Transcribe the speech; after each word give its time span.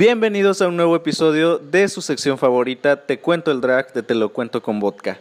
Bienvenidos 0.00 0.62
a 0.62 0.68
un 0.68 0.76
nuevo 0.76 0.96
episodio 0.96 1.58
de 1.58 1.86
su 1.86 2.00
sección 2.00 2.38
favorita, 2.38 3.04
Te 3.04 3.20
cuento 3.20 3.50
el 3.50 3.60
drag 3.60 3.92
de 3.92 4.02
Te 4.02 4.14
lo 4.14 4.30
cuento 4.30 4.62
con 4.62 4.80
vodka. 4.80 5.18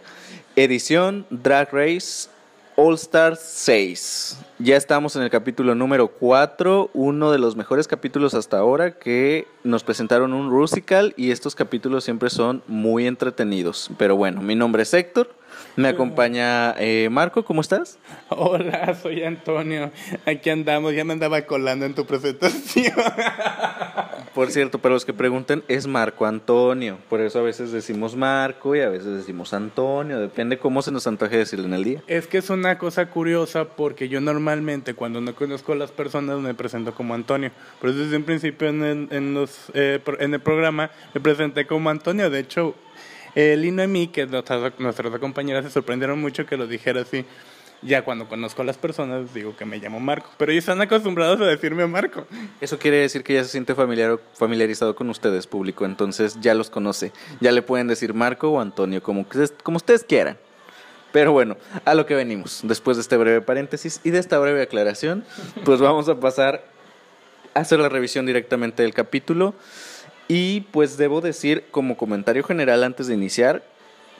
Edición 0.56 1.26
Drag 1.30 1.68
Race 1.74 2.30
All 2.78 2.96
Stars 2.96 3.42
6. 3.42 4.38
Ya 4.62 4.76
estamos 4.76 5.16
en 5.16 5.22
el 5.22 5.30
capítulo 5.30 5.74
número 5.74 6.10
4, 6.10 6.90
uno 6.94 7.32
de 7.32 7.40
los 7.40 7.56
mejores 7.56 7.88
capítulos 7.88 8.34
hasta 8.34 8.58
ahora 8.58 9.00
que 9.00 9.48
nos 9.64 9.86
presentaron 9.86 10.34
un 10.34 10.50
Rusical 10.50 11.14
y 11.16 11.32
estos 11.32 11.56
capítulos 11.56 12.04
siempre 12.04 12.30
son 12.30 12.62
muy 12.68 13.08
entretenidos. 13.08 13.90
Pero 13.98 14.18
bueno, 14.18 14.42
mi 14.42 14.56
nombre 14.56 14.84
es 14.84 14.94
Héctor 14.94 15.30
me 15.76 15.88
acompaña 15.88 16.76
eh, 16.78 17.08
Marco, 17.10 17.44
¿cómo 17.46 17.62
estás? 17.62 18.00
Hola, 18.30 18.96
soy 19.02 19.24
Antonio. 19.24 19.92
Aquí 20.26 20.50
andamos, 20.50 20.94
ya 20.94 21.04
me 21.04 21.14
andaba 21.14 21.42
colando 21.44 21.86
en 21.86 21.94
tu 21.94 22.06
presentación. 22.06 22.94
Por 24.36 24.52
cierto, 24.52 24.80
para 24.80 24.94
los 24.94 25.06
que 25.06 25.14
pregunten, 25.14 25.64
es 25.68 25.88
Marco 25.88 26.26
Antonio. 26.26 26.98
Por 27.10 27.22
eso 27.22 27.40
a 27.40 27.42
veces 27.42 27.72
decimos 27.72 28.16
Marco 28.16 28.76
y 28.76 28.82
a 28.82 28.90
veces 28.90 29.18
decimos 29.18 29.54
Antonio. 29.54 30.20
Depende 30.20 30.60
cómo 30.60 30.82
se 30.82 30.92
nos 30.92 31.08
antoje 31.08 31.38
decirle 31.38 31.66
en 31.66 31.74
el 31.74 31.84
día. 31.84 32.04
Es 32.08 32.28
que 32.28 32.38
es 32.38 32.50
una 32.50 32.78
cosa 32.78 33.10
curiosa 33.10 33.66
porque 33.66 34.08
yo 34.08 34.22
normalmente 34.22 34.49
cuando 34.96 35.22
no 35.22 35.36
conozco 35.36 35.74
a 35.74 35.76
las 35.76 35.92
personas 35.92 36.40
me 36.40 36.54
presento 36.54 36.94
como 36.94 37.14
Antonio. 37.14 37.52
Pero 37.82 37.94
desde 37.94 38.18
un 38.18 38.24
principio 38.24 38.70
en 38.70 38.84
el, 38.84 39.08
en 39.12 39.34
los, 39.34 39.72
eh, 39.74 40.00
en 40.20 40.34
el 40.34 40.40
programa 40.40 40.92
me 41.14 41.22
presenté 41.22 41.66
como 41.68 41.90
Antonio. 41.90 42.30
De 42.30 42.40
hecho, 42.40 42.76
eh, 43.36 43.56
Lino 43.58 43.84
y 43.84 43.88
mí, 43.88 44.08
que 44.08 44.26
nuestras, 44.26 44.80
nuestras 44.80 45.20
compañeras 45.20 45.66
se 45.66 45.72
sorprendieron 45.72 46.20
mucho 46.20 46.46
que 46.46 46.58
lo 46.58 46.68
dijera 46.68 47.02
así. 47.02 47.26
Ya 47.82 48.04
cuando 48.04 48.28
conozco 48.28 48.62
a 48.62 48.66
las 48.66 48.78
personas 48.78 49.34
digo 49.34 49.56
que 49.56 49.64
me 49.64 49.78
llamo 49.78 50.02
Marco, 50.02 50.30
pero 50.38 50.52
ellos 50.52 50.64
están 50.64 50.82
acostumbrados 50.82 51.40
a 51.40 51.46
decirme 51.46 51.88
Marco. 51.88 52.28
Eso 52.60 52.78
quiere 52.78 52.98
decir 52.98 53.24
que 53.24 53.36
ya 53.36 53.44
se 53.44 53.52
siente 53.52 53.74
familiar, 53.74 54.20
familiarizado 54.34 54.96
con 54.96 55.10
ustedes, 55.10 55.48
público, 55.48 55.86
entonces 55.86 56.38
ya 56.42 56.54
los 56.54 56.70
conoce. 56.70 57.14
Ya 57.40 57.54
le 57.54 57.62
pueden 57.62 57.88
decir 57.88 58.14
Marco 58.14 58.50
o 58.50 58.60
Antonio, 58.60 59.02
como, 59.02 59.26
como 59.64 59.78
ustedes 59.78 60.04
quieran. 60.04 60.38
Pero 61.12 61.32
bueno, 61.32 61.58
a 61.86 61.96
lo 61.96 62.06
que 62.06 62.16
venimos, 62.16 62.62
después 62.64 62.98
de 62.98 63.02
este 63.02 63.18
breve 63.18 63.42
paréntesis 63.42 64.00
y 64.04 64.12
de 64.12 64.20
esta 64.20 64.38
breve 64.38 64.62
aclaración, 64.62 65.26
pues 65.66 65.80
vamos 65.80 66.08
a 66.08 66.20
pasar 66.20 66.64
a 67.54 67.62
hacer 67.62 67.80
la 67.80 67.90
revisión 67.90 68.26
directamente 68.26 68.84
del 68.84 68.94
capítulo. 68.94 69.56
Y 70.28 70.62
pues 70.72 70.98
debo 70.98 71.22
decir 71.22 71.66
como 71.72 71.98
comentario 71.98 72.44
general 72.44 72.84
antes 72.84 73.08
de 73.08 73.16
iniciar, 73.16 73.64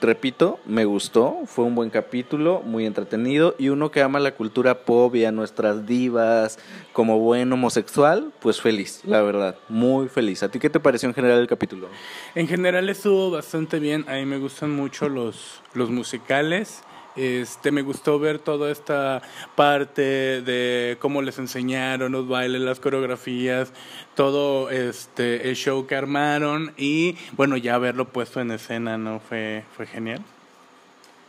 repito, 0.00 0.58
me 0.66 0.84
gustó, 0.84 1.38
fue 1.46 1.64
un 1.64 1.74
buen 1.74 1.90
capítulo, 1.90 2.62
muy 2.64 2.86
entretenido 2.86 3.54
y 3.58 3.68
uno 3.68 3.90
que 3.90 4.02
ama 4.02 4.18
la 4.20 4.34
cultura 4.34 4.84
pop 4.84 5.14
y 5.14 5.24
a 5.24 5.32
nuestras 5.32 5.86
divas 5.86 6.58
como 6.92 7.18
buen 7.18 7.52
homosexual, 7.52 8.32
pues 8.40 8.60
feliz, 8.60 9.02
la 9.04 9.22
verdad, 9.22 9.56
muy 9.68 10.08
feliz. 10.08 10.42
¿A 10.42 10.50
ti 10.50 10.58
qué 10.58 10.70
te 10.70 10.80
pareció 10.80 11.08
en 11.08 11.14
general 11.14 11.40
el 11.40 11.46
capítulo? 11.46 11.88
En 12.34 12.48
general 12.48 12.88
estuvo 12.88 13.30
bastante 13.30 13.78
bien, 13.78 14.04
a 14.08 14.14
mí 14.14 14.26
me 14.26 14.38
gustan 14.38 14.70
mucho 14.70 15.08
los, 15.08 15.62
los 15.74 15.90
musicales 15.90 16.82
este, 17.20 17.70
me 17.70 17.82
gustó 17.82 18.18
ver 18.18 18.38
toda 18.38 18.70
esta 18.70 19.20
parte 19.54 20.40
de 20.42 20.96
cómo 21.00 21.20
les 21.20 21.38
enseñaron 21.38 22.12
los 22.12 22.26
bailes, 22.26 22.62
las 22.62 22.80
coreografías, 22.80 23.72
todo 24.14 24.70
este, 24.70 25.48
el 25.50 25.56
show 25.56 25.86
que 25.86 25.96
armaron 25.96 26.72
y 26.78 27.16
bueno, 27.36 27.56
ya 27.56 27.76
verlo 27.78 28.08
puesto 28.08 28.40
en 28.40 28.50
escena, 28.52 28.96
¿no? 28.96 29.20
Fue, 29.20 29.64
fue 29.76 29.86
genial. 29.86 30.22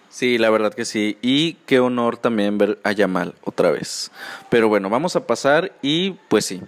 Sí, 0.10 0.38
la 0.38 0.50
verdad 0.50 0.74
que 0.74 0.86
sí. 0.86 1.18
Y 1.22 1.54
qué 1.66 1.80
honor 1.80 2.18
también 2.18 2.58
ver 2.58 2.80
a 2.84 2.92
Yamal 2.92 3.34
otra 3.44 3.72
vez. 3.72 4.12
Pero 4.50 4.68
bueno, 4.68 4.90
vamos 4.90 5.16
a 5.16 5.26
pasar 5.26 5.74
y 5.82 6.12
pues 6.28 6.46
sí, 6.46 6.62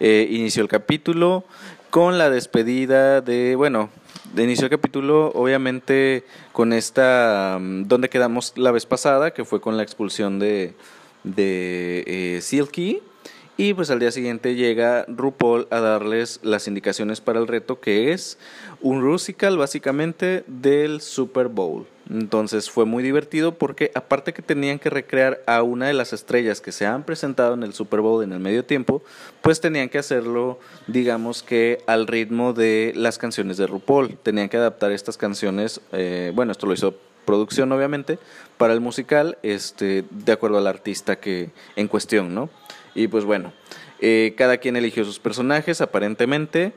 eh, 0.00 0.26
inició 0.30 0.62
el 0.62 0.68
capítulo 0.68 1.44
con 1.90 2.18
la 2.18 2.28
despedida 2.28 3.20
de, 3.20 3.56
bueno, 3.56 3.88
de 4.34 4.44
inicio 4.44 4.64
el 4.64 4.70
capítulo, 4.70 5.32
obviamente 5.34 6.24
con 6.52 6.72
esta, 6.72 7.58
mm, 7.60 7.84
donde 7.84 8.08
quedamos 8.08 8.52
la 8.56 8.70
vez 8.70 8.86
pasada, 8.86 9.32
que 9.32 9.44
fue 9.44 9.60
con 9.60 9.76
la 9.76 9.82
expulsión 9.82 10.38
de, 10.38 10.74
de 11.24 12.04
eh, 12.06 12.40
Silky. 12.42 13.02
Y 13.60 13.74
pues 13.74 13.90
al 13.90 13.98
día 13.98 14.12
siguiente 14.12 14.54
llega 14.54 15.04
RuPaul 15.08 15.66
a 15.70 15.80
darles 15.80 16.38
las 16.44 16.68
indicaciones 16.68 17.20
para 17.20 17.40
el 17.40 17.48
reto, 17.48 17.80
que 17.80 18.12
es 18.12 18.38
un 18.80 19.02
Rusical 19.02 19.58
básicamente 19.58 20.44
del 20.46 21.00
Super 21.00 21.48
Bowl. 21.48 21.84
Entonces 22.08 22.70
fue 22.70 22.84
muy 22.84 23.02
divertido 23.02 23.58
porque 23.58 23.90
aparte 23.96 24.32
que 24.32 24.42
tenían 24.42 24.78
que 24.78 24.90
recrear 24.90 25.42
a 25.48 25.64
una 25.64 25.88
de 25.88 25.92
las 25.92 26.12
estrellas 26.12 26.60
que 26.60 26.70
se 26.70 26.86
han 26.86 27.02
presentado 27.02 27.54
en 27.54 27.64
el 27.64 27.74
Super 27.74 28.00
Bowl 28.00 28.22
en 28.22 28.32
el 28.32 28.38
medio 28.38 28.64
tiempo, 28.64 29.02
pues 29.42 29.60
tenían 29.60 29.88
que 29.88 29.98
hacerlo, 29.98 30.60
digamos 30.86 31.42
que 31.42 31.82
al 31.88 32.06
ritmo 32.06 32.52
de 32.52 32.92
las 32.94 33.18
canciones 33.18 33.56
de 33.56 33.66
RuPaul. 33.66 34.18
Tenían 34.18 34.48
que 34.48 34.56
adaptar 34.56 34.92
estas 34.92 35.16
canciones, 35.16 35.80
eh, 35.90 36.30
bueno, 36.32 36.52
esto 36.52 36.68
lo 36.68 36.74
hizo 36.74 36.94
producción 37.24 37.72
obviamente, 37.72 38.20
para 38.56 38.72
el 38.72 38.80
musical, 38.80 39.36
este, 39.42 40.04
de 40.10 40.32
acuerdo 40.32 40.58
al 40.58 40.68
artista 40.68 41.16
que 41.16 41.50
en 41.74 41.88
cuestión, 41.88 42.36
¿no? 42.36 42.48
Y 42.94 43.08
pues 43.08 43.24
bueno, 43.24 43.52
eh, 44.00 44.34
cada 44.36 44.58
quien 44.58 44.76
eligió 44.76 45.04
sus 45.04 45.18
personajes 45.18 45.80
aparentemente. 45.80 46.72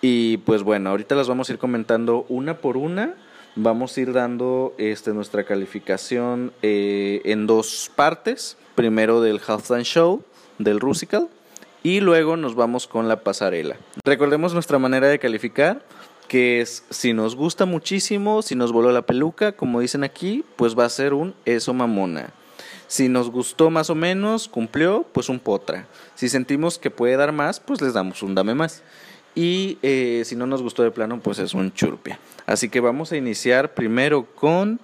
Y 0.00 0.38
pues 0.38 0.62
bueno, 0.62 0.90
ahorita 0.90 1.14
las 1.14 1.28
vamos 1.28 1.48
a 1.48 1.52
ir 1.52 1.58
comentando 1.58 2.26
una 2.28 2.58
por 2.58 2.76
una 2.76 3.14
vamos 3.56 3.96
a 3.96 4.00
ir 4.00 4.12
dando 4.12 4.74
este, 4.78 5.12
nuestra 5.12 5.44
calificación 5.44 6.52
eh, 6.62 7.22
en 7.24 7.46
dos 7.46 7.90
partes. 7.94 8.56
Primero 8.74 9.20
del 9.20 9.40
halftime 9.46 9.84
show, 9.84 10.22
del 10.58 10.80
Rusical, 10.80 11.28
y 11.82 12.00
luego 12.00 12.36
nos 12.36 12.56
vamos 12.56 12.88
con 12.88 13.06
la 13.08 13.20
pasarela. 13.20 13.76
Recordemos 14.04 14.52
nuestra 14.52 14.78
manera 14.78 15.06
de 15.06 15.20
calificar, 15.20 15.84
que 16.26 16.60
es 16.60 16.84
si 16.90 17.12
nos 17.12 17.36
gusta 17.36 17.66
muchísimo, 17.66 18.42
si 18.42 18.56
nos 18.56 18.72
voló 18.72 18.90
la 18.90 19.02
peluca, 19.02 19.52
como 19.52 19.78
dicen 19.78 20.02
aquí, 20.02 20.44
pues 20.56 20.76
va 20.76 20.86
a 20.86 20.88
ser 20.88 21.14
un 21.14 21.34
eso 21.44 21.72
mamona. 21.72 22.32
Si 22.86 23.08
nos 23.08 23.30
gustó 23.30 23.70
más 23.70 23.90
o 23.90 23.94
menos, 23.94 24.48
cumplió, 24.48 25.06
pues 25.12 25.28
un 25.28 25.40
potra. 25.40 25.86
Si 26.14 26.28
sentimos 26.28 26.78
que 26.78 26.90
puede 26.90 27.16
dar 27.16 27.32
más, 27.32 27.60
pues 27.60 27.80
les 27.80 27.94
damos 27.94 28.22
un 28.22 28.34
dame 28.34 28.54
más. 28.54 28.82
Y 29.34 29.78
eh, 29.82 30.22
si 30.24 30.36
no 30.36 30.46
nos 30.46 30.62
gustó 30.62 30.82
de 30.82 30.90
plano, 30.90 31.20
pues 31.20 31.38
es 31.38 31.54
un 31.54 31.72
churpia. 31.72 32.18
Así 32.46 32.68
que 32.68 32.80
vamos 32.80 33.10
a 33.10 33.16
iniciar 33.16 33.74
primero 33.74 34.26
con 34.34 34.80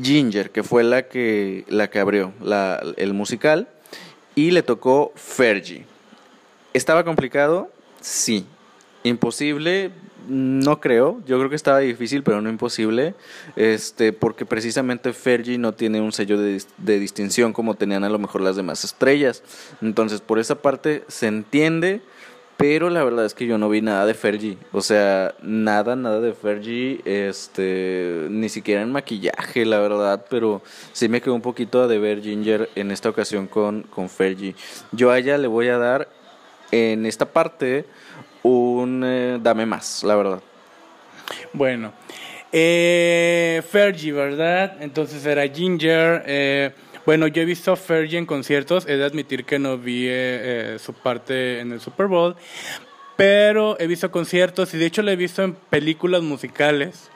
Ginger, 0.00 0.50
que 0.50 0.62
fue 0.62 0.84
la 0.84 1.08
que, 1.08 1.64
la 1.68 1.90
que 1.90 1.98
abrió 1.98 2.32
el 2.96 3.14
musical. 3.14 3.68
Y 4.34 4.52
le 4.52 4.62
tocó 4.62 5.12
Fergie. 5.16 5.84
¿Estaba 6.72 7.04
complicado? 7.04 7.72
Sí. 8.00 8.46
¿Imposible? 9.02 9.90
No 10.26 10.80
creo. 10.80 11.20
Yo 11.26 11.38
creo 11.38 11.50
que 11.50 11.56
estaba 11.56 11.78
difícil, 11.78 12.22
pero 12.22 12.40
no 12.40 12.50
imposible. 12.50 13.14
Este, 13.56 14.12
porque 14.12 14.44
precisamente 14.44 15.12
Fergie 15.12 15.58
no 15.58 15.72
tiene 15.72 16.00
un 16.00 16.12
sello 16.12 16.38
de, 16.38 16.62
de 16.78 16.98
distinción 16.98 17.52
como 17.52 17.74
tenían 17.74 18.04
a 18.04 18.08
lo 18.08 18.18
mejor 18.18 18.40
las 18.40 18.56
demás 18.56 18.84
estrellas. 18.84 19.42
Entonces, 19.80 20.20
por 20.20 20.38
esa 20.38 20.56
parte 20.56 21.04
se 21.08 21.26
entiende 21.26 22.02
pero 22.58 22.90
la 22.90 23.04
verdad 23.04 23.24
es 23.24 23.34
que 23.34 23.46
yo 23.46 23.56
no 23.56 23.68
vi 23.68 23.82
nada 23.82 24.04
de 24.04 24.14
Fergie. 24.14 24.58
O 24.72 24.80
sea, 24.80 25.32
nada, 25.42 25.94
nada 25.94 26.20
de 26.20 26.32
Fergie. 26.32 27.00
Este, 27.04 28.26
ni 28.30 28.48
siquiera 28.48 28.82
en 28.82 28.90
maquillaje, 28.90 29.64
la 29.64 29.78
verdad. 29.78 30.26
Pero 30.28 30.60
sí 30.92 31.08
me 31.08 31.20
quedó 31.20 31.36
un 31.36 31.40
poquito 31.40 31.86
de 31.86 32.00
ver 32.00 32.20
Ginger 32.20 32.68
en 32.74 32.90
esta 32.90 33.10
ocasión 33.10 33.46
con, 33.46 33.82
con 33.84 34.08
Fergie. 34.08 34.56
Yo 34.90 35.12
a 35.12 35.18
ella 35.18 35.38
le 35.38 35.46
voy 35.46 35.68
a 35.68 35.78
dar 35.78 36.08
en 36.72 37.06
esta 37.06 37.26
parte 37.26 37.84
un 38.42 39.02
eh, 39.04 39.38
dame 39.40 39.66
más, 39.66 40.02
la 40.04 40.16
verdad. 40.16 40.42
Bueno, 41.52 41.92
eh, 42.52 43.62
Fergie, 43.70 44.12
¿verdad? 44.12 44.76
Entonces 44.80 45.24
era 45.26 45.46
Ginger. 45.46 46.22
Eh, 46.26 46.72
bueno, 47.04 47.26
yo 47.26 47.42
he 47.42 47.44
visto 47.44 47.72
a 47.72 47.76
Fergie 47.76 48.18
en 48.18 48.26
conciertos, 48.26 48.86
he 48.86 48.96
de 48.96 49.04
admitir 49.04 49.44
que 49.44 49.58
no 49.58 49.78
vi 49.78 50.06
eh, 50.08 50.76
su 50.78 50.92
parte 50.92 51.60
en 51.60 51.72
el 51.72 51.80
Super 51.80 52.06
Bowl, 52.06 52.36
pero 53.16 53.78
he 53.80 53.86
visto 53.86 54.10
conciertos 54.10 54.74
y 54.74 54.78
de 54.78 54.86
hecho 54.86 55.02
la 55.02 55.12
he 55.12 55.16
visto 55.16 55.42
en 55.42 55.54
películas 55.54 56.22
musicales. 56.22 57.10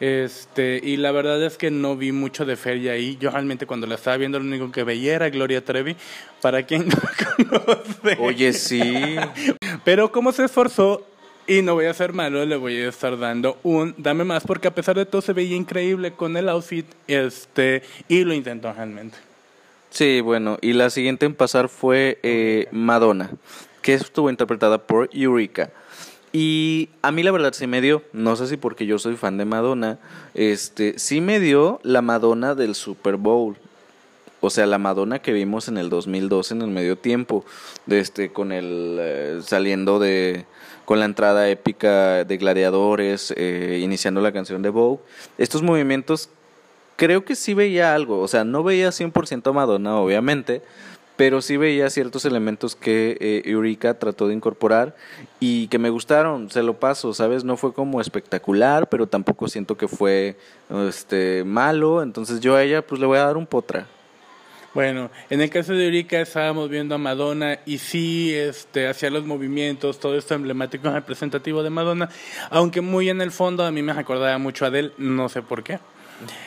Este, 0.00 0.80
y 0.82 0.96
la 0.96 1.10
verdad 1.10 1.42
es 1.42 1.56
que 1.56 1.70
no 1.70 1.96
vi 1.96 2.12
mucho 2.12 2.44
de 2.44 2.56
Fergie 2.56 2.90
ahí. 2.90 3.16
Yo 3.20 3.30
realmente 3.30 3.66
cuando 3.66 3.86
la 3.86 3.96
estaba 3.96 4.16
viendo 4.16 4.38
lo 4.38 4.44
único 4.44 4.70
que 4.70 4.84
veía 4.84 5.14
era 5.16 5.28
Gloria 5.30 5.64
Trevi, 5.64 5.96
para 6.40 6.62
quien 6.64 6.88
no 6.88 6.96
conoce. 7.50 8.16
Oye, 8.20 8.52
sí. 8.52 9.16
Pero 9.84 10.12
como 10.12 10.32
se 10.32 10.44
esforzó, 10.44 11.04
y 11.48 11.62
no 11.62 11.74
voy 11.74 11.86
a 11.86 11.94
ser 11.94 12.12
malo, 12.12 12.44
le 12.44 12.56
voy 12.56 12.76
a 12.76 12.88
estar 12.90 13.18
dando 13.18 13.58
un 13.62 13.94
dame 13.96 14.22
más, 14.22 14.44
porque 14.44 14.68
a 14.68 14.74
pesar 14.74 14.96
de 14.96 15.06
todo 15.06 15.22
se 15.22 15.32
veía 15.32 15.56
increíble 15.56 16.12
con 16.12 16.36
el 16.36 16.48
outfit, 16.48 16.86
este, 17.06 17.82
y 18.06 18.22
lo 18.24 18.34
intentó 18.34 18.72
realmente. 18.72 19.16
Sí, 19.90 20.20
bueno, 20.20 20.58
y 20.60 20.74
la 20.74 20.90
siguiente 20.90 21.24
en 21.24 21.34
pasar 21.34 21.70
fue 21.70 22.18
eh, 22.22 22.68
Madonna, 22.70 23.30
que 23.80 23.94
estuvo 23.94 24.28
interpretada 24.28 24.78
por 24.78 25.08
Eureka. 25.12 25.70
Y 26.32 26.90
a 27.02 27.10
mí 27.10 27.22
la 27.22 27.30
verdad 27.30 27.52
sí 27.54 27.66
me 27.66 27.80
dio, 27.80 28.02
no 28.12 28.36
sé 28.36 28.46
si 28.46 28.56
porque 28.56 28.86
yo 28.86 28.98
soy 28.98 29.16
fan 29.16 29.38
de 29.38 29.44
Madonna, 29.44 29.98
este, 30.34 30.98
sí 30.98 31.20
me 31.20 31.40
dio 31.40 31.80
la 31.82 32.02
Madonna 32.02 32.54
del 32.54 32.74
Super 32.74 33.16
Bowl. 33.16 33.56
O 34.40 34.50
sea, 34.50 34.66
la 34.66 34.78
Madonna 34.78 35.20
que 35.20 35.32
vimos 35.32 35.68
en 35.68 35.78
el 35.78 35.88
2012 35.90 36.54
en 36.54 36.62
el 36.62 36.68
medio 36.68 36.96
tiempo, 36.96 37.44
de 37.86 38.00
este, 38.00 38.30
con 38.30 38.52
el 38.52 38.98
eh, 39.00 39.40
saliendo 39.42 39.98
de 39.98 40.46
con 40.84 41.00
la 41.00 41.04
entrada 41.04 41.50
épica 41.50 42.24
de 42.24 42.36
gladiadores, 42.38 43.34
eh, 43.36 43.80
iniciando 43.82 44.22
la 44.22 44.32
canción 44.32 44.62
de 44.62 44.70
Vogue. 44.70 45.00
Estos 45.36 45.62
movimientos 45.62 46.30
creo 46.96 47.24
que 47.24 47.36
sí 47.36 47.52
veía 47.52 47.94
algo, 47.94 48.20
o 48.20 48.28
sea, 48.28 48.44
no 48.44 48.62
veía 48.62 48.88
100% 48.88 49.50
a 49.50 49.52
Madonna, 49.52 49.96
obviamente, 49.96 50.62
pero 51.18 51.42
sí 51.42 51.56
veía 51.56 51.90
ciertos 51.90 52.24
elementos 52.24 52.76
que 52.76 53.18
eh, 53.20 53.42
Eureka 53.44 53.98
trató 53.98 54.28
de 54.28 54.34
incorporar 54.34 54.94
y 55.40 55.66
que 55.66 55.80
me 55.80 55.90
gustaron, 55.90 56.48
se 56.48 56.62
lo 56.62 56.78
paso, 56.78 57.12
¿sabes? 57.12 57.42
No 57.42 57.56
fue 57.56 57.72
como 57.74 58.00
espectacular, 58.00 58.88
pero 58.88 59.08
tampoco 59.08 59.48
siento 59.48 59.76
que 59.76 59.88
fue 59.88 60.36
este 60.88 61.42
malo, 61.42 62.04
entonces 62.04 62.38
yo 62.38 62.54
a 62.54 62.62
ella 62.62 62.86
pues 62.86 63.00
le 63.00 63.06
voy 63.08 63.18
a 63.18 63.24
dar 63.24 63.36
un 63.36 63.46
potra. 63.46 63.88
Bueno, 64.74 65.10
en 65.28 65.40
el 65.40 65.50
caso 65.50 65.72
de 65.72 65.86
Eureka 65.86 66.20
estábamos 66.20 66.70
viendo 66.70 66.94
a 66.94 66.98
Madonna 66.98 67.58
y 67.66 67.78
sí 67.78 68.32
este, 68.32 68.86
hacía 68.86 69.10
los 69.10 69.24
movimientos, 69.24 69.98
todo 69.98 70.16
esto 70.16 70.34
emblemático 70.34 70.88
representativo 70.88 71.64
de 71.64 71.70
Madonna, 71.70 72.10
aunque 72.48 72.80
muy 72.80 73.08
en 73.08 73.22
el 73.22 73.32
fondo 73.32 73.64
a 73.64 73.72
mí 73.72 73.82
me 73.82 73.92
recordaba 73.92 74.38
mucho 74.38 74.66
a 74.66 74.68
Adele, 74.68 74.92
no 74.98 75.28
sé 75.28 75.42
por 75.42 75.64
qué. 75.64 75.80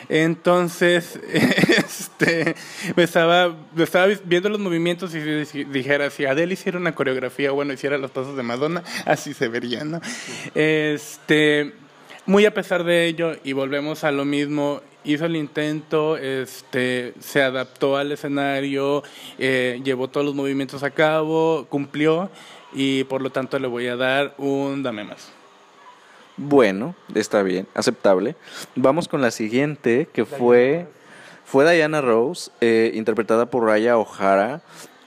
Entonces, 0.08 1.18
este, 1.32 2.54
me 2.96 3.02
estaba, 3.02 3.56
estaba 3.76 4.06
viendo 4.24 4.48
los 4.48 4.60
movimientos 4.60 5.14
y 5.14 5.20
dijera, 5.64 6.10
si 6.10 6.24
Adele 6.24 6.54
hiciera 6.54 6.78
una 6.78 6.94
coreografía, 6.94 7.50
bueno, 7.50 7.72
hiciera 7.72 7.98
los 7.98 8.10
pasos 8.10 8.36
de 8.36 8.42
Madonna, 8.42 8.82
así 9.06 9.34
se 9.34 9.48
vería, 9.48 9.84
¿no? 9.84 10.00
Este, 10.54 11.72
muy 12.26 12.46
a 12.46 12.54
pesar 12.54 12.84
de 12.84 13.06
ello, 13.06 13.36
y 13.44 13.52
volvemos 13.52 14.04
a 14.04 14.12
lo 14.12 14.24
mismo, 14.24 14.80
hizo 15.04 15.26
el 15.26 15.36
intento, 15.36 16.16
este, 16.16 17.14
se 17.20 17.42
adaptó 17.42 17.96
al 17.96 18.12
escenario, 18.12 19.02
eh, 19.38 19.80
llevó 19.84 20.08
todos 20.08 20.26
los 20.26 20.34
movimientos 20.34 20.82
a 20.82 20.90
cabo, 20.90 21.66
cumplió, 21.68 22.30
y 22.72 23.04
por 23.04 23.22
lo 23.22 23.30
tanto 23.30 23.58
le 23.58 23.68
voy 23.68 23.86
a 23.88 23.96
dar 23.96 24.34
un 24.38 24.82
dame 24.82 25.04
más. 25.04 25.41
Bueno, 26.36 26.94
está 27.14 27.42
bien, 27.42 27.66
aceptable. 27.74 28.36
Vamos 28.74 29.08
con 29.08 29.20
la 29.20 29.30
siguiente, 29.30 30.08
que 30.12 30.24
fue, 30.24 30.86
fue 31.44 31.70
Diana 31.70 32.00
Rose, 32.00 32.50
eh, 32.60 32.92
interpretada 32.94 33.46
por 33.46 33.64
Raya 33.64 33.98
O'Hara. 33.98 34.62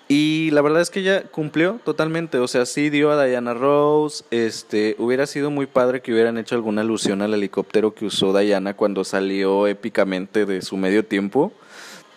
Y 0.07 0.51
la 0.51 0.62
verdad 0.62 0.81
es 0.81 0.92
que 0.92 1.00
ella 1.00 1.24
cumplió 1.24 1.80
totalmente, 1.83 2.38
o 2.38 2.48
sea, 2.48 2.68
sí 2.68 2.92
dio 2.92 3.10
a 3.10 3.25
Diana 3.25 3.56
Rose, 3.56 4.24
este, 4.30 4.95
hubiera 5.00 5.25
sido 5.25 5.50
muy 5.50 5.66
padre 5.66 6.01
que 6.01 6.13
hubieran 6.13 6.38
hecho 6.38 6.54
alguna 6.54 6.81
alusión 6.81 7.24
al 7.24 7.33
helicóptero 7.33 7.95
que 7.95 8.06
usó 8.06 8.38
Diana 8.38 8.75
cuando 8.75 9.04
salió 9.04 9.66
épicamente 9.66 10.45
de 10.45 10.62
su 10.62 10.77
medio 10.77 11.04
tiempo 11.04 11.54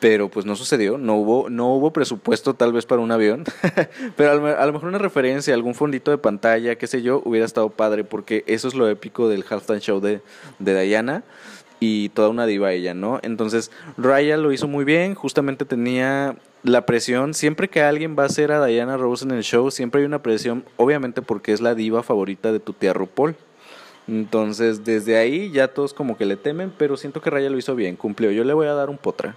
pero 0.00 0.29
pues 0.29 0.47
no 0.47 0.55
sucedió, 0.56 0.99
no 0.99 1.17
hubo, 1.17 1.50
no 1.50 1.75
hubo 1.75 1.93
presupuesto 1.93 2.55
tal 2.55 2.73
vez 2.73 2.87
para 2.87 3.00
un 3.00 3.11
avión, 3.11 3.45
pero 4.17 4.31
a 4.31 4.67
lo 4.67 4.73
mejor 4.73 4.89
una 4.89 4.99
referencia, 4.99 5.55
algún 5.55 5.75
fondito 5.75 6.11
de 6.11 6.19
pantalla, 6.19 6.77
qué 6.77 6.87
sé 6.87 7.03
yo, 7.03 7.23
hubiera 7.25 7.47
estado 7.47 7.71
padre, 7.71 8.05
porque 8.05 8.45
eso 8.47 8.69
es 8.69 8.75
lo 8.75 8.89
épico 8.89 9.29
del 9.29 9.45
halftime 9.49 9.81
show 9.81 10.00
de, 10.00 10.21
de 10.59 10.83
Diana 10.83 11.25
y 11.81 12.09
toda 12.11 12.29
una 12.29 12.47
diva 12.47 12.73
ella, 12.73 12.95
¿no? 12.95 13.21
Entonces, 13.23 13.71
Raya 13.97 14.37
lo 14.37 14.53
hizo 14.53 14.69
muy 14.69 14.85
bien, 14.85 15.15
justamente 15.15 15.65
tenía 15.65 16.37
la 16.62 16.87
presión, 16.87 17.35
siempre 17.35 17.69
que 17.69 17.83
alguien 17.83 18.17
va 18.19 18.25
a 18.25 18.27
hacer 18.27 18.53
a 18.53 18.65
Diana 18.65 18.97
Rose 18.97 19.25
en 19.25 19.31
el 19.33 19.43
show, 19.43 19.71
siempre 19.71 20.01
hay 20.01 20.06
una 20.06 20.23
presión, 20.23 20.65
obviamente 20.77 21.23
porque 21.23 21.53
es 21.53 21.61
la 21.61 21.75
diva 21.75 22.03
favorita 22.03 22.53
de 22.53 22.61
tu 22.61 22.73
tía 22.73 22.93
RuPaul. 22.93 23.37
Entonces, 24.09 24.85
desde 24.85 25.19
ahí 25.19 25.51
ya 25.51 25.69
todos 25.69 25.93
como 25.93 26.17
que 26.17 26.25
le 26.25 26.37
temen, 26.37 26.73
pero 26.77 26.97
siento 26.97 27.21
que 27.21 27.29
Raya 27.29 27.51
lo 27.51 27.59
hizo 27.59 27.75
bien, 27.75 27.94
cumplió. 27.94 28.31
Yo 28.31 28.43
le 28.43 28.55
voy 28.55 28.67
a 28.67 28.73
dar 28.73 28.89
un 28.89 28.97
potra. 28.97 29.37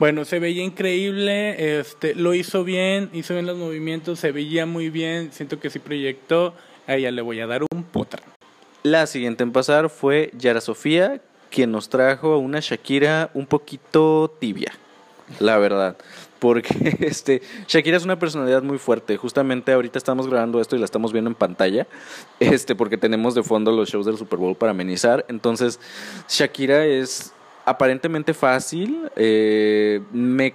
Bueno, 0.00 0.24
se 0.24 0.38
veía 0.38 0.64
increíble, 0.64 1.78
este, 1.78 2.14
lo 2.14 2.32
hizo 2.32 2.64
bien, 2.64 3.10
hizo 3.12 3.34
bien 3.34 3.44
los 3.44 3.58
movimientos, 3.58 4.18
se 4.18 4.32
veía 4.32 4.64
muy 4.64 4.88
bien, 4.88 5.30
siento 5.30 5.60
que 5.60 5.68
sí 5.68 5.78
proyectó, 5.78 6.54
a 6.86 6.94
ella 6.94 7.10
le 7.10 7.20
voy 7.20 7.38
a 7.40 7.46
dar 7.46 7.64
un 7.70 7.82
potra. 7.82 8.22
La 8.82 9.06
siguiente 9.06 9.42
en 9.42 9.52
pasar 9.52 9.90
fue 9.90 10.30
Yara 10.38 10.62
Sofía, 10.62 11.20
quien 11.50 11.70
nos 11.70 11.90
trajo 11.90 12.38
una 12.38 12.60
Shakira 12.60 13.30
un 13.34 13.44
poquito 13.44 14.34
tibia, 14.40 14.72
la 15.38 15.58
verdad. 15.58 15.98
Porque 16.38 16.96
este, 17.00 17.42
Shakira 17.68 17.98
es 17.98 18.04
una 18.04 18.18
personalidad 18.18 18.62
muy 18.62 18.78
fuerte. 18.78 19.18
Justamente 19.18 19.70
ahorita 19.70 19.98
estamos 19.98 20.28
grabando 20.28 20.62
esto 20.62 20.76
y 20.76 20.78
la 20.78 20.86
estamos 20.86 21.12
viendo 21.12 21.28
en 21.28 21.34
pantalla. 21.34 21.86
Este, 22.38 22.74
porque 22.74 22.96
tenemos 22.96 23.34
de 23.34 23.42
fondo 23.42 23.70
los 23.70 23.90
shows 23.90 24.06
del 24.06 24.16
Super 24.16 24.38
Bowl 24.38 24.56
para 24.56 24.70
amenizar. 24.70 25.26
Entonces, 25.28 25.78
Shakira 26.26 26.86
es 26.86 27.34
aparentemente 27.64 28.34
fácil. 28.34 29.10
Eh, 29.16 30.00
me 30.12 30.54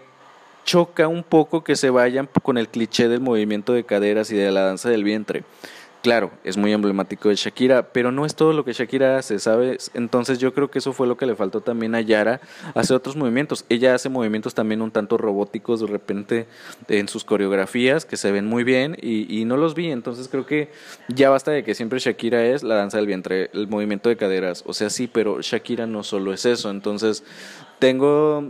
choca 0.63 1.07
un 1.07 1.23
poco 1.23 1.63
que 1.63 1.75
se 1.75 1.89
vayan 1.89 2.27
con 2.41 2.57
el 2.57 2.67
cliché 2.67 3.07
del 3.07 3.21
movimiento 3.21 3.73
de 3.73 3.83
caderas 3.83 4.31
y 4.31 4.35
de 4.35 4.51
la 4.51 4.61
danza 4.61 4.89
del 4.89 5.03
vientre. 5.03 5.43
Claro, 6.05 6.29
es 6.43 6.55
muy 6.55 6.71
emblemático 6.71 7.29
de 7.29 7.35
Shakira, 7.35 7.91
pero 7.91 8.11
no 8.11 8.27
es 8.27 8.35
todo 8.35 8.53
lo 8.53 8.63
que 8.63 8.73
Shakira 8.73 9.17
hace, 9.17 9.39
¿sabes? 9.39 9.89
Entonces 9.95 10.37
yo 10.37 10.53
creo 10.53 10.69
que 10.69 10.77
eso 10.77 10.93
fue 10.93 11.07
lo 11.07 11.17
que 11.17 11.25
le 11.25 11.35
faltó 11.35 11.61
también 11.61 11.95
a 11.95 12.01
Yara, 12.01 12.41
hacer 12.75 12.95
otros 12.95 13.15
movimientos. 13.15 13.65
Ella 13.69 13.95
hace 13.95 14.07
movimientos 14.07 14.53
también 14.53 14.83
un 14.83 14.91
tanto 14.91 15.17
robóticos 15.17 15.81
de 15.81 15.87
repente 15.87 16.45
en 16.89 17.07
sus 17.07 17.25
coreografías 17.25 18.05
que 18.05 18.17
se 18.17 18.31
ven 18.31 18.45
muy 18.45 18.63
bien 18.63 18.95
y, 19.01 19.35
y 19.35 19.45
no 19.45 19.57
los 19.57 19.73
vi, 19.73 19.89
entonces 19.89 20.27
creo 20.27 20.45
que 20.45 20.69
ya 21.07 21.31
basta 21.31 21.49
de 21.49 21.63
que 21.63 21.73
siempre 21.73 21.97
Shakira 21.97 22.45
es 22.45 22.61
la 22.61 22.75
danza 22.75 22.97
del 22.97 23.07
vientre, 23.07 23.49
el 23.55 23.67
movimiento 23.67 24.07
de 24.07 24.15
caderas, 24.15 24.63
o 24.67 24.75
sea, 24.75 24.91
sí, 24.91 25.09
pero 25.11 25.41
Shakira 25.41 25.87
no 25.87 26.03
solo 26.03 26.33
es 26.33 26.45
eso, 26.45 26.69
entonces 26.69 27.23
tengo 27.79 28.43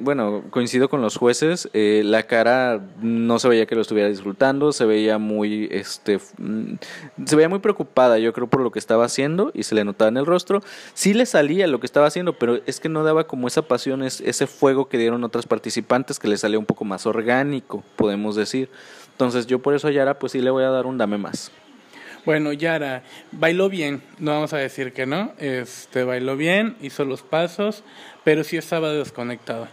bueno, 0.00 0.44
coincido 0.50 0.88
con 0.88 1.02
los 1.02 1.16
jueces, 1.16 1.68
eh, 1.72 2.02
la 2.04 2.24
cara 2.24 2.80
no 3.00 3.38
se 3.38 3.48
veía 3.48 3.66
que 3.66 3.74
lo 3.74 3.80
estuviera 3.80 4.08
disfrutando, 4.08 4.72
se 4.72 4.84
veía 4.84 5.18
muy, 5.18 5.68
este, 5.70 6.18
mm, 6.38 6.74
se 7.24 7.36
veía 7.36 7.48
muy 7.48 7.58
preocupada, 7.58 8.18
yo 8.18 8.32
creo, 8.32 8.46
por 8.46 8.60
lo 8.60 8.70
que 8.70 8.78
estaba 8.78 9.04
haciendo 9.04 9.50
y 9.54 9.64
se 9.64 9.74
le 9.74 9.84
notaba 9.84 10.08
en 10.08 10.16
el 10.16 10.26
rostro. 10.26 10.62
Sí 10.94 11.14
le 11.14 11.26
salía 11.26 11.66
lo 11.66 11.80
que 11.80 11.86
estaba 11.86 12.06
haciendo, 12.06 12.34
pero 12.34 12.60
es 12.66 12.80
que 12.80 12.88
no 12.88 13.04
daba 13.04 13.26
como 13.26 13.48
esa 13.48 13.62
pasión, 13.62 14.02
ese 14.02 14.46
fuego 14.46 14.88
que 14.88 14.98
dieron 14.98 15.24
otras 15.24 15.46
participantes 15.46 16.18
que 16.18 16.28
le 16.28 16.36
salía 16.36 16.58
un 16.58 16.66
poco 16.66 16.84
más 16.84 17.06
orgánico, 17.06 17.82
podemos 17.96 18.36
decir. 18.36 18.70
Entonces 19.12 19.46
yo 19.46 19.58
por 19.58 19.74
eso 19.74 19.88
a 19.88 19.90
Yara 19.90 20.18
pues 20.18 20.32
sí 20.32 20.40
le 20.40 20.50
voy 20.50 20.64
a 20.64 20.70
dar 20.70 20.86
un 20.86 20.96
dame 20.96 21.18
más. 21.18 21.52
Bueno, 22.24 22.52
Yara 22.52 23.02
bailó 23.32 23.68
bien, 23.68 24.02
no 24.18 24.32
vamos 24.32 24.52
a 24.52 24.58
decir 24.58 24.92
que 24.92 25.06
no, 25.06 25.32
este 25.38 26.04
bailó 26.04 26.36
bien, 26.36 26.76
hizo 26.82 27.04
los 27.04 27.22
pasos, 27.22 27.82
pero 28.24 28.44
sí 28.44 28.56
estaba 28.56 28.92
desconectada. 28.92 29.68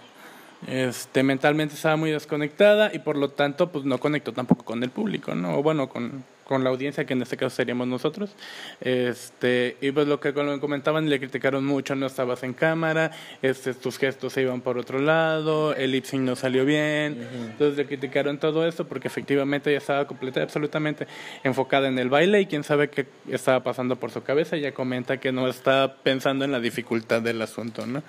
Este, 0.66 1.24
mentalmente 1.24 1.76
estaba 1.76 1.98
muy 1.98 2.12
desconectada 2.12 2.92
y 2.94 3.00
por 3.00 3.18
lo 3.18 3.30
tanto 3.30 3.71
pues 3.71 3.86
no 3.86 4.00
conectó 4.00 4.33
tampoco 4.33 4.66
con 4.66 4.81
el 4.81 4.90
público, 4.90 5.36
¿no? 5.36 5.57
O 5.57 5.64
bueno, 5.64 5.90
con, 5.90 6.24
con 6.47 6.63
la 6.63 6.69
audiencia, 6.69 7.06
que 7.06 7.13
en 7.13 7.21
este 7.21 7.35
caso 7.35 7.57
seríamos 7.57 7.87
nosotros. 7.87 8.31
Este, 8.80 9.77
y 9.81 9.92
pues 9.92 10.07
lo 10.07 10.19
que 10.19 10.33
comentaban, 10.33 11.09
le 11.09 11.19
criticaron 11.19 11.66
mucho, 11.66 11.94
no 11.95 12.06
estabas 12.06 12.44
en 12.44 12.54
cámara, 12.54 13.11
este, 13.42 13.73
tus 13.73 13.97
gestos 13.97 14.33
se 14.33 14.44
iban 14.44 14.61
por 14.61 14.77
otro 14.77 14.99
lado, 14.99 15.75
el 15.75 15.92
lip 15.92 16.06
sync 16.06 16.21
no 16.21 16.35
salió 16.35 16.66
bien, 16.66 17.27
entonces 17.51 17.77
le 17.77 17.85
criticaron 17.85 18.37
todo 18.37 18.66
esto 18.66 18.87
porque 18.87 19.09
efectivamente 19.09 19.69
ella 19.69 19.80
estaba 19.80 20.07
completa, 20.07 20.42
absolutamente 20.42 21.06
enfocada 21.44 21.89
en 21.89 21.99
el 21.99 22.09
baile 22.09 22.42
y 22.42 22.45
quién 22.45 22.63
sabe 22.63 22.89
qué 22.89 23.07
estaba 23.30 23.61
pasando 23.61 23.97
por 23.97 24.11
su 24.11 24.23
cabeza, 24.23 24.56
ella 24.56 24.73
comenta 24.73 25.18
que 25.18 25.31
no 25.31 25.47
está 25.49 25.97
pensando 26.01 26.45
en 26.45 26.51
la 26.51 26.59
dificultad 26.61 27.21
del 27.21 27.42
asunto, 27.42 27.85
¿no? 27.85 28.04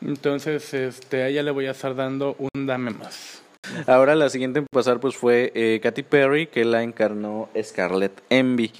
Entonces, 0.00 0.72
este, 0.74 1.22
a 1.22 1.28
ella 1.28 1.42
le 1.42 1.50
voy 1.50 1.66
a 1.66 1.72
estar 1.72 1.94
dando 1.94 2.36
un 2.38 2.66
dame 2.66 2.90
más. 2.90 3.43
Ahora 3.86 4.14
la 4.14 4.28
siguiente 4.30 4.58
en 4.60 4.66
pasar 4.70 5.00
pues 5.00 5.16
fue 5.16 5.52
eh, 5.54 5.80
Katy 5.82 6.02
Perry, 6.02 6.46
que 6.46 6.64
la 6.64 6.82
encarnó 6.82 7.48
Scarlett 7.62 8.22
Envy. 8.30 8.72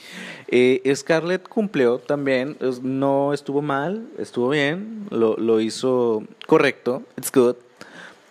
Eh, 0.49 0.83
Scarlett 0.95 1.49
cumplió 1.49 1.99
también, 1.99 2.57
no 2.83 3.33
estuvo 3.33 3.63
mal, 3.63 4.07
estuvo 4.19 4.51
bien, 4.51 5.07
lo, 5.11 5.37
lo 5.37 5.61
hizo 5.61 6.25
correcto, 6.47 7.03
it's 7.17 7.33
good 7.33 7.57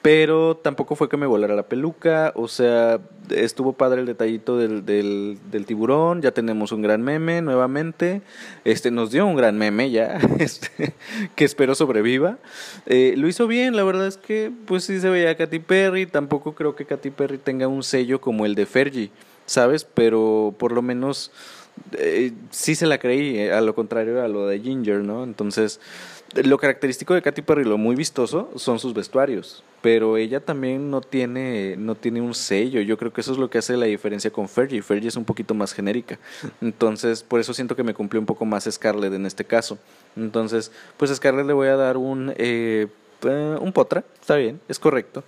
pero 0.04 0.58
tampoco 0.58 0.98
fue 0.98 1.08
que 1.08 1.16
me 1.16 1.26
volara 1.26 1.56
la 1.56 1.64
peluca, 1.64 2.34
o 2.36 2.50
sea, 2.50 3.00
estuvo 3.30 3.72
padre 3.72 4.02
el 4.02 4.06
detallito 4.06 4.58
del, 4.58 4.86
del, 4.86 5.38
del, 5.50 5.66
tiburón, 5.66 6.22
ya 6.22 6.32
tenemos 6.34 6.74
un 6.74 6.82
gran 6.82 7.02
meme 7.02 7.42
nuevamente, 7.42 8.22
este 8.66 8.92
nos 8.92 9.12
dio 9.12 9.26
un 9.26 9.38
gran 9.38 9.58
meme 9.58 9.92
ya, 9.92 10.20
este, 10.40 10.94
que 11.36 11.46
espero 11.46 11.74
sobreviva. 11.74 12.38
Eh, 12.86 13.14
lo 13.16 13.30
hizo 13.30 13.48
bien, 13.48 13.78
la 13.78 13.86
verdad 13.86 14.08
es 14.08 14.18
que 14.18 14.52
pues 14.66 14.84
sí 14.84 15.00
se 15.00 15.10
veía 15.10 15.30
a 15.30 15.36
Katy 15.36 15.60
Perry, 15.60 16.06
tampoco 16.06 16.54
creo 16.54 16.76
que 16.76 16.84
Katy 16.84 17.12
Perry 17.12 17.38
tenga 17.38 17.70
un 17.70 17.82
sello 17.82 18.20
como 18.20 18.46
el 18.46 18.56
de 18.56 18.66
Fergie, 18.66 19.10
¿sabes? 19.46 19.84
Pero 19.86 20.54
por 20.58 20.72
lo 20.72 20.82
menos 20.82 21.32
eh, 21.94 22.32
sí 22.52 22.76
se 22.76 22.88
la 22.88 22.98
creí, 22.98 23.38
eh, 23.38 23.54
a 23.54 23.62
lo 23.62 23.76
contrario 23.76 24.24
a 24.24 24.28
lo 24.28 24.48
de 24.48 24.60
Ginger, 24.60 25.00
¿no? 25.00 25.24
Entonces, 25.24 25.80
lo 26.36 26.58
característico 26.58 27.14
de 27.14 27.22
Katy 27.22 27.42
Perry, 27.42 27.64
lo 27.64 27.78
muy 27.78 27.96
vistoso, 27.96 28.50
son 28.56 28.80
sus 28.80 28.94
vestuarios 28.94 29.64
pero 29.84 30.16
ella 30.16 30.40
también 30.40 30.90
no 30.90 31.02
tiene, 31.02 31.76
no 31.78 31.96
tiene 31.96 32.22
un 32.22 32.34
sello. 32.34 32.80
Yo 32.80 32.98
creo 32.98 33.12
que 33.12 33.20
eso 33.20 33.34
es 33.34 33.38
lo 33.38 33.50
que 33.50 33.58
hace 33.58 33.76
la 33.76 33.86
diferencia 33.86 34.32
con 34.32 34.48
Fergie. 34.48 34.82
Fergie 34.82 35.10
es 35.10 35.18
un 35.18 35.26
poquito 35.26 35.54
más 35.54 35.74
genérica. 35.74 36.18
Entonces, 36.62 37.22
por 37.22 37.42
eso 37.42 37.54
siento 37.54 37.76
que 37.76 37.84
me 37.84 37.94
cumplió 37.94 38.22
un 38.22 38.26
poco 38.26 38.46
más 38.46 38.64
Scarlett 38.64 39.12
en 39.12 39.26
este 39.26 39.44
caso. 39.44 39.78
Entonces, 40.16 40.72
pues 40.96 41.12
a 41.12 41.16
Scarlett 41.16 41.46
le 41.46 41.52
voy 41.52 41.68
a 41.68 41.76
dar 41.76 41.98
un 41.98 42.34
eh, 42.38 42.88
eh, 43.24 43.58
un 43.60 43.74
potra, 43.74 44.06
está 44.22 44.38
bien, 44.38 44.62
es 44.70 44.80
correcto. 44.80 45.22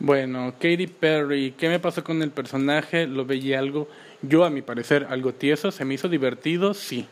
Bueno, 0.00 0.54
Katy 0.60 0.86
Perry, 0.86 1.54
¿qué 1.58 1.68
me 1.68 1.80
pasó 1.80 2.04
con 2.04 2.22
el 2.22 2.30
personaje? 2.30 3.08
Lo 3.08 3.24
veía 3.24 3.58
algo, 3.58 3.88
yo 4.22 4.44
a 4.44 4.50
mi 4.50 4.62
parecer, 4.62 5.08
algo 5.10 5.34
tieso, 5.34 5.72
se 5.72 5.84
me 5.84 5.94
hizo 5.94 6.08
divertido, 6.08 6.72
sí. 6.72 7.08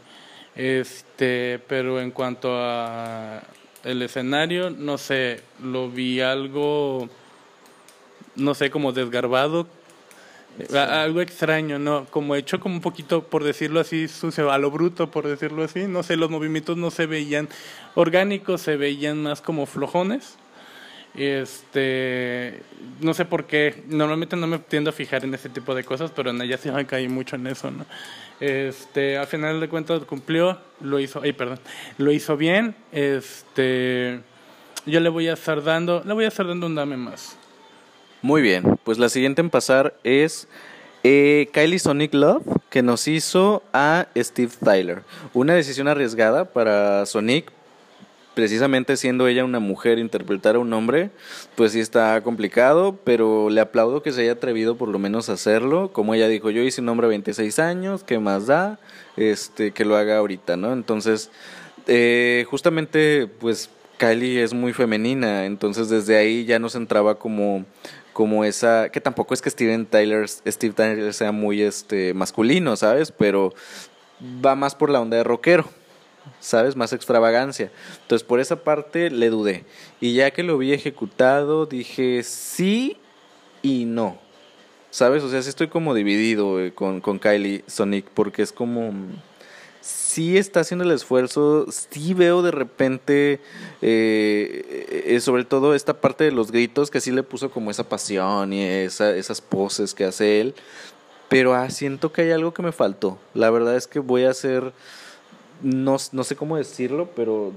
Este, 0.55 1.61
pero 1.67 2.01
en 2.01 2.13
cuanto 2.13 2.51
a 2.53 3.43
el 3.83 4.03
escenario, 4.03 4.71
no 4.71 4.99
sé, 4.99 5.43
lo 5.61 5.91
vi 5.91 6.21
algo, 6.21 7.09
no 8.37 8.55
sé, 8.55 8.71
como 8.71 8.93
desgarbado, 8.93 9.67
algo 10.73 11.21
extraño, 11.21 11.81
¿no? 11.81 12.07
Como 12.07 12.37
hecho 12.37 12.61
como 12.61 12.77
un 12.77 12.81
poquito, 12.81 13.25
por 13.25 13.43
decirlo 13.43 13.81
así, 13.81 14.07
sucio, 14.07 14.53
a 14.53 14.59
lo 14.59 14.71
bruto, 14.71 15.11
por 15.11 15.27
decirlo 15.27 15.65
así. 15.65 15.89
No 15.89 16.05
sé, 16.05 16.17
los 16.17 16.31
movimientos 16.31 16.77
no 16.77 16.93
se 16.93 17.07
veían 17.07 17.49
orgánicos, 17.97 18.61
se 18.61 18.77
veían 18.77 19.25
más 19.25 19.41
como 19.43 19.67
flojones. 19.67 20.39
Este, 21.17 22.61
no 23.01 23.15
sé 23.15 23.25
por 23.25 23.47
qué, 23.47 23.85
normalmente 23.89 24.37
no 24.37 24.47
me 24.47 24.59
tiendo 24.59 24.91
a 24.91 24.93
fijar 24.93 25.25
en 25.25 25.33
ese 25.35 25.49
tipo 25.49 25.75
de 25.75 25.83
cosas, 25.83 26.11
pero 26.15 26.31
en 26.31 26.43
ella 26.43 26.59
sí 26.59 26.71
me 26.71 26.87
caí 26.87 27.09
mucho 27.09 27.37
en 27.37 27.47
eso, 27.47 27.71
¿no? 27.71 27.87
Este, 28.39 29.17
al 29.17 29.27
final 29.27 29.59
de 29.61 29.69
cuentas 29.69 30.03
cumplió, 30.05 30.59
lo 30.81 31.01
hizo, 31.01 31.23
ay, 31.23 31.33
perdón, 31.33 31.59
lo 31.97 32.13
hizo 32.13 32.37
bien, 32.37 32.75
este, 32.93 34.21
yo 34.85 35.01
le 35.01 35.09
voy 35.09 35.29
a 35.29 35.33
estar 35.33 35.63
dando, 35.63 36.03
le 36.05 36.13
voy 36.13 36.27
a 36.27 36.29
estar 36.29 36.47
un 36.47 36.75
dame 36.75 36.99
más. 36.99 37.39
Muy 38.21 38.43
bien, 38.43 38.79
pues 38.85 38.99
la 38.99 39.09
siguiente 39.09 39.41
en 39.41 39.49
pasar 39.49 39.95
es 40.05 40.49
eh, 41.03 41.49
Kylie 41.53 41.79
Sonic 41.79 42.13
Love, 42.13 42.43
que 42.69 42.83
nos 42.83 43.09
hizo 43.09 43.63
a 43.73 44.09
Steve 44.17 44.53
Tyler. 44.63 45.03
Una 45.33 45.55
decisión 45.55 45.89
arriesgada 45.89 46.45
para 46.45 47.07
Sonic, 47.07 47.53
precisamente 48.37 48.99
siendo 48.99 49.29
ella 49.29 49.47
una 49.47 49.61
mujer, 49.61 49.99
interpretar 49.99 50.57
a 50.57 50.59
un 50.59 50.71
hombre, 50.75 51.09
pues 51.55 51.73
sí 51.73 51.81
está 51.81 52.21
complicado, 52.21 52.95
pero 53.03 53.49
le 53.49 53.63
aplaudo 53.63 54.03
que 54.03 54.13
se 54.13 54.21
haya 54.21 54.33
atrevido 54.33 54.77
por 54.77 54.91
lo 54.91 54.99
menos 54.99 55.31
a 55.31 55.33
hacerlo. 55.33 55.91
Como 55.91 56.15
ella 56.15 56.29
dijo, 56.29 56.51
yo 56.51 56.61
hice 56.61 56.83
un 56.83 56.91
hombre 56.91 57.07
a 57.07 57.09
26 57.09 57.59
años, 57.61 58.05
¿qué 58.05 58.19
más 58.19 58.47
da? 58.47 58.79
Este, 59.17 59.71
que 59.71 59.87
lo 59.87 59.97
haga 59.97 60.19
ahorita, 60.19 60.59
¿no? 60.59 60.75
Entonces, 60.75 61.31
eh, 61.87 62.45
justamente, 62.51 63.27
pues 63.27 63.71
Kylie 63.97 64.43
es 64.43 64.53
muy 64.53 64.75
femenina, 64.75 65.47
entonces 65.47 65.89
desde 65.89 66.19
ahí 66.19 66.45
ya 66.45 66.59
nos 66.59 66.75
entraba 66.75 67.19
como 67.19 67.65
como 68.13 68.45
esa 68.45 68.91
que 68.91 69.01
tampoco 69.01 69.33
es 69.33 69.41
que 69.41 69.51
Steven 69.51 69.87
Tyler 69.87 70.29
Steve 70.29 70.75
Tyler 70.75 71.15
sea 71.15 71.33
muy 71.33 71.63
este 71.63 72.13
masculino, 72.13 72.77
¿sabes? 72.77 73.13
Pero 73.13 73.55
va 74.45 74.55
más 74.55 74.75
por 74.75 74.91
la 74.91 75.01
onda 75.01 75.17
de 75.17 75.25
rockero. 75.25 75.67
¿Sabes? 76.41 76.77
Más 76.77 76.93
extravagancia. 76.93 77.71
Entonces, 78.03 78.27
por 78.27 78.41
esa 78.41 78.57
parte 78.57 79.11
le 79.11 79.31
dudé. 79.31 79.65
Y 80.01 80.15
ya 80.15 80.31
que 80.31 80.43
lo 80.43 80.59
vi 80.59 80.73
ejecutado, 80.73 81.67
dije 81.67 82.23
sí 82.23 82.97
y 83.63 83.85
no. 83.85 84.19
¿Sabes? 84.91 85.23
O 85.23 85.31
sea, 85.31 85.43
sí 85.43 85.49
estoy 85.49 85.69
como 85.69 85.95
dividido 85.95 86.61
eh, 86.61 86.73
con, 86.73 87.01
con 87.01 87.19
Kylie 87.19 87.65
Sonic, 87.67 88.07
porque 88.15 88.43
es 88.43 88.53
como 88.53 88.93
sí 89.87 90.39
está 90.39 90.61
haciendo 90.61 90.85
el 90.85 90.91
esfuerzo, 90.91 91.67
sí 91.71 92.15
veo 92.15 92.43
de 92.43 92.51
repente, 92.51 93.41
eh, 93.83 95.05
eh, 95.07 95.21
sobre 95.21 95.45
todo 95.45 95.75
esta 95.75 96.01
parte 96.01 96.25
de 96.25 96.33
los 96.33 96.51
gritos, 96.51 96.91
que 96.91 97.01
sí 97.01 97.13
le 97.13 97.23
puso 97.23 97.51
como 97.51 97.71
esa 97.71 97.89
pasión 97.89 98.53
y 98.53 98.65
esa, 98.65 99.15
esas 99.15 99.41
poses 99.41 99.95
que 99.95 100.05
hace 100.05 100.41
él, 100.41 100.55
pero 101.29 101.55
ah, 101.55 101.71
siento 101.71 102.13
que 102.13 102.23
hay 102.23 102.31
algo 102.31 102.55
que 102.55 102.63
me 102.63 102.73
faltó. 102.73 103.19
La 103.35 103.51
verdad 103.51 103.77
es 103.77 103.87
que 103.87 103.99
voy 103.99 104.25
a 104.25 104.31
hacer 104.31 104.73
no, 105.63 105.97
no 106.13 106.25
sé 106.25 106.37
cómo 106.37 106.57
decirlo, 106.57 107.11
pero 107.15 107.53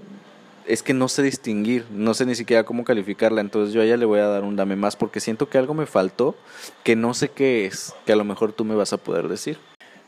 es 0.65 0.83
que 0.83 0.93
no 0.93 1.07
sé 1.07 1.23
distinguir, 1.23 1.85
no 1.91 2.13
sé 2.13 2.25
ni 2.25 2.35
siquiera 2.35 2.63
cómo 2.63 2.83
calificarla, 2.83 3.41
entonces 3.41 3.73
yo 3.73 3.81
a 3.81 3.85
ella 3.85 3.97
le 3.97 4.05
voy 4.05 4.19
a 4.19 4.27
dar 4.27 4.43
un 4.43 4.55
dame 4.55 4.75
más 4.75 4.95
porque 4.95 5.19
siento 5.19 5.49
que 5.49 5.57
algo 5.57 5.73
me 5.73 5.85
faltó, 5.85 6.35
que 6.83 6.95
no 6.95 7.13
sé 7.13 7.29
qué 7.29 7.65
es, 7.65 7.93
que 8.05 8.13
a 8.13 8.15
lo 8.15 8.23
mejor 8.23 8.53
tú 8.53 8.65
me 8.65 8.75
vas 8.75 8.93
a 8.93 8.97
poder 8.97 9.27
decir. 9.27 9.57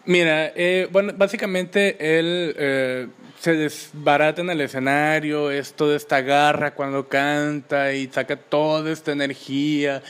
Mira, 0.05 0.51
eh, 0.55 0.87
bueno, 0.91 1.13
básicamente 1.15 2.19
él 2.19 2.55
eh, 2.57 3.07
se 3.39 3.53
desbarata 3.53 4.41
en 4.41 4.49
el 4.49 4.61
escenario, 4.61 5.51
es 5.51 5.73
toda 5.73 5.95
esta 5.95 6.21
garra 6.21 6.73
cuando 6.73 7.07
canta 7.07 7.93
y 7.93 8.07
saca 8.07 8.35
toda 8.35 8.91
esta 8.91 9.11
energía. 9.11 10.01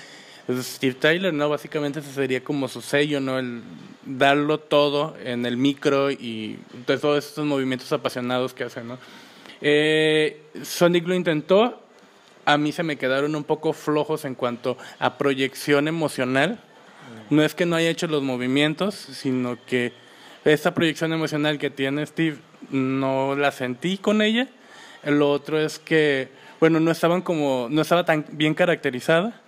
Steve 0.62 0.96
Tyler, 0.96 1.34
¿no? 1.34 1.50
Básicamente 1.50 2.00
ese 2.00 2.12
sería 2.12 2.44
como 2.44 2.68
su 2.68 2.82
sello, 2.82 3.20
¿no? 3.20 3.40
El 3.40 3.62
darlo 4.06 4.60
todo 4.60 5.16
en 5.24 5.46
el 5.46 5.58
micro 5.58 6.12
y 6.12 6.60
todos 6.86 7.26
estos 7.26 7.46
movimientos 7.46 7.92
apasionados 7.92 8.54
que 8.54 8.64
hace, 8.64 8.84
¿no? 8.84 8.98
Eh, 9.62 10.42
Sonic 10.64 11.08
lo 11.08 11.14
intentó, 11.14 11.82
a 12.46 12.58
mí 12.58 12.72
se 12.72 12.84
me 12.84 12.98
quedaron 12.98 13.36
un 13.36 13.44
poco 13.44 13.74
flojos 13.74 14.26
en 14.26 14.36
cuanto 14.36 14.78
a 15.00 15.18
proyección 15.18 15.88
emocional. 15.88 16.60
No 17.30 17.44
es 17.44 17.56
que 17.56 17.66
no 17.66 17.76
haya 17.76 17.90
hecho 17.90 18.08
los 18.08 18.24
movimientos, 18.24 18.96
sino 18.96 19.58
que 19.66 19.94
esa 20.44 20.74
proyección 20.74 21.14
emocional 21.14 21.60
que 21.60 21.70
tiene 21.70 22.06
Steve 22.06 22.38
no 22.72 23.36
la 23.36 23.52
sentí 23.52 23.98
con 23.98 24.22
ella. 24.22 24.48
Lo 25.04 25.32
otro 25.32 25.60
es 25.60 25.80
que, 25.80 26.30
bueno, 26.60 26.80
no 26.80 26.92
estaban 26.92 27.22
como, 27.22 27.68
no 27.70 27.82
estaba 27.82 28.06
tan 28.06 28.26
bien 28.32 28.54
caracterizada, 28.54 29.41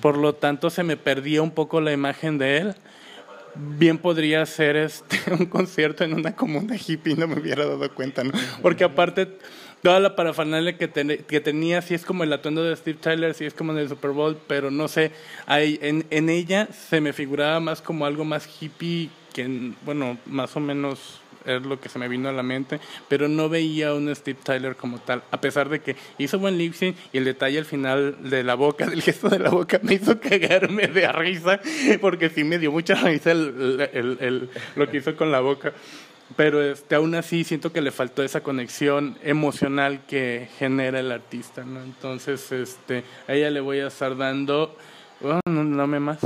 por 0.00 0.16
lo 0.16 0.34
tanto 0.34 0.70
se 0.70 0.82
me 0.82 0.96
perdía 0.96 1.42
un 1.42 1.50
poco 1.50 1.80
la 1.80 1.92
imagen 1.92 2.38
de 2.38 2.58
él. 2.58 2.74
Bien 3.54 3.96
podría 3.98 4.44
ser 4.44 4.76
este 4.76 5.18
un 5.32 5.46
concierto 5.46 6.04
en 6.04 6.12
una 6.12 6.34
comuna 6.34 6.76
hippie, 6.76 7.16
no 7.16 7.26
me 7.26 7.40
hubiera 7.40 7.64
dado 7.64 7.92
cuenta, 7.94 8.22
¿no? 8.22 8.32
Porque 8.60 8.84
aparte, 8.84 9.28
toda 9.82 9.98
la 9.98 10.14
parafernalia 10.14 10.76
que, 10.76 10.90
que 11.26 11.40
tenía, 11.40 11.80
sí 11.80 11.94
es 11.94 12.04
como 12.04 12.24
el 12.24 12.32
atuendo 12.32 12.62
de 12.62 12.76
Steve 12.76 12.98
Tyler, 13.00 13.34
sí 13.34 13.46
es 13.46 13.54
como 13.54 13.72
en 13.72 13.78
el 13.78 13.88
Super 13.88 14.10
Bowl, 14.10 14.36
pero 14.46 14.70
no 14.70 14.88
sé, 14.88 15.12
hay, 15.46 15.78
en, 15.80 16.06
en 16.10 16.28
ella 16.28 16.68
se 16.70 17.00
me 17.00 17.14
figuraba 17.14 17.60
más 17.60 17.80
como 17.80 18.04
algo 18.04 18.24
más 18.24 18.46
hippie 18.60 19.08
que, 19.32 19.72
bueno, 19.84 20.18
más 20.26 20.56
o 20.56 20.60
menos 20.60 21.20
es 21.46 21.62
lo 21.62 21.80
que 21.80 21.88
se 21.88 21.98
me 21.98 22.08
vino 22.08 22.28
a 22.28 22.32
la 22.32 22.42
mente, 22.42 22.80
pero 23.08 23.28
no 23.28 23.48
veía 23.48 23.94
un 23.94 24.14
Steve 24.14 24.38
Tyler 24.42 24.76
como 24.76 24.98
tal, 24.98 25.22
a 25.30 25.40
pesar 25.40 25.68
de 25.68 25.80
que 25.80 25.96
hizo 26.18 26.38
buen 26.38 26.58
lip 26.58 26.74
sync 26.74 26.96
y 27.12 27.18
el 27.18 27.24
detalle 27.24 27.58
al 27.58 27.64
final 27.64 28.16
de 28.28 28.44
la 28.44 28.54
boca, 28.54 28.86
del 28.86 29.02
gesto 29.02 29.28
de 29.28 29.38
la 29.38 29.50
boca, 29.50 29.80
me 29.82 29.94
hizo 29.94 30.18
cagarme 30.20 30.86
de 30.88 31.10
risa, 31.12 31.60
porque 32.00 32.30
sí 32.30 32.44
me 32.44 32.58
dio 32.58 32.72
mucha 32.72 32.94
risa 32.94 33.32
el, 33.32 34.50
lo 34.74 34.90
que 34.90 34.98
hizo 34.98 35.16
con 35.16 35.30
la 35.32 35.40
boca. 35.40 35.72
Pero 36.34 36.60
este, 36.60 36.96
aún 36.96 37.14
así 37.14 37.44
siento 37.44 37.72
que 37.72 37.80
le 37.80 37.92
faltó 37.92 38.24
esa 38.24 38.42
conexión 38.42 39.16
emocional 39.22 40.00
que 40.08 40.48
genera 40.58 40.98
el 40.98 41.12
artista, 41.12 41.64
¿no? 41.64 41.80
Entonces, 41.80 42.50
este, 42.50 43.04
a 43.28 43.34
ella 43.34 43.48
le 43.50 43.60
voy 43.60 43.78
a 43.78 43.86
estar 43.86 44.16
dando, 44.16 44.76
oh, 45.22 45.40
no, 45.46 45.62
no 45.62 45.86
me 45.86 46.00
más. 46.00 46.18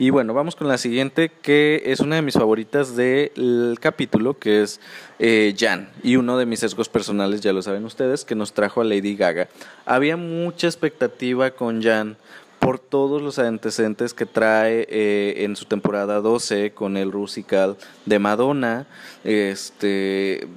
Y 0.00 0.08
bueno, 0.08 0.32
vamos 0.32 0.56
con 0.56 0.66
la 0.66 0.78
siguiente, 0.78 1.30
que 1.42 1.82
es 1.84 2.00
una 2.00 2.16
de 2.16 2.22
mis 2.22 2.32
favoritas 2.32 2.96
del 2.96 3.76
capítulo, 3.82 4.38
que 4.38 4.62
es 4.62 4.80
eh, 5.18 5.54
Jan. 5.58 5.90
Y 6.02 6.16
uno 6.16 6.38
de 6.38 6.46
mis 6.46 6.60
sesgos 6.60 6.88
personales, 6.88 7.42
ya 7.42 7.52
lo 7.52 7.60
saben 7.60 7.84
ustedes, 7.84 8.24
que 8.24 8.34
nos 8.34 8.54
trajo 8.54 8.80
a 8.80 8.84
Lady 8.84 9.14
Gaga. 9.14 9.50
Había 9.84 10.16
mucha 10.16 10.68
expectativa 10.68 11.50
con 11.50 11.82
Jan 11.82 12.16
por 12.60 12.78
todos 12.78 13.20
los 13.20 13.38
antecedentes 13.38 14.14
que 14.14 14.24
trae 14.24 14.86
eh, 14.88 15.44
en 15.44 15.54
su 15.54 15.66
temporada 15.66 16.22
12 16.22 16.70
con 16.70 16.96
el 16.96 17.12
Rusical 17.12 17.76
de 18.06 18.18
Madonna, 18.18 18.86
este 19.24 20.48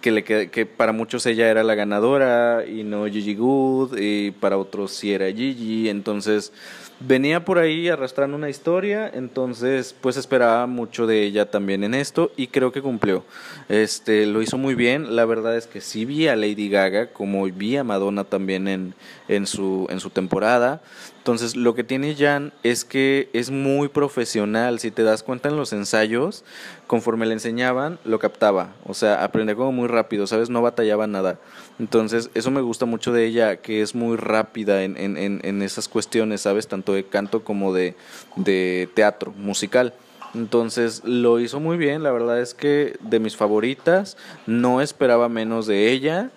que, 0.00 0.10
le, 0.10 0.24
que 0.24 0.66
para 0.66 0.90
muchos 0.92 1.26
ella 1.26 1.48
era 1.48 1.62
la 1.62 1.76
ganadora 1.76 2.64
y 2.66 2.82
no 2.82 3.06
Gigi 3.06 3.36
Good, 3.36 3.98
y 3.98 4.32
para 4.32 4.58
otros 4.58 4.90
sí 4.90 5.12
era 5.12 5.30
Gigi, 5.30 5.88
entonces 5.88 6.52
venía 7.00 7.44
por 7.44 7.58
ahí 7.58 7.88
arrastrando 7.88 8.36
una 8.36 8.50
historia, 8.50 9.10
entonces 9.12 9.94
pues 10.00 10.16
esperaba 10.16 10.66
mucho 10.66 11.06
de 11.06 11.22
ella 11.24 11.50
también 11.50 11.82
en 11.82 11.94
esto 11.94 12.30
y 12.36 12.48
creo 12.48 12.72
que 12.72 12.82
cumplió. 12.82 13.24
Este 13.68 14.26
lo 14.26 14.42
hizo 14.42 14.58
muy 14.58 14.74
bien, 14.74 15.16
la 15.16 15.24
verdad 15.24 15.56
es 15.56 15.66
que 15.66 15.80
sí 15.80 16.04
vi 16.04 16.28
a 16.28 16.36
Lady 16.36 16.68
Gaga 16.68 17.08
como 17.08 17.44
vi 17.46 17.76
a 17.76 17.84
Madonna 17.84 18.24
también 18.24 18.68
en, 18.68 18.94
en 19.28 19.46
su 19.46 19.86
en 19.90 20.00
su 20.00 20.10
temporada. 20.10 20.82
Entonces, 21.20 21.54
lo 21.54 21.74
que 21.74 21.84
tiene 21.84 22.16
Jan 22.16 22.50
es 22.62 22.86
que 22.86 23.28
es 23.34 23.50
muy 23.50 23.88
profesional. 23.88 24.78
Si 24.80 24.90
te 24.90 25.02
das 25.02 25.22
cuenta 25.22 25.50
en 25.50 25.56
los 25.58 25.74
ensayos, 25.74 26.44
conforme 26.86 27.26
le 27.26 27.34
enseñaban, 27.34 27.98
lo 28.06 28.18
captaba. 28.18 28.72
O 28.86 28.94
sea, 28.94 29.22
aprendía 29.22 29.54
como 29.54 29.70
muy 29.70 29.86
rápido, 29.86 30.26
¿sabes? 30.26 30.48
No 30.48 30.62
batallaba 30.62 31.06
nada. 31.06 31.38
Entonces, 31.78 32.30
eso 32.32 32.50
me 32.50 32.62
gusta 32.62 32.86
mucho 32.86 33.12
de 33.12 33.26
ella, 33.26 33.56
que 33.56 33.82
es 33.82 33.94
muy 33.94 34.16
rápida 34.16 34.82
en, 34.82 34.96
en, 34.96 35.18
en 35.18 35.62
esas 35.62 35.88
cuestiones, 35.88 36.40
¿sabes? 36.40 36.68
Tanto 36.68 36.94
de 36.94 37.04
canto 37.04 37.44
como 37.44 37.74
de, 37.74 37.96
de 38.36 38.88
teatro 38.94 39.34
musical. 39.36 39.92
Entonces 40.34 41.02
lo 41.04 41.40
hizo 41.40 41.58
muy 41.58 41.76
bien, 41.76 42.02
la 42.02 42.12
verdad 42.12 42.40
es 42.40 42.54
que 42.54 42.96
de 43.00 43.18
mis 43.18 43.36
favoritas, 43.36 44.16
no 44.46 44.80
esperaba 44.80 45.28
menos 45.28 45.66
de 45.66 45.90
ella. 45.90 46.30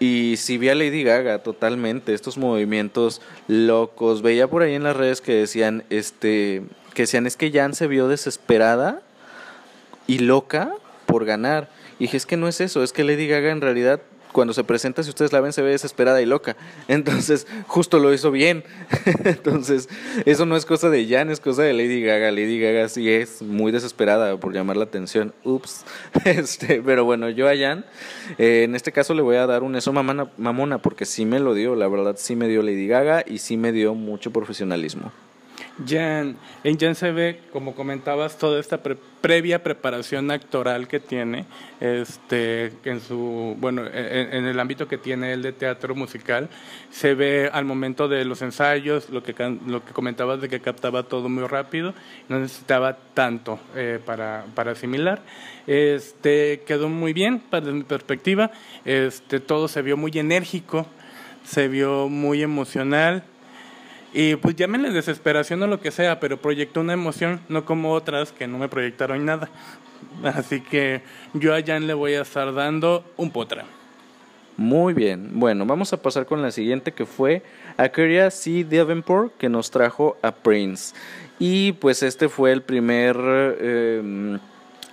Y 0.00 0.36
sí 0.36 0.58
vi 0.58 0.68
a 0.68 0.74
Lady 0.74 1.02
Gaga 1.02 1.42
totalmente, 1.42 2.14
estos 2.14 2.38
movimientos 2.38 3.20
locos. 3.48 4.22
Veía 4.22 4.46
por 4.48 4.62
ahí 4.62 4.74
en 4.74 4.84
las 4.84 4.96
redes 4.96 5.20
que 5.20 5.34
decían, 5.34 5.84
este, 5.90 6.62
que 6.94 7.02
decían 7.02 7.26
es 7.26 7.36
que 7.36 7.50
Jan 7.50 7.74
se 7.74 7.88
vio 7.88 8.06
desesperada 8.06 9.02
y 10.06 10.20
loca 10.20 10.72
por 11.06 11.24
ganar. 11.24 11.68
Y 11.98 12.04
dije, 12.04 12.16
es 12.16 12.26
que 12.26 12.36
no 12.36 12.46
es 12.46 12.60
eso, 12.60 12.84
es 12.84 12.92
que 12.92 13.02
Lady 13.02 13.26
Gaga 13.26 13.50
en 13.50 13.60
realidad 13.60 14.00
cuando 14.32 14.52
se 14.54 14.64
presenta, 14.64 15.02
si 15.02 15.10
ustedes 15.10 15.32
la 15.32 15.40
ven, 15.40 15.52
se 15.52 15.62
ve 15.62 15.70
desesperada 15.70 16.20
y 16.20 16.26
loca. 16.26 16.56
Entonces, 16.88 17.46
justo 17.66 17.98
lo 17.98 18.12
hizo 18.12 18.30
bien. 18.30 18.64
Entonces, 19.24 19.88
eso 20.24 20.46
no 20.46 20.56
es 20.56 20.66
cosa 20.66 20.90
de 20.90 21.06
Jan, 21.06 21.30
es 21.30 21.40
cosa 21.40 21.62
de 21.62 21.72
Lady 21.72 22.02
Gaga. 22.02 22.30
Lady 22.30 22.60
Gaga 22.60 22.88
sí 22.88 23.10
es 23.10 23.42
muy 23.42 23.72
desesperada 23.72 24.38
por 24.38 24.52
llamar 24.52 24.76
la 24.76 24.84
atención. 24.84 25.34
Ups. 25.44 25.84
Este, 26.24 26.82
pero 26.82 27.04
bueno, 27.04 27.30
yo 27.30 27.48
a 27.48 27.56
Jan, 27.56 27.84
eh, 28.38 28.64
en 28.64 28.74
este 28.74 28.92
caso 28.92 29.14
le 29.14 29.22
voy 29.22 29.36
a 29.36 29.46
dar 29.46 29.62
un 29.62 29.76
eso 29.76 29.92
mamana, 29.92 30.30
mamona, 30.36 30.78
porque 30.78 31.04
sí 31.04 31.24
me 31.24 31.40
lo 31.40 31.54
dio, 31.54 31.74
la 31.74 31.88
verdad 31.88 32.16
sí 32.18 32.36
me 32.36 32.48
dio 32.48 32.62
Lady 32.62 32.86
Gaga 32.86 33.24
y 33.26 33.38
sí 33.38 33.56
me 33.56 33.72
dio 33.72 33.94
mucho 33.94 34.30
profesionalismo. 34.30 35.12
Jan, 35.86 36.36
en 36.64 36.78
Jan 36.78 36.94
se 36.94 37.12
ve, 37.12 37.40
como 37.52 37.74
comentabas, 37.74 38.38
toda 38.38 38.58
esta 38.58 38.80
previa 39.20 39.62
preparación 39.62 40.30
actoral 40.30 40.88
que 40.88 41.00
tiene, 41.00 41.46
este, 41.80 42.72
en 42.84 43.00
su, 43.00 43.56
bueno, 43.58 43.82
en, 43.86 44.44
el 44.44 44.58
ámbito 44.58 44.88
que 44.88 44.98
tiene 44.98 45.32
él 45.32 45.42
de 45.42 45.52
teatro 45.52 45.94
musical, 45.94 46.48
se 46.90 47.14
ve 47.14 47.50
al 47.52 47.64
momento 47.64 48.08
de 48.08 48.24
los 48.24 48.42
ensayos, 48.42 49.10
lo 49.10 49.22
que 49.22 49.34
lo 49.66 49.84
que 49.84 49.92
comentabas 49.92 50.40
de 50.40 50.48
que 50.48 50.60
captaba 50.60 51.04
todo 51.04 51.28
muy 51.28 51.46
rápido, 51.46 51.94
no 52.28 52.40
necesitaba 52.40 52.96
tanto 53.14 53.60
eh, 53.76 54.00
para, 54.04 54.46
para 54.54 54.72
asimilar, 54.72 55.22
este, 55.66 56.62
quedó 56.66 56.88
muy 56.88 57.12
bien 57.12 57.38
para 57.38 57.66
mi 57.66 57.84
perspectiva, 57.84 58.50
este, 58.84 59.40
todo 59.40 59.68
se 59.68 59.82
vio 59.82 59.96
muy 59.96 60.12
enérgico, 60.14 60.86
se 61.44 61.68
vio 61.68 62.08
muy 62.08 62.42
emocional 62.42 63.22
y 64.12 64.36
pues 64.36 64.56
llámenle 64.56 64.90
desesperación 64.90 65.62
o 65.62 65.66
lo 65.66 65.80
que 65.80 65.90
sea, 65.90 66.18
pero 66.18 66.38
proyectó 66.38 66.80
una 66.80 66.94
emoción, 66.94 67.40
no 67.48 67.64
como 67.64 67.92
otras 67.92 68.32
que 68.32 68.46
no 68.46 68.58
me 68.58 68.68
proyectaron 68.68 69.24
nada. 69.24 69.50
Así 70.22 70.60
que 70.60 71.02
yo 71.34 71.54
a 71.54 71.62
Jan 71.62 71.86
le 71.86 71.94
voy 71.94 72.14
a 72.14 72.22
estar 72.22 72.54
dando 72.54 73.04
un 73.16 73.30
potra. 73.30 73.64
Muy 74.56 74.92
bien, 74.92 75.38
bueno, 75.38 75.66
vamos 75.66 75.92
a 75.92 76.02
pasar 76.02 76.26
con 76.26 76.42
la 76.42 76.50
siguiente 76.50 76.92
que 76.92 77.06
fue 77.06 77.42
Aquaria 77.76 78.30
C. 78.30 78.64
Davenport 78.64 79.36
que 79.36 79.48
nos 79.48 79.70
trajo 79.70 80.16
a 80.22 80.32
Prince. 80.32 80.94
Y 81.38 81.72
pues 81.72 82.02
este 82.02 82.28
fue 82.28 82.52
el 82.52 82.62
primer... 82.62 83.16
Eh, 83.20 84.38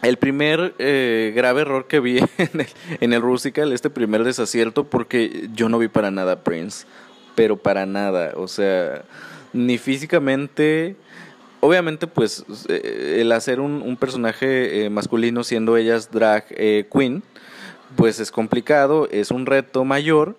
el 0.01 0.17
primer 0.17 0.75
eh, 0.77 1.34
grave 1.36 1.62
error 1.62 1.88
que 1.88 2.00
vi 2.00 2.19
en 2.38 2.62
el, 2.62 2.67
en 3.00 3.13
el 3.13 3.22
Rusical, 3.24 3.74
este 3.74 3.89
primer 3.89 4.24
desacierto, 4.24 4.84
porque 4.84 5.50
yo 5.55 5.67
no 5.67 5.79
vi 5.79 5.88
para 5.88 6.12
nada 6.12 6.43
Prince 6.43 6.86
pero 7.36 7.58
para 7.58 7.86
nada, 7.86 8.34
o 8.36 8.48
sea, 8.48 9.04
ni 9.54 9.77
físicamente, 9.77 10.96
obviamente 11.60 12.08
pues 12.08 12.46
eh, 12.70 13.18
el 13.20 13.32
hacer 13.32 13.60
un, 13.60 13.98
personaje 13.98 14.86
eh, 14.86 14.89
masculino 14.89 15.44
siendo 15.44 15.77
ellas 15.77 16.12
drag 16.12 16.46
eh, 16.51 16.88
queen, 16.92 17.24
pues 17.96 18.20
es 18.20 18.32
complicado, 18.32 19.08
es 19.12 19.32
un 19.32 19.46
reto 19.46 19.86
mayor, 19.86 20.36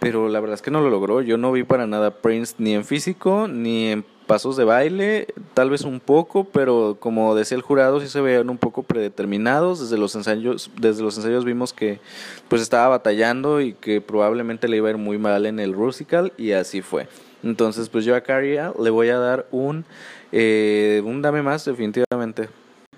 pero 0.00 0.28
la 0.28 0.40
verdad 0.40 0.54
es 0.54 0.62
que 0.62 0.70
no 0.70 0.80
lo 0.80 0.90
logró, 0.90 1.22
yo 1.22 1.36
no 1.36 1.52
vi 1.52 1.64
para 1.64 1.86
nada 1.86 2.10
Prince 2.10 2.54
ni 2.58 2.74
en 2.74 2.84
físico, 2.84 3.48
ni 3.48 3.88
en 3.88 4.04
pasos 4.28 4.56
de 4.56 4.62
baile, 4.62 5.26
tal 5.54 5.70
vez 5.70 5.82
un 5.82 5.98
poco, 5.98 6.44
pero 6.44 6.96
como 7.00 7.34
decía 7.34 7.56
el 7.56 7.62
jurado, 7.62 8.00
sí 8.00 8.06
se 8.06 8.20
veían 8.20 8.48
un 8.50 8.58
poco 8.58 8.84
predeterminados. 8.84 9.80
Desde 9.80 9.98
los 9.98 10.14
ensayos, 10.14 10.70
desde 10.76 11.02
los 11.02 11.16
ensayos 11.16 11.44
vimos 11.44 11.72
que 11.72 11.98
pues 12.46 12.62
estaba 12.62 12.86
batallando 12.86 13.60
y 13.60 13.72
que 13.72 14.00
probablemente 14.00 14.68
le 14.68 14.76
iba 14.76 14.86
a 14.86 14.92
ir 14.92 14.98
muy 14.98 15.18
mal 15.18 15.46
en 15.46 15.58
el 15.58 15.72
Rusical 15.72 16.32
y 16.36 16.52
así 16.52 16.82
fue. 16.82 17.08
Entonces, 17.42 17.88
pues 17.88 18.04
yo 18.04 18.14
a 18.14 18.20
Caria 18.20 18.72
le 18.80 18.90
voy 18.90 19.08
a 19.08 19.18
dar 19.18 19.46
un, 19.50 19.84
eh, 20.30 21.02
un 21.04 21.22
dame 21.22 21.42
más, 21.42 21.64
definitivamente. 21.64 22.48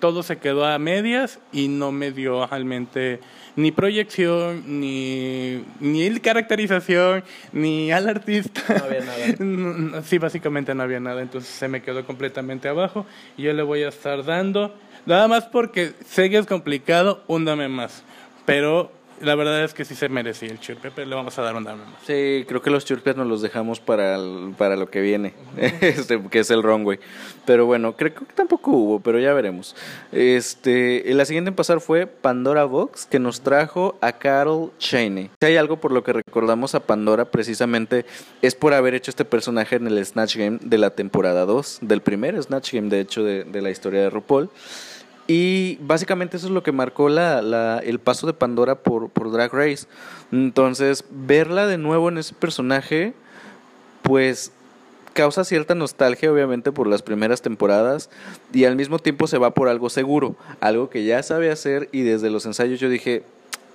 Todo 0.01 0.23
se 0.23 0.39
quedó 0.39 0.65
a 0.65 0.77
medias 0.79 1.39
y 1.53 1.69
no 1.69 1.93
me 1.93 2.11
dio 2.11 2.45
realmente 2.47 3.21
ni 3.55 3.71
proyección, 3.71 4.63
ni, 4.81 5.63
ni 5.79 6.19
caracterización, 6.19 7.23
ni 7.53 7.91
al 7.91 8.09
artista. 8.09 8.61
No 8.67 8.85
había 8.85 9.01
nada. 9.05 10.01
sí, 10.03 10.17
básicamente 10.17 10.73
no 10.73 10.81
había 10.81 10.99
nada, 10.99 11.21
entonces 11.21 11.49
se 11.49 11.67
me 11.67 11.83
quedó 11.83 12.03
completamente 12.05 12.67
abajo 12.67 13.05
y 13.37 13.43
yo 13.43 13.53
le 13.53 13.61
voy 13.61 13.83
a 13.83 13.89
estar 13.89 14.25
dando, 14.25 14.75
nada 15.05 15.27
más 15.27 15.45
porque 15.45 15.93
sé 16.05 16.31
que 16.31 16.39
es 16.39 16.47
complicado, 16.47 17.23
un 17.27 17.45
dame 17.45 17.69
más. 17.69 18.03
Pero 18.45 18.91
la 19.21 19.35
verdad 19.35 19.63
es 19.63 19.73
que 19.73 19.85
sí 19.85 19.95
se 19.95 20.09
merecía 20.09 20.49
el 20.49 20.59
chirpe, 20.59 20.91
pero 20.91 21.07
le 21.07 21.15
vamos 21.15 21.37
a 21.37 21.41
dar 21.41 21.55
un 21.55 21.63
dame 21.63 21.85
más. 21.85 22.01
Sí, 22.05 22.45
creo 22.47 22.61
que 22.61 22.69
los 22.69 22.85
chirpes 22.85 23.15
nos 23.15 23.27
los 23.27 23.41
dejamos 23.41 23.79
para, 23.79 24.17
para 24.57 24.75
lo 24.75 24.89
que 24.89 25.01
viene, 25.01 25.33
este, 25.57 26.21
que 26.29 26.39
es 26.39 26.51
el 26.51 26.63
runway. 26.63 26.99
Pero 27.45 27.65
bueno, 27.65 27.95
creo 27.95 28.13
que 28.13 28.25
tampoco 28.33 28.71
hubo, 28.71 28.99
pero 28.99 29.19
ya 29.19 29.33
veremos. 29.33 29.75
Este, 30.11 31.03
la 31.13 31.25
siguiente 31.25 31.49
en 31.49 31.55
pasar 31.55 31.81
fue 31.81 32.07
Pandora 32.07 32.65
Vox, 32.65 33.05
que 33.05 33.19
nos 33.19 33.41
trajo 33.41 33.97
a 34.01 34.13
Carol 34.13 34.71
Cheney. 34.77 35.29
Si 35.39 35.45
hay 35.45 35.57
algo 35.57 35.77
por 35.77 35.91
lo 35.91 36.03
que 36.03 36.13
recordamos 36.13 36.75
a 36.75 36.81
Pandora, 36.81 37.25
precisamente 37.25 38.05
es 38.41 38.55
por 38.55 38.73
haber 38.73 38.95
hecho 38.95 39.11
este 39.11 39.25
personaje 39.25 39.75
en 39.75 39.87
el 39.87 40.05
Snatch 40.05 40.35
Game 40.37 40.59
de 40.61 40.77
la 40.77 40.91
temporada 40.91 41.45
2, 41.45 41.79
del 41.81 42.01
primer 42.01 42.41
Snatch 42.41 42.73
Game, 42.73 42.89
de 42.89 42.99
hecho, 42.99 43.23
de, 43.23 43.43
de 43.43 43.61
la 43.61 43.69
historia 43.69 44.01
de 44.01 44.09
RuPaul. 44.09 44.49
Y 45.33 45.77
básicamente 45.79 46.35
eso 46.35 46.47
es 46.47 46.51
lo 46.51 46.61
que 46.61 46.73
marcó 46.73 47.07
la, 47.07 47.79
el 47.85 47.99
paso 47.99 48.27
de 48.27 48.33
Pandora 48.33 48.75
por, 48.75 49.07
por 49.07 49.31
Drag 49.31 49.53
Race. 49.53 49.87
Entonces, 50.33 51.05
verla 51.09 51.67
de 51.67 51.77
nuevo 51.77 52.09
en 52.09 52.17
ese 52.17 52.33
personaje, 52.33 53.13
pues 54.01 54.51
causa 55.13 55.45
cierta 55.45 55.73
nostalgia, 55.73 56.29
obviamente, 56.33 56.73
por 56.73 56.85
las 56.85 57.01
primeras 57.01 57.41
temporadas 57.41 58.09
y 58.51 58.65
al 58.65 58.75
mismo 58.75 58.99
tiempo 58.99 59.25
se 59.25 59.37
va 59.37 59.53
por 59.53 59.69
algo 59.69 59.89
seguro, 59.89 60.35
algo 60.59 60.89
que 60.89 61.05
ya 61.05 61.23
sabe 61.23 61.49
hacer 61.49 61.87
y 61.93 62.01
desde 62.01 62.29
los 62.29 62.45
ensayos 62.45 62.81
yo 62.81 62.89
dije, 62.89 63.23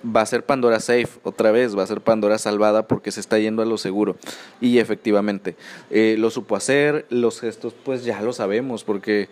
va 0.05 0.21
a 0.21 0.27
ser 0.27 0.45
Pandora 0.45 0.79
safe 0.79 1.09
otra 1.23 1.53
vez, 1.53 1.77
va 1.77 1.83
a 1.83 1.87
ser 1.87 2.03
Pandora 2.03 2.37
salvada 2.37 2.87
porque 2.87 3.12
se 3.12 3.21
está 3.21 3.38
yendo 3.38 3.62
a 3.62 3.64
lo 3.64 3.79
seguro. 3.79 4.16
Y 4.61 4.79
efectivamente, 4.79 5.57
eh, 5.90 6.16
lo 6.19 6.29
supo 6.31 6.55
hacer, 6.55 7.07
los 7.09 7.40
gestos 7.40 7.75
pues 7.83 8.05
ya 8.05 8.21
lo 8.21 8.35
sabemos 8.35 8.85
porque 8.85 9.31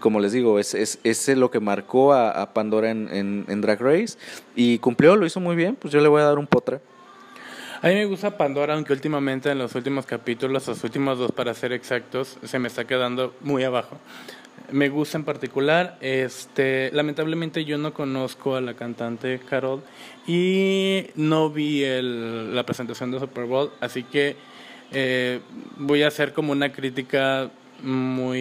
como 0.00 0.20
les 0.20 0.32
digo, 0.32 0.58
es, 0.58 0.74
es, 0.74 0.98
es 1.02 1.28
lo 1.36 1.50
que 1.50 1.60
marcó 1.60 2.12
a, 2.14 2.52
Pandora 2.52 2.90
en, 2.90 3.44
en, 3.48 3.60
Drag 3.60 3.80
Race 3.80 4.18
y 4.54 4.78
cumplió, 4.78 5.16
lo 5.16 5.26
hizo 5.26 5.40
muy 5.40 5.56
bien, 5.56 5.76
pues 5.76 5.92
yo 5.92 6.00
le 6.00 6.08
voy 6.08 6.20
a 6.20 6.24
dar 6.24 6.38
un 6.38 6.46
potra. 6.46 6.80
A 7.82 7.88
mí 7.88 7.94
me 7.94 8.06
gusta 8.06 8.38
Pandora, 8.38 8.74
aunque 8.74 8.92
últimamente 8.92 9.50
en 9.50 9.58
los 9.58 9.74
últimos 9.74 10.06
capítulos, 10.06 10.66
los 10.66 10.84
últimos 10.84 11.18
dos 11.18 11.32
para 11.32 11.52
ser 11.52 11.72
exactos, 11.72 12.38
se 12.42 12.58
me 12.58 12.68
está 12.68 12.86
quedando 12.86 13.34
muy 13.40 13.62
abajo. 13.62 13.98
Me 14.72 14.88
gusta 14.88 15.18
en 15.18 15.24
particular, 15.24 15.98
este, 16.00 16.90
lamentablemente 16.92 17.66
yo 17.66 17.76
no 17.76 17.92
conozco 17.92 18.56
a 18.56 18.62
la 18.62 18.74
cantante 18.74 19.38
Carol 19.50 19.82
y 20.26 21.08
no 21.16 21.50
vi 21.50 21.84
el, 21.84 22.54
la 22.54 22.64
presentación 22.64 23.10
de 23.10 23.20
Super 23.20 23.44
Bowl, 23.44 23.72
así 23.80 24.04
que 24.04 24.36
eh, 24.92 25.40
voy 25.76 26.02
a 26.02 26.08
hacer 26.08 26.32
como 26.32 26.52
una 26.52 26.72
crítica 26.72 27.50
muy 27.82 28.40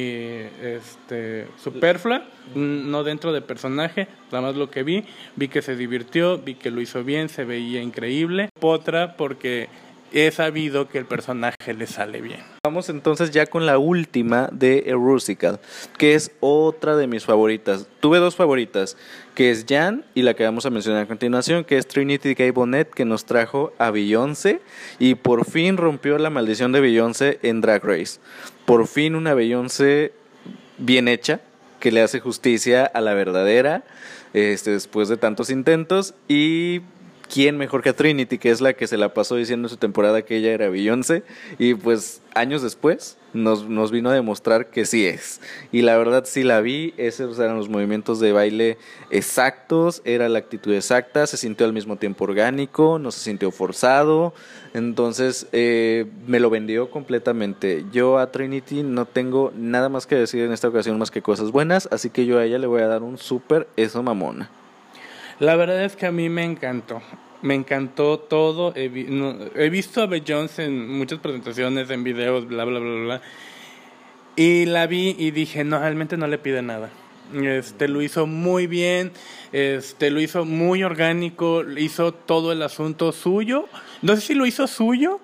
este 0.62 1.48
superflua, 1.58 2.24
no 2.56 3.04
dentro 3.04 3.34
de 3.34 3.42
personaje, 3.42 4.08
nada 4.32 4.48
más 4.48 4.56
lo 4.56 4.70
que 4.70 4.84
vi, 4.84 5.06
vi 5.36 5.48
que 5.48 5.62
se 5.62 5.76
divirtió, 5.76 6.38
vi 6.38 6.56
que 6.56 6.72
lo 6.72 6.82
hizo 6.82 7.04
bien, 7.04 7.30
se 7.30 7.46
veía 7.46 7.82
increíble. 7.82 8.50
Otra 8.62 9.16
porque 9.18 9.70
he 10.14 10.32
sabido 10.32 10.88
que 10.88 11.00
el 11.00 11.06
personaje 11.06 11.74
le 11.74 11.88
sale 11.88 12.22
bien. 12.22 12.40
Vamos 12.64 12.90
entonces 12.90 13.32
ya 13.32 13.48
con 13.48 13.66
la 13.66 13.78
última 13.78 14.48
de 14.52 14.84
Erusical, 14.86 15.60
que 15.98 16.14
es 16.14 16.32
otra 16.40 16.96
de 16.96 17.08
mis 17.08 17.26
favoritas. 17.26 17.88
Tuve 18.00 18.20
dos 18.20 18.36
favoritas, 18.36 18.96
que 19.36 19.52
es 19.52 19.66
Jan 19.68 20.06
y 20.14 20.22
la 20.22 20.36
que 20.36 20.44
vamos 20.44 20.66
a 20.66 20.70
mencionar 20.70 21.04
a 21.04 21.08
continuación, 21.08 21.64
que 21.64 21.78
es 21.78 21.88
Trinity 21.88 22.36
K. 22.36 22.52
Bonnet, 22.52 22.90
que 22.90 23.06
nos 23.06 23.26
trajo 23.26 23.74
a 23.80 23.92
Beyoncé 23.92 24.62
y 25.00 25.16
por 25.16 25.46
fin 25.46 25.78
rompió 25.78 26.18
la 26.20 26.30
maldición 26.30 26.72
de 26.72 26.82
Beyoncé 26.82 27.40
en 27.42 27.62
Drag 27.62 27.84
Race. 27.84 28.20
Por 28.66 28.88
fin 28.88 29.16
una 29.16 29.34
Beyoncé 29.34 30.14
bien 30.78 31.08
hecha, 31.08 31.42
que 31.80 31.92
le 31.92 32.02
hace 32.02 32.22
justicia 32.22 32.86
a 32.86 33.02
la 33.02 33.14
verdadera, 33.14 33.84
este, 34.34 34.72
después 34.72 35.10
de 35.10 35.18
tantos 35.18 35.50
intentos 35.50 36.14
y 36.30 36.82
¿quién 37.34 37.58
mejor 37.58 37.82
que 37.82 37.90
a 37.90 37.96
Trinity, 37.96 38.38
que 38.38 38.52
es 38.52 38.62
la 38.62 38.74
que 38.74 38.86
se 38.86 38.96
la 38.96 39.16
pasó 39.16 39.36
diciendo 39.36 39.66
en 39.66 39.70
su 39.72 39.78
temporada 39.78 40.22
que 40.22 40.38
ella 40.38 40.52
era 40.52 40.70
Beyoncé? 40.70 41.24
Y 41.58 41.74
pues 41.74 42.22
años 42.36 42.62
después 42.62 43.18
nos, 43.34 43.68
nos 43.68 43.90
vino 43.90 44.12
a 44.12 44.14
demostrar 44.14 44.68
que 44.68 44.86
sí 44.86 45.08
es. 45.08 45.42
Y 45.72 45.82
la 45.82 45.98
verdad 45.98 46.26
sí 46.28 46.44
la 46.44 46.62
vi, 46.62 46.94
esos 46.98 47.40
eran 47.40 47.58
los 47.58 47.70
movimientos 47.70 48.20
de 48.20 48.34
baile 48.34 48.78
exactos, 49.10 50.04
era 50.06 50.30
la 50.30 50.38
actitud 50.38 50.72
exacta, 50.74 51.26
se 51.26 51.38
sintió 51.38 51.66
al 51.66 51.74
mismo 51.74 51.96
tiempo 51.96 52.26
orgánico, 52.26 53.00
no 53.00 53.10
se 53.10 53.22
sintió 53.22 53.50
forzado. 53.50 54.36
Entonces 54.76 55.48
eh, 55.54 56.06
me 56.28 56.40
lo 56.40 56.52
vendió 56.52 56.92
completamente. 56.92 57.84
Yo 57.92 58.20
a 58.20 58.32
Trinity 58.32 58.84
no 58.84 59.06
tengo 59.06 59.52
nada 59.56 59.90
más 59.90 60.06
que 60.06 60.14
decir 60.16 60.44
en 60.44 60.52
esta 60.52 60.68
ocasión 60.68 61.00
más 61.00 61.10
que 61.10 61.24
cosas 61.24 61.50
buenas, 61.50 61.90
así 61.92 62.12
que 62.12 62.28
yo 62.28 62.38
a 62.38 62.46
ella 62.46 62.60
le 62.60 62.68
voy 62.68 62.84
a 62.84 62.88
dar 62.88 63.02
un 63.02 63.18
súper 63.18 63.68
eso 63.76 64.04
mamona. 64.04 64.52
La 65.40 65.56
verdad 65.56 65.84
es 65.84 65.96
que 65.96 66.06
a 66.06 66.12
mí 66.12 66.30
me 66.30 66.44
encantó. 66.44 67.02
Me 67.44 67.54
encantó 67.54 68.18
todo. 68.18 68.74
He, 68.76 68.88
visto 69.70 70.02
a 70.02 70.08
Beyoncé 70.08 70.66
en 70.66 70.98
muchas 70.98 71.20
presentaciones, 71.20 71.90
en 71.90 72.04
videos, 72.04 72.48
bla, 72.48 72.64
bla, 72.64 72.80
bla, 72.80 73.02
bla. 73.02 73.22
Y 74.36 74.66
la 74.66 74.88
vi 74.88 75.16
y 75.20 75.32
dije, 75.32 75.64
no, 75.64 75.78
realmente 75.78 76.18
no 76.18 76.26
le 76.26 76.40
pide 76.40 76.62
nada. 76.62 76.90
Este 77.34 77.88
lo 77.88 78.02
hizo 78.02 78.28
muy 78.28 78.68
bien, 78.68 79.12
este 79.52 80.10
lo 80.10 80.22
hizo 80.22 80.46
muy 80.46 80.84
orgánico, 80.84 81.64
hizo 81.78 82.14
todo 82.14 82.52
el 82.52 82.62
asunto 82.62 83.12
suyo. 83.12 83.68
No 84.02 84.16
sé 84.16 84.22
si 84.22 84.34
lo 84.34 84.46
hizo 84.46 84.66
suyo 84.66 85.20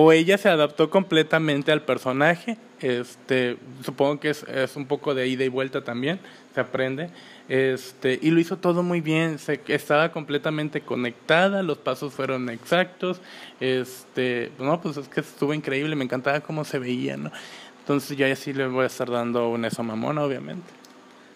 o 0.00 0.12
ella 0.12 0.38
se 0.38 0.48
adaptó 0.48 0.90
completamente 0.90 1.72
al 1.72 1.82
personaje. 1.82 2.56
Este, 2.80 3.56
supongo 3.84 4.20
que 4.20 4.30
es, 4.30 4.44
un 4.76 4.86
poco 4.86 5.12
de 5.12 5.26
ida 5.26 5.44
y 5.44 5.48
vuelta 5.48 5.82
también, 5.82 6.20
se 6.54 6.60
aprende. 6.60 7.10
Este, 7.48 8.18
y 8.22 8.30
lo 8.30 8.38
hizo 8.38 8.58
todo 8.58 8.84
muy 8.84 9.00
bien, 9.00 9.38
se, 9.38 9.60
estaba 9.66 10.12
completamente 10.12 10.82
conectada, 10.82 11.62
los 11.62 11.78
pasos 11.78 12.12
fueron 12.12 12.50
exactos, 12.50 13.22
este, 13.58 14.52
no, 14.58 14.80
pues 14.82 14.98
es 14.98 15.08
que 15.08 15.20
estuvo 15.20 15.54
increíble, 15.54 15.96
me 15.96 16.04
encantaba 16.04 16.40
cómo 16.40 16.64
se 16.64 16.78
veía, 16.78 17.16
¿no? 17.16 17.32
Entonces 17.80 18.18
ya 18.18 18.36
sí 18.36 18.52
le 18.52 18.66
voy 18.66 18.84
a 18.84 18.86
estar 18.86 19.10
dando 19.10 19.48
una 19.48 19.68
esa 19.68 19.82
mamona, 19.82 20.22
obviamente. 20.22 20.70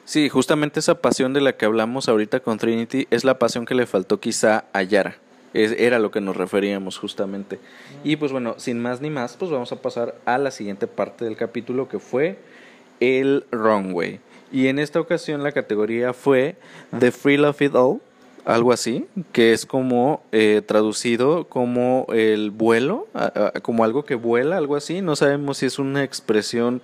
Sí, 0.04 0.28
justamente 0.28 0.80
esa 0.80 1.00
pasión 1.00 1.32
de 1.32 1.40
la 1.40 1.56
que 1.56 1.64
hablamos 1.64 2.08
ahorita 2.08 2.40
con 2.40 2.58
Trinity 2.58 3.08
es 3.10 3.24
la 3.24 3.38
pasión 3.38 3.64
que 3.64 3.74
le 3.74 3.86
faltó 3.86 4.20
quizá 4.20 4.66
a 4.74 4.82
Yara. 4.82 5.16
Era 5.54 5.98
lo 5.98 6.10
que 6.10 6.20
nos 6.20 6.36
referíamos 6.36 6.98
justamente. 6.98 7.58
Y 8.04 8.16
pues 8.16 8.32
bueno, 8.32 8.54
sin 8.58 8.80
más 8.80 9.00
ni 9.00 9.10
más, 9.10 9.36
pues 9.36 9.50
vamos 9.50 9.72
a 9.72 9.82
pasar 9.82 10.14
a 10.24 10.38
la 10.38 10.50
siguiente 10.50 10.86
parte 10.86 11.24
del 11.24 11.36
capítulo 11.36 11.88
que 11.88 11.98
fue 11.98 12.38
el 13.00 13.44
runway. 13.50 14.20
Y 14.50 14.68
en 14.68 14.78
esta 14.78 15.00
ocasión 15.00 15.42
la 15.42 15.52
categoría 15.52 16.12
fue 16.12 16.56
The 16.98 17.10
Free 17.10 17.42
of 17.42 17.60
It 17.60 17.74
All, 17.74 18.00
algo 18.44 18.72
así, 18.72 19.06
que 19.32 19.52
es 19.52 19.66
como 19.66 20.22
eh, 20.32 20.62
traducido 20.64 21.48
como 21.48 22.06
el 22.12 22.50
vuelo, 22.50 23.06
como 23.62 23.84
algo 23.84 24.04
que 24.04 24.14
vuela, 24.14 24.56
algo 24.56 24.76
así. 24.76 25.00
No 25.00 25.16
sabemos 25.16 25.58
si 25.58 25.66
es 25.66 25.78
una 25.78 26.02
expresión 26.02 26.82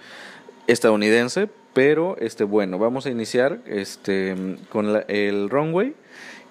estadounidense, 0.66 1.48
pero 1.74 2.16
este 2.18 2.44
bueno, 2.44 2.78
vamos 2.78 3.06
a 3.06 3.10
iniciar 3.10 3.60
este 3.66 4.56
con 4.70 5.02
el 5.08 5.50
runway 5.50 5.94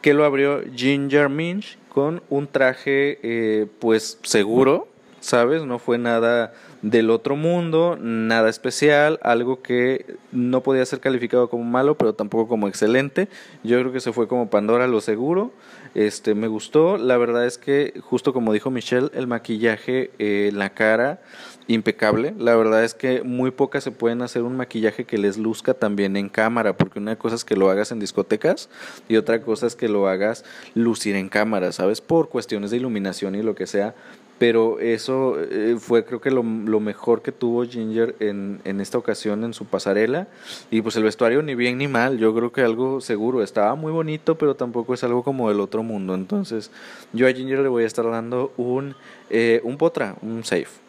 que 0.01 0.13
lo 0.13 0.25
abrió 0.25 0.61
Ginger 0.75 1.29
Minch 1.29 1.77
con 1.89 2.21
un 2.29 2.47
traje 2.47 3.19
eh, 3.23 3.67
pues 3.79 4.19
seguro, 4.23 4.87
¿sabes? 5.19 5.63
No 5.63 5.79
fue 5.79 5.97
nada 5.97 6.53
del 6.81 7.09
otro 7.09 7.35
mundo, 7.35 7.97
nada 7.99 8.49
especial, 8.49 9.19
algo 9.23 9.61
que 9.61 10.17
no 10.31 10.61
podía 10.61 10.85
ser 10.85 10.99
calificado 10.99 11.49
como 11.49 11.63
malo, 11.63 11.97
pero 11.97 12.13
tampoco 12.13 12.47
como 12.47 12.67
excelente. 12.67 13.27
Yo 13.63 13.79
creo 13.79 13.91
que 13.91 13.99
se 13.99 14.13
fue 14.13 14.27
como 14.27 14.49
Pandora 14.49 14.87
lo 14.87 15.01
seguro. 15.01 15.51
Este 15.95 16.35
me 16.35 16.47
gustó, 16.47 16.97
la 16.97 17.17
verdad 17.17 17.45
es 17.45 17.57
que 17.57 17.99
justo 18.01 18.31
como 18.31 18.53
dijo 18.53 18.69
Michelle, 18.69 19.09
el 19.13 19.25
maquillaje 19.25 20.11
en 20.19 20.49
eh, 20.49 20.51
la 20.53 20.69
cara 20.69 21.21
impecable. 21.67 22.33
La 22.37 22.55
verdad 22.55 22.83
es 22.83 22.93
que 22.93 23.23
muy 23.23 23.51
pocas 23.51 23.83
se 23.83 23.91
pueden 23.91 24.21
hacer 24.21 24.43
un 24.43 24.55
maquillaje 24.57 25.05
que 25.05 25.17
les 25.17 25.37
luzca 25.37 25.73
también 25.73 26.15
en 26.15 26.29
cámara, 26.29 26.77
porque 26.77 26.99
una 26.99 27.17
cosa 27.17 27.35
es 27.35 27.45
que 27.45 27.55
lo 27.55 27.69
hagas 27.69 27.91
en 27.91 27.99
discotecas 27.99 28.69
y 29.07 29.17
otra 29.17 29.41
cosa 29.41 29.67
es 29.67 29.75
que 29.75 29.89
lo 29.89 30.07
hagas 30.07 30.45
lucir 30.73 31.15
en 31.15 31.29
cámara, 31.29 31.71
¿sabes? 31.71 32.01
Por 32.01 32.29
cuestiones 32.29 32.71
de 32.71 32.77
iluminación 32.77 33.35
y 33.35 33.43
lo 33.43 33.55
que 33.55 33.67
sea 33.67 33.95
pero 34.39 34.79
eso 34.79 35.39
eh, 35.39 35.77
fue 35.79 36.05
creo 36.05 36.21
que 36.21 36.31
lo, 36.31 36.43
lo, 36.43 36.79
mejor 36.79 37.21
que 37.21 37.31
tuvo 37.31 37.65
Ginger 37.65 38.15
en, 38.19 38.61
en, 38.65 38.81
esta 38.81 38.97
ocasión 38.97 39.43
en 39.43 39.53
su 39.53 39.65
pasarela 39.65 40.27
y 40.69 40.81
pues 40.81 40.95
el 40.95 41.03
vestuario 41.03 41.41
ni 41.41 41.55
bien 41.55 41.77
ni 41.77 41.87
mal, 41.87 42.17
yo 42.17 42.35
creo 42.35 42.51
que 42.51 42.61
algo 42.61 43.01
seguro, 43.01 43.41
estaba 43.41 43.75
muy 43.75 43.91
bonito 43.91 44.37
pero 44.37 44.55
tampoco 44.55 44.93
es 44.93 45.03
algo 45.03 45.23
como 45.23 45.49
del 45.49 45.59
otro 45.59 45.83
mundo, 45.83 46.13
entonces 46.13 46.71
yo 47.13 47.27
a 47.27 47.31
Ginger 47.31 47.59
le 47.59 47.69
voy 47.69 47.83
a 47.83 47.87
estar 47.87 48.05
dando 48.09 48.53
un, 48.57 48.95
eh, 49.29 49.61
un 49.63 49.77
potra, 49.77 50.15
un 50.21 50.43
safe. 50.43 50.86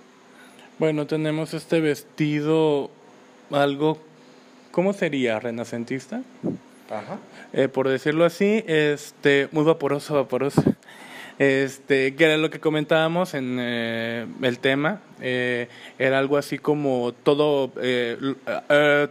Bueno, 0.78 1.08
tenemos 1.08 1.54
este 1.54 1.80
vestido 1.80 2.90
algo, 3.50 3.98
¿cómo 4.70 4.92
sería? 4.92 5.40
¿Renacentista? 5.40 6.22
Ajá. 6.88 7.18
Eh, 7.52 7.66
por 7.66 7.88
decirlo 7.88 8.24
así, 8.24 8.62
este, 8.64 9.48
muy 9.50 9.64
vaporoso, 9.64 10.14
vaporoso. 10.14 10.62
Este, 11.38 12.16
que 12.16 12.24
era 12.24 12.36
lo 12.36 12.50
que 12.50 12.58
comentábamos 12.58 13.34
en 13.34 13.58
eh, 13.60 14.26
el 14.42 14.58
tema, 14.58 15.00
eh, 15.20 15.68
era 15.96 16.18
algo 16.18 16.36
así 16.36 16.58
como 16.58 17.12
todo, 17.22 17.72
eh, 17.80 18.18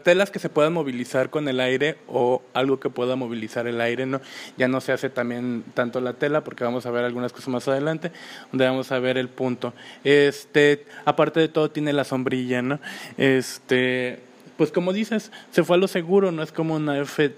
telas 0.04 0.30
que 0.30 0.40
se 0.40 0.50
puedan 0.50 0.74
movilizar 0.74 1.30
con 1.30 1.48
el 1.48 1.62
aire 1.62 1.96
o 2.08 2.42
algo 2.54 2.82
que 2.82 2.90
pueda 2.90 3.16
movilizar 3.16 3.66
el 3.66 3.80
aire, 3.80 4.06
¿no? 4.06 4.20
Ya 4.58 4.68
no 4.68 4.82
se 4.82 4.92
hace 4.92 5.10
también 5.10 5.64
tanto 5.74 6.02
la 6.02 6.14
tela, 6.14 6.44
porque 6.44 6.66
vamos 6.66 6.86
a 6.86 6.92
ver 6.92 7.06
algunas 7.06 7.32
cosas 7.32 7.48
más 7.48 7.68
adelante, 7.70 8.12
donde 8.52 8.66
vamos 8.66 8.92
a 8.92 9.00
ver 9.00 9.18
el 9.18 9.30
punto. 9.30 9.74
Este, 10.04 10.86
aparte 11.06 11.40
de 11.40 11.48
todo, 11.48 11.72
tiene 11.72 11.94
la 11.94 12.04
sombrilla, 12.04 12.62
¿no? 12.62 12.80
Este, 13.18 14.20
pues 14.58 14.72
como 14.72 14.92
dices, 14.92 15.32
se 15.52 15.64
fue 15.64 15.78
a 15.78 15.80
lo 15.80 15.88
seguro, 15.88 16.34
no 16.34 16.44
es 16.44 16.52
como 16.52 16.76
una 16.76 17.00
F 17.00 17.32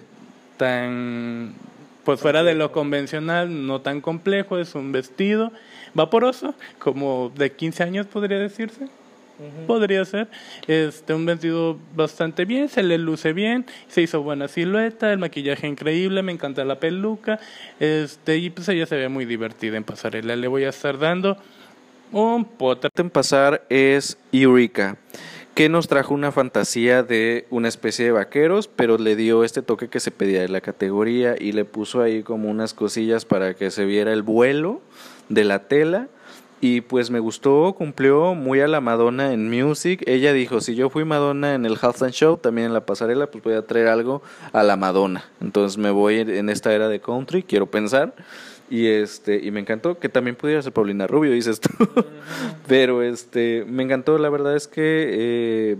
tan 0.58 1.54
pues 2.04 2.20
fuera 2.20 2.44
de 2.44 2.56
lo 2.56 2.72
convencional, 2.72 3.68
no 3.68 3.82
tan 3.82 4.02
complejo, 4.02 4.58
es 4.58 4.76
un 4.76 4.92
vestido 4.92 5.52
vaporoso, 5.94 6.54
como 6.80 7.32
de 7.36 7.52
15 7.52 7.84
años 7.84 8.08
podría 8.08 8.40
decirse. 8.40 8.88
Podría 9.68 10.04
ser. 10.04 10.28
Este, 10.68 11.14
un 11.14 11.26
vestido 11.26 11.78
bastante 11.96 12.44
bien, 12.44 12.68
se 12.68 12.84
le 12.84 12.98
luce 12.98 13.32
bien, 13.32 13.66
se 13.88 14.02
hizo 14.02 14.22
buena 14.22 14.50
silueta, 14.50 15.14
el 15.14 15.18
maquillaje 15.18 15.66
increíble, 15.66 16.22
me 16.24 16.34
encanta 16.34 16.66
la 16.66 16.78
peluca, 16.78 17.40
este, 17.80 18.36
y 18.36 18.50
pues 18.50 18.68
ella 18.68 18.86
se 18.86 18.98
ve 18.98 19.08
muy 19.08 19.24
divertida 19.24 19.78
en 19.78 19.86
pasarela. 19.86 20.36
Le 20.36 20.48
voy 20.50 20.66
a 20.66 20.70
estar 20.70 21.00
dando 21.00 21.38
un 22.12 22.44
pote. 22.44 22.90
En 22.98 23.10
pasar 23.10 23.66
es 23.70 24.18
Eureka 24.34 24.98
que 25.60 25.68
nos 25.68 25.90
trajo 25.90 26.14
una 26.14 26.32
fantasía 26.32 27.04
de 27.04 27.46
una 27.50 27.68
especie 27.68 28.06
de 28.06 28.14
vaqueros, 28.14 28.70
pero 28.70 28.98
le 28.98 29.18
dio 29.18 29.44
este 29.44 29.62
toque 29.62 29.90
que 29.90 30.00
se 30.00 30.10
pedía 30.10 30.40
de 30.40 30.48
la 30.48 30.62
categoría 30.62 31.36
y 31.38 31.52
le 31.52 31.66
puso 31.66 32.02
ahí 32.02 32.24
como 32.24 32.50
unas 32.50 32.74
cosillas 32.74 33.26
para 33.26 33.54
que 33.56 33.70
se 33.70 33.84
viera 33.84 34.14
el 34.14 34.24
vuelo 34.24 34.80
de 35.28 35.44
la 35.44 35.68
tela. 35.68 36.08
Y 36.62 36.80
pues 36.80 37.12
me 37.12 37.20
gustó, 37.20 37.76
cumplió 37.78 38.36
muy 38.36 38.62
a 38.62 38.70
la 38.70 38.80
Madonna 38.80 39.34
en 39.34 39.50
Music. 39.50 40.02
Ella 40.08 40.32
dijo, 40.32 40.62
si 40.62 40.76
yo 40.76 40.90
fui 40.90 41.04
Madonna 41.04 41.56
en 41.56 41.66
el 41.66 41.78
Halftime 41.82 42.14
Show, 42.14 42.38
también 42.38 42.68
en 42.68 42.74
la 42.74 42.86
pasarela, 42.86 43.30
pues 43.30 43.44
voy 43.44 43.56
a 43.56 43.62
traer 43.62 43.90
algo 43.90 44.22
a 44.54 44.64
la 44.64 44.78
Madonna. 44.78 45.26
Entonces 45.42 45.78
me 45.78 45.92
voy 45.92 46.20
en 46.20 46.48
esta 46.48 46.72
era 46.72 46.88
de 46.88 47.02
country, 47.02 47.44
quiero 47.44 47.66
pensar. 47.66 48.14
Y 48.70 48.88
este, 48.88 49.44
y 49.44 49.50
me 49.52 49.60
encantó 49.60 49.98
que 49.98 50.10
también 50.10 50.36
pudiera 50.36 50.62
ser 50.62 50.72
Paulina 50.72 51.08
Rubio, 51.08 51.32
dices 51.32 51.60
tú. 51.60 51.70
Pero 52.68 53.02
este, 53.02 53.66
me 53.68 53.84
encantó, 53.84 54.18
la 54.18 54.30
verdad 54.30 54.56
es 54.56 54.68
que 54.68 55.10
eh, 55.12 55.78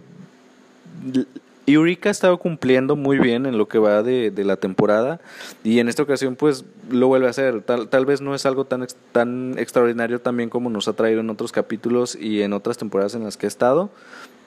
Eureka 1.68 2.10
ha 2.10 2.12
estado 2.12 2.38
cumpliendo 2.40 2.96
muy 2.96 3.20
bien 3.20 3.46
en 3.46 3.58
lo 3.58 3.68
que 3.68 3.78
va 3.78 4.02
de, 4.02 4.32
de, 4.32 4.44
la 4.44 4.56
temporada 4.56 5.20
y 5.64 5.80
en 5.80 5.88
esta 5.88 6.02
ocasión 6.02 6.36
pues 6.36 6.66
lo 6.90 7.08
vuelve 7.08 7.28
a 7.28 7.30
hacer. 7.30 7.62
Tal, 7.62 7.90
tal 7.90 8.06
vez 8.08 8.22
no 8.22 8.34
es 8.34 8.48
algo 8.48 8.66
tan, 8.66 8.88
tan 9.12 9.56
extraordinario 9.60 10.20
también 10.20 10.50
como 10.50 10.72
nos 10.72 10.88
ha 10.88 10.94
traído 10.94 11.20
en 11.20 11.30
otros 11.30 11.52
capítulos 11.52 12.16
y 12.20 12.42
en 12.42 12.54
otras 12.54 12.78
temporadas 12.78 13.14
en 13.14 13.24
las 13.24 13.38
que 13.38 13.46
ha 13.46 13.50
estado, 13.50 13.92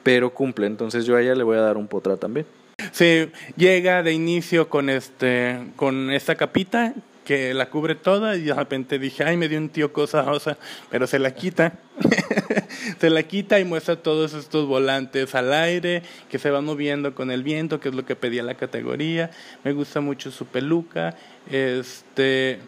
pero 0.03 0.31
cumple. 0.31 0.67
Entonces 0.67 1.07
yo 1.07 1.17
a 1.17 1.23
ella 1.23 1.37
le 1.37 1.45
voy 1.45 1.59
a 1.59 1.61
dar 1.61 1.77
un 1.77 1.87
potra 1.87 2.17
también. 2.17 2.45
Sí, 2.91 3.31
llega 3.57 4.03
de 4.03 4.13
inicio 4.13 4.69
con 4.69 4.91
este 4.91 5.61
con 5.77 6.11
esta 6.11 6.35
capita 6.35 6.95
que 7.25 7.55
la 7.55 7.71
cubre 7.71 7.95
toda 7.95 8.37
y 8.37 8.43
de 8.43 8.55
repente 8.55 8.99
dije, 8.99 9.25
ay, 9.25 9.37
me 9.37 9.49
dio 9.49 9.59
un 9.59 9.69
tío 9.69 9.93
cosa 9.93 10.25
sea, 10.41 10.59
pero 10.91 11.07
se 11.07 11.19
la 11.19 11.35
quita. 11.35 11.79
se 13.01 13.11
la 13.11 13.23
quita 13.23 13.61
y 13.61 13.65
muestra 13.65 13.97
todos 13.97 14.35
estos 14.35 14.67
volantes 14.67 15.35
al 15.35 15.53
aire 15.53 16.03
que 16.31 16.39
se 16.39 16.51
van 16.51 16.65
moviendo 16.65 17.15
con 17.15 17.31
el 17.31 17.43
viento, 17.43 17.81
que 17.81 17.91
es 17.91 17.95
lo 17.95 18.05
que 18.05 18.17
pedía 18.17 18.43
la 18.43 18.55
categoría. 18.55 19.31
Me 19.65 19.73
gusta 19.73 20.01
mucho 20.01 20.31
su 20.31 20.47
peluca. 20.47 21.17
Este 21.51 22.61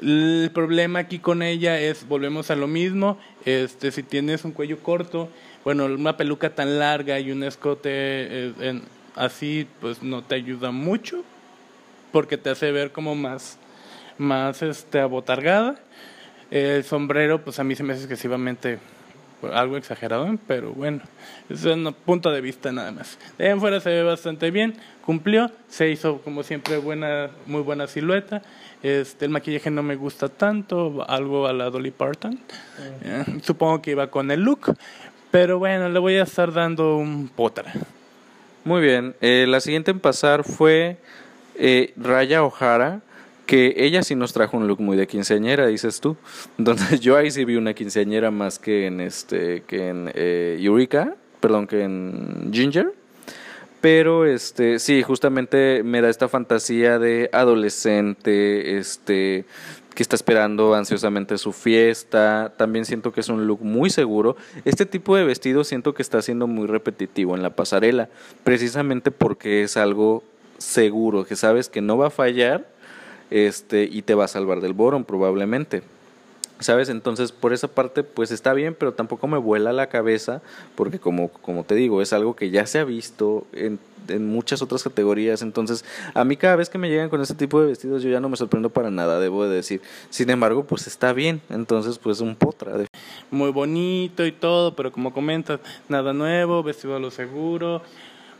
el 0.00 0.50
problema 0.52 0.98
aquí 0.98 1.20
con 1.20 1.42
ella 1.42 1.78
es 1.80 2.06
volvemos 2.08 2.50
a 2.50 2.56
lo 2.56 2.66
mismo, 2.66 3.18
este 3.44 3.92
si 3.92 4.02
tienes 4.02 4.44
un 4.44 4.50
cuello 4.50 4.80
corto, 4.80 5.28
bueno, 5.64 5.86
una 5.86 6.16
peluca 6.16 6.50
tan 6.50 6.80
larga 6.80 7.20
y 7.20 7.30
un 7.30 7.44
escote 7.44 7.90
eh, 7.92 8.80
así 9.14 9.68
pues 9.80 10.02
no 10.02 10.22
te 10.22 10.34
ayuda 10.34 10.72
mucho 10.72 11.22
porque 12.10 12.36
te 12.36 12.50
hace 12.50 12.72
ver 12.72 12.90
como 12.90 13.14
más 13.14 13.58
más 14.18 14.62
este, 14.62 15.00
abotargada. 15.00 15.76
El 16.50 16.84
sombrero, 16.84 17.42
pues 17.42 17.58
a 17.58 17.64
mí 17.64 17.74
se 17.74 17.82
me 17.82 17.94
hace 17.94 18.02
excesivamente 18.02 18.78
algo 19.52 19.76
exagerado, 19.76 20.26
pero 20.46 20.72
bueno, 20.72 21.00
es 21.48 21.64
un 21.64 21.94
punto 22.04 22.30
de 22.30 22.40
vista 22.40 22.72
nada 22.72 22.92
más. 22.92 23.18
De 23.38 23.48
en 23.48 23.60
fuera 23.60 23.80
se 23.80 23.90
ve 23.90 24.02
bastante 24.02 24.50
bien, 24.50 24.74
cumplió, 25.04 25.50
se 25.68 25.90
hizo 25.90 26.18
como 26.22 26.42
siempre 26.42 26.78
buena, 26.78 27.30
muy 27.46 27.62
buena 27.62 27.86
silueta. 27.86 28.42
Este, 28.82 29.24
el 29.24 29.30
maquillaje 29.30 29.70
no 29.70 29.82
me 29.82 29.96
gusta 29.96 30.28
tanto, 30.28 31.04
algo 31.08 31.46
a 31.46 31.52
la 31.52 31.70
Dolly 31.70 31.90
Parton. 31.90 32.38
Eh, 33.02 33.24
supongo 33.42 33.82
que 33.82 33.92
iba 33.92 34.08
con 34.08 34.30
el 34.30 34.40
look, 34.40 34.76
pero 35.30 35.58
bueno, 35.58 35.88
le 35.88 35.98
voy 35.98 36.16
a 36.16 36.22
estar 36.22 36.52
dando 36.52 36.96
un 36.96 37.28
potra. 37.28 37.72
Muy 38.64 38.80
bien, 38.80 39.14
eh, 39.20 39.46
la 39.48 39.60
siguiente 39.60 39.90
en 39.90 40.00
pasar 40.00 40.44
fue 40.44 40.96
eh, 41.56 41.92
Raya 41.96 42.44
O'Hara 42.44 43.00
que 43.46 43.74
ella 43.76 44.02
sí 44.02 44.14
nos 44.14 44.32
trajo 44.32 44.56
un 44.56 44.66
look 44.66 44.80
muy 44.80 44.96
de 44.96 45.06
quinceañera, 45.06 45.66
dices 45.66 46.00
tú. 46.00 46.16
Entonces 46.58 47.00
yo 47.00 47.16
ahí 47.16 47.30
sí 47.30 47.44
vi 47.44 47.56
una 47.56 47.74
quinceañera 47.74 48.30
más 48.30 48.58
que 48.58 48.86
en 48.86 49.00
este 49.00 49.62
que 49.66 49.88
en 49.88 50.10
eh, 50.14 50.58
Eureka, 50.60 51.16
perdón, 51.40 51.66
que 51.66 51.82
en 51.82 52.50
Ginger. 52.52 52.92
Pero 53.80 54.24
este, 54.24 54.78
sí, 54.78 55.02
justamente 55.02 55.82
me 55.84 56.00
da 56.00 56.08
esta 56.08 56.26
fantasía 56.26 56.98
de 56.98 57.28
adolescente, 57.34 58.78
este, 58.78 59.44
que 59.94 60.02
está 60.02 60.16
esperando 60.16 60.74
ansiosamente 60.74 61.36
su 61.36 61.52
fiesta. 61.52 62.54
También 62.56 62.86
siento 62.86 63.12
que 63.12 63.20
es 63.20 63.28
un 63.28 63.46
look 63.46 63.60
muy 63.60 63.90
seguro. 63.90 64.36
Este 64.64 64.86
tipo 64.86 65.16
de 65.16 65.24
vestido 65.24 65.64
siento 65.64 65.92
que 65.92 66.00
está 66.00 66.22
siendo 66.22 66.46
muy 66.46 66.66
repetitivo 66.66 67.36
en 67.36 67.42
la 67.42 67.50
pasarela, 67.50 68.08
precisamente 68.42 69.10
porque 69.10 69.62
es 69.62 69.76
algo 69.76 70.24
seguro, 70.56 71.26
que 71.26 71.36
sabes 71.36 71.68
que 71.68 71.82
no 71.82 71.98
va 71.98 72.06
a 72.06 72.10
fallar 72.10 72.73
este, 73.30 73.84
y 73.84 74.02
te 74.02 74.14
va 74.14 74.24
a 74.24 74.28
salvar 74.28 74.60
del 74.60 74.72
boron 74.72 75.04
probablemente. 75.04 75.82
¿Sabes? 76.60 76.88
Entonces, 76.88 77.32
por 77.32 77.52
esa 77.52 77.68
parte, 77.68 78.04
pues 78.04 78.30
está 78.30 78.54
bien, 78.54 78.76
pero 78.78 78.94
tampoco 78.94 79.26
me 79.26 79.38
vuela 79.38 79.72
la 79.72 79.88
cabeza, 79.88 80.40
porque 80.76 81.00
como, 81.00 81.28
como 81.28 81.64
te 81.64 81.74
digo, 81.74 82.00
es 82.00 82.12
algo 82.12 82.36
que 82.36 82.50
ya 82.50 82.64
se 82.64 82.78
ha 82.78 82.84
visto 82.84 83.44
en, 83.52 83.80
en 84.08 84.28
muchas 84.28 84.62
otras 84.62 84.84
categorías. 84.84 85.42
Entonces, 85.42 85.84
a 86.14 86.24
mí 86.24 86.36
cada 86.36 86.54
vez 86.54 86.70
que 86.70 86.78
me 86.78 86.88
llegan 86.88 87.10
con 87.10 87.20
este 87.20 87.34
tipo 87.34 87.60
de 87.60 87.66
vestidos, 87.66 88.04
yo 88.04 88.10
ya 88.10 88.20
no 88.20 88.28
me 88.28 88.36
sorprendo 88.36 88.70
para 88.70 88.90
nada, 88.90 89.18
debo 89.18 89.46
de 89.46 89.56
decir. 89.56 89.82
Sin 90.10 90.30
embargo, 90.30 90.64
pues 90.64 90.86
está 90.86 91.12
bien. 91.12 91.40
Entonces, 91.50 91.98
pues 91.98 92.20
un 92.20 92.36
potra. 92.36 92.78
De... 92.78 92.86
Muy 93.32 93.50
bonito 93.50 94.24
y 94.24 94.30
todo, 94.30 94.76
pero 94.76 94.92
como 94.92 95.12
comentas, 95.12 95.58
nada 95.88 96.12
nuevo, 96.12 96.62
vestido 96.62 96.94
a 96.94 97.00
lo 97.00 97.10
seguro 97.10 97.82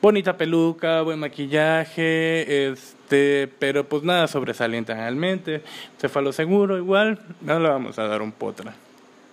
bonita 0.04 0.36
peluca, 0.36 1.00
buen 1.00 1.18
maquillaje, 1.18 2.68
este, 2.68 3.48
pero 3.58 3.84
pues 3.84 4.02
nada 4.02 4.28
sobresaliente 4.28 4.92
realmente. 4.92 5.62
Se 5.96 6.10
fue 6.10 6.20
a 6.20 6.24
lo 6.26 6.32
seguro 6.34 6.76
igual, 6.76 7.18
no 7.40 7.58
le 7.58 7.70
vamos 7.70 7.98
a 7.98 8.06
dar 8.06 8.20
un 8.20 8.30
potra. 8.30 8.74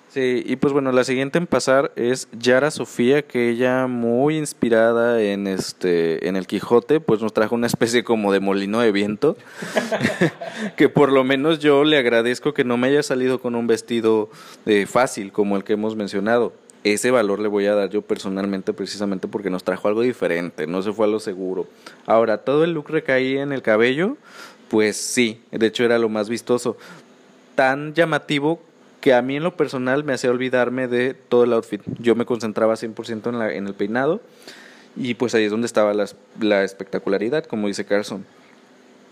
Sí, 0.07 0.41
y 0.45 0.55
pues 0.55 0.71
bueno, 0.71 0.93
la 0.93 1.03
siguiente 1.03 1.37
en 1.39 1.45
pasar 1.45 1.91
es 1.97 2.29
Yara 2.31 2.71
Sofía, 2.71 3.21
que 3.21 3.49
ella 3.49 3.87
muy 3.87 4.37
inspirada 4.37 5.21
en 5.21 5.45
este 5.45 6.29
en 6.29 6.37
el 6.37 6.47
Quijote, 6.47 7.01
pues 7.01 7.21
nos 7.21 7.33
trajo 7.33 7.53
una 7.53 7.67
especie 7.67 8.05
como 8.05 8.31
de 8.31 8.39
molino 8.39 8.79
de 8.79 8.93
viento, 8.93 9.35
que 10.77 10.87
por 10.87 11.11
lo 11.11 11.25
menos 11.25 11.59
yo 11.59 11.83
le 11.83 11.97
agradezco 11.97 12.53
que 12.53 12.63
no 12.63 12.77
me 12.77 12.87
haya 12.87 13.03
salido 13.03 13.41
con 13.41 13.55
un 13.55 13.67
vestido 13.67 14.29
eh, 14.65 14.85
fácil 14.85 15.33
como 15.33 15.57
el 15.57 15.65
que 15.65 15.73
hemos 15.73 15.97
mencionado 15.97 16.53
ese 16.83 17.11
valor 17.11 17.39
le 17.39 17.47
voy 17.47 17.65
a 17.67 17.75
dar 17.75 17.89
yo 17.89 18.01
personalmente 18.01 18.73
precisamente 18.73 19.27
porque 19.27 19.49
nos 19.49 19.63
trajo 19.63 19.87
algo 19.87 20.01
diferente, 20.01 20.67
no 20.67 20.81
se 20.81 20.91
fue 20.91 21.05
a 21.05 21.09
lo 21.09 21.19
seguro. 21.19 21.67
Ahora, 22.05 22.39
todo 22.39 22.63
el 22.63 22.73
look 22.73 22.89
recaía 22.89 23.43
en 23.43 23.51
el 23.51 23.61
cabello, 23.61 24.17
pues 24.69 24.97
sí, 24.97 25.41
de 25.51 25.67
hecho 25.67 25.83
era 25.83 25.99
lo 25.99 26.09
más 26.09 26.29
vistoso, 26.29 26.77
tan 27.55 27.93
llamativo 27.93 28.61
que 28.99 29.13
a 29.13 29.21
mí 29.21 29.35
en 29.35 29.43
lo 29.43 29.55
personal 29.57 30.03
me 30.03 30.13
hacía 30.13 30.29
olvidarme 30.29 30.87
de 30.87 31.13
todo 31.13 31.43
el 31.43 31.53
outfit. 31.53 31.81
Yo 31.99 32.15
me 32.15 32.25
concentraba 32.25 32.75
100% 32.75 33.51
en, 33.51 33.67
el 33.67 33.73
peinado 33.73 34.21
y 34.95 35.15
pues 35.15 35.33
ahí 35.35 35.45
es 35.45 35.51
donde 35.51 35.65
estaba 35.65 35.93
la, 35.93 36.05
la 36.39 36.63
espectacularidad, 36.63 37.45
como 37.45 37.67
dice 37.67 37.85
Carson. 37.85 38.25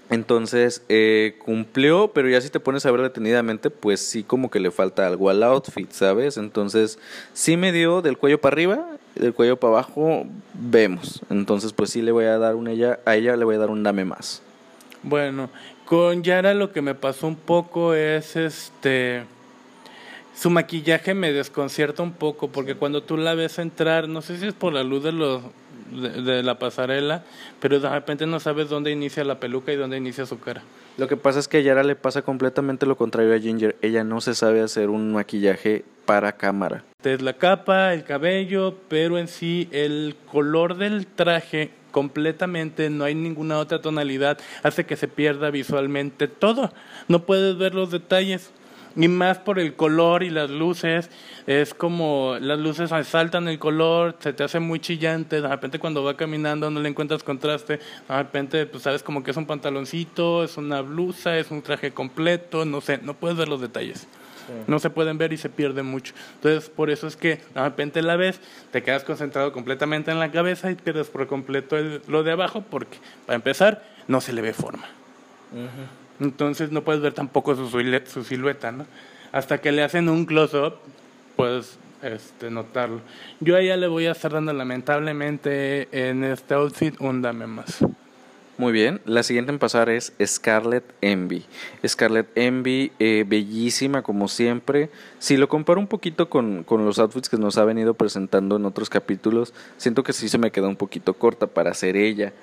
Entonces 0.10 0.84
eh, 0.90 1.36
cumplió, 1.40 2.12
pero 2.14 2.30
ya 2.30 2.42
si 2.42 2.50
te 2.50 2.60
pones 2.60 2.86
a 2.86 2.92
ver 2.92 3.02
detenidamente, 3.02 3.70
pues 3.70 4.00
sí 4.00 4.24
como 4.24 4.50
que 4.50 4.60
le 4.60 4.72
falta 4.72 5.06
algo 5.06 5.30
al 5.30 5.44
outfit, 5.44 5.92
¿sabes? 5.92 6.38
Entonces 6.38 6.98
sí 7.34 7.58
me 7.58 7.72
dio 7.72 8.02
del 8.02 8.18
cuello 8.18 8.42
para 8.42 8.56
arriba, 8.56 8.88
del 9.16 9.34
cuello 9.34 9.60
para 9.60 9.74
abajo, 9.74 10.26
vemos. 10.54 11.22
Entonces 11.30 11.74
pues 11.74 11.92
sí 11.92 12.02
le 12.02 12.12
voy 12.12 12.26
a 12.26 12.40
dar 12.40 12.56
un 12.56 12.68
ella, 12.68 13.00
a 13.06 13.16
ella 13.16 13.36
le 13.36 13.46
voy 13.46 13.56
a 13.56 13.60
dar 13.60 13.70
un 13.70 13.84
dame 13.84 14.04
más. 14.04 14.42
Bueno, 15.04 15.50
con 15.86 16.24
Yara 16.24 16.56
lo 16.56 16.72
que 16.72 16.82
me 16.82 16.96
pasó 16.96 17.28
un 17.28 17.36
poco 17.36 17.94
es 17.94 18.36
este 18.36 19.24
su 20.40 20.50
maquillaje 20.50 21.14
me 21.14 21.34
desconcierta 21.34 22.02
un 22.02 22.14
poco 22.14 22.48
porque 22.48 22.76
cuando 22.76 23.04
tú 23.04 23.18
la 23.18 23.36
ves 23.36 23.60
entrar, 23.60 24.08
no 24.08 24.22
sé 24.22 24.38
si 24.38 24.48
es 24.48 24.54
por 24.54 24.72
la 24.72 24.84
luz 24.84 25.04
de 25.04 25.12
los 25.12 25.42
de, 25.92 26.44
la 26.44 26.60
pasarela, 26.60 27.24
pero 27.60 27.80
de 27.80 27.90
repente 27.90 28.26
no 28.26 28.40
sabes 28.40 28.70
dónde 28.70 28.92
inicia 28.92 29.24
la 29.24 29.40
peluca 29.40 29.72
y 29.72 29.76
dónde 29.76 29.98
inicia 29.98 30.26
su 30.26 30.40
cara. 30.40 30.62
Lo 30.98 31.08
que 31.08 31.18
pasa 31.18 31.40
es 31.40 31.48
que 31.48 31.58
a 31.58 31.62
Yara 31.62 31.84
le 31.84 31.96
pasa 31.96 32.22
completamente 32.22 32.86
lo 32.86 32.98
contrario 32.98 33.34
a 33.34 33.40
Ginger. 33.40 33.78
Ella 33.82 34.04
no 34.04 34.22
se 34.22 34.36
sabe 34.36 34.62
hacer 34.62 34.90
un 34.90 35.14
maquillaje 35.14 35.86
para 36.06 36.34
cámara. 36.34 36.84
Es 37.04 37.22
la 37.22 37.34
capa, 37.34 37.94
el 37.94 38.04
cabello, 38.04 38.76
pero 38.90 39.18
en 39.18 39.28
sí 39.28 39.70
el 39.72 40.16
color 40.30 40.76
del 40.76 41.08
traje 41.08 41.72
completamente, 41.92 42.90
no 42.90 43.04
hay 43.04 43.16
ninguna 43.16 43.58
otra 43.58 43.82
tonalidad, 43.82 44.38
hace 44.64 44.86
que 44.86 44.96
se 44.96 45.08
pierda 45.08 45.50
visualmente 45.50 46.28
todo. 46.28 46.72
No 47.08 47.26
puedes 47.26 47.58
ver 47.58 47.74
los 47.74 47.92
detalles 47.92 48.52
y 48.96 49.08
más 49.08 49.38
por 49.38 49.60
el 49.60 49.76
color 49.76 50.24
y 50.24 50.30
las 50.30 50.50
luces, 50.50 51.10
es 51.48 51.74
como 51.74 52.38
las 52.40 52.60
luces 52.60 52.92
saltan 53.08 53.48
el 53.48 53.60
color, 53.60 54.16
se 54.20 54.34
te 54.34 54.44
hace 54.44 54.60
muy 54.60 54.80
chillante, 54.80 55.42
de 55.42 55.48
repente 55.48 55.80
cuando 55.80 56.04
va 56.04 56.16
caminando 56.16 56.70
no 56.70 56.80
le 56.80 56.90
encuentras 56.90 57.24
contraste, 57.24 57.78
de 57.78 58.16
repente 58.16 58.66
pues 58.66 58.84
sabes 58.84 59.04
como 59.04 59.24
que 59.24 59.32
es 59.32 59.38
un 59.38 59.46
pantaloncito, 59.46 60.44
es 60.44 60.58
una 60.58 60.82
blusa, 60.82 61.38
es 61.38 61.52
un 61.52 61.62
traje 61.62 61.92
completo, 61.92 62.66
no 62.66 62.82
sé, 62.82 63.00
no 63.02 63.14
puedes 63.14 63.38
ver 63.38 63.48
los 63.48 63.62
detalles. 63.62 64.08
No 64.66 64.80
se 64.80 64.90
pueden 64.90 65.20
ver 65.20 65.32
y 65.32 65.38
se 65.38 65.48
pierde 65.48 65.84
mucho. 65.84 66.14
Entonces, 66.36 66.72
por 66.72 66.90
eso 66.90 67.06
es 67.06 67.16
que 67.16 67.40
de 67.54 67.62
repente 67.62 68.02
la 68.02 68.16
ves, 68.16 68.40
te 68.72 68.82
quedas 68.82 69.04
concentrado 69.04 69.52
completamente 69.52 70.10
en 70.10 70.18
la 70.18 70.32
cabeza 70.32 70.72
y 70.72 70.76
pierdes 70.76 71.08
por 71.08 71.28
completo 71.28 71.78
lo 72.08 72.24
de 72.24 72.32
abajo, 72.32 72.64
porque, 72.68 72.98
para 73.28 73.36
empezar, 73.36 73.84
no 74.08 74.22
se 74.22 74.34
le 74.34 74.42
ve 74.42 74.54
forma. 74.54 74.88
Entonces 76.20 76.72
no 76.72 76.84
puedes 76.84 77.02
ver 77.02 77.14
tampoco 77.14 77.56
su, 77.56 78.24
silueta, 78.24 78.72
¿no? 78.72 78.86
Hasta 79.32 79.60
que 79.60 79.72
le 79.72 79.84
hacen 79.84 80.10
un 80.10 80.26
close-up, 80.26 80.76
puedes 81.36 81.78
este, 82.02 82.50
notarlo. 82.50 83.02
Yo 83.40 83.56
a 83.56 83.62
ella 83.62 83.78
le 83.78 83.88
voy 83.88 84.08
a 84.08 84.12
estar 84.12 84.32
dando 84.32 84.52
lamentablemente 84.54 85.88
en 85.92 86.24
este 86.24 86.54
outfit 86.56 87.00
un 87.00 87.22
dame 87.22 87.48
más. 87.48 87.80
Muy 88.58 88.74
bien, 88.74 89.00
la 89.06 89.24
siguiente 89.24 89.54
en 89.54 89.60
pasar 89.60 89.88
es 89.88 90.12
Scarlett 90.22 90.84
Envy. 91.00 91.46
Scarlett 91.88 92.28
Envy, 92.36 92.92
eh, 93.00 93.24
bellísima 93.26 94.02
como 94.02 94.28
siempre. 94.28 94.90
Si 95.18 95.38
lo 95.38 95.48
comparo 95.48 95.80
un 95.80 95.88
poquito 95.88 96.30
con, 96.30 96.66
con, 96.66 96.84
los 96.84 97.00
outfits 97.00 97.30
que 97.30 97.38
nos 97.38 97.58
ha 97.58 97.64
venido 97.64 97.94
presentando 97.94 98.58
en 98.58 98.66
otros 98.66 98.90
capítulos, 98.90 99.54
siento 99.78 100.04
que 100.04 100.12
sí 100.12 100.28
se 100.28 100.38
me 100.38 100.52
queda 100.52 100.68
un 100.68 100.76
poquito 100.76 101.14
corta 101.14 101.48
para 101.48 101.74
ser 101.74 101.96
ella 101.96 102.34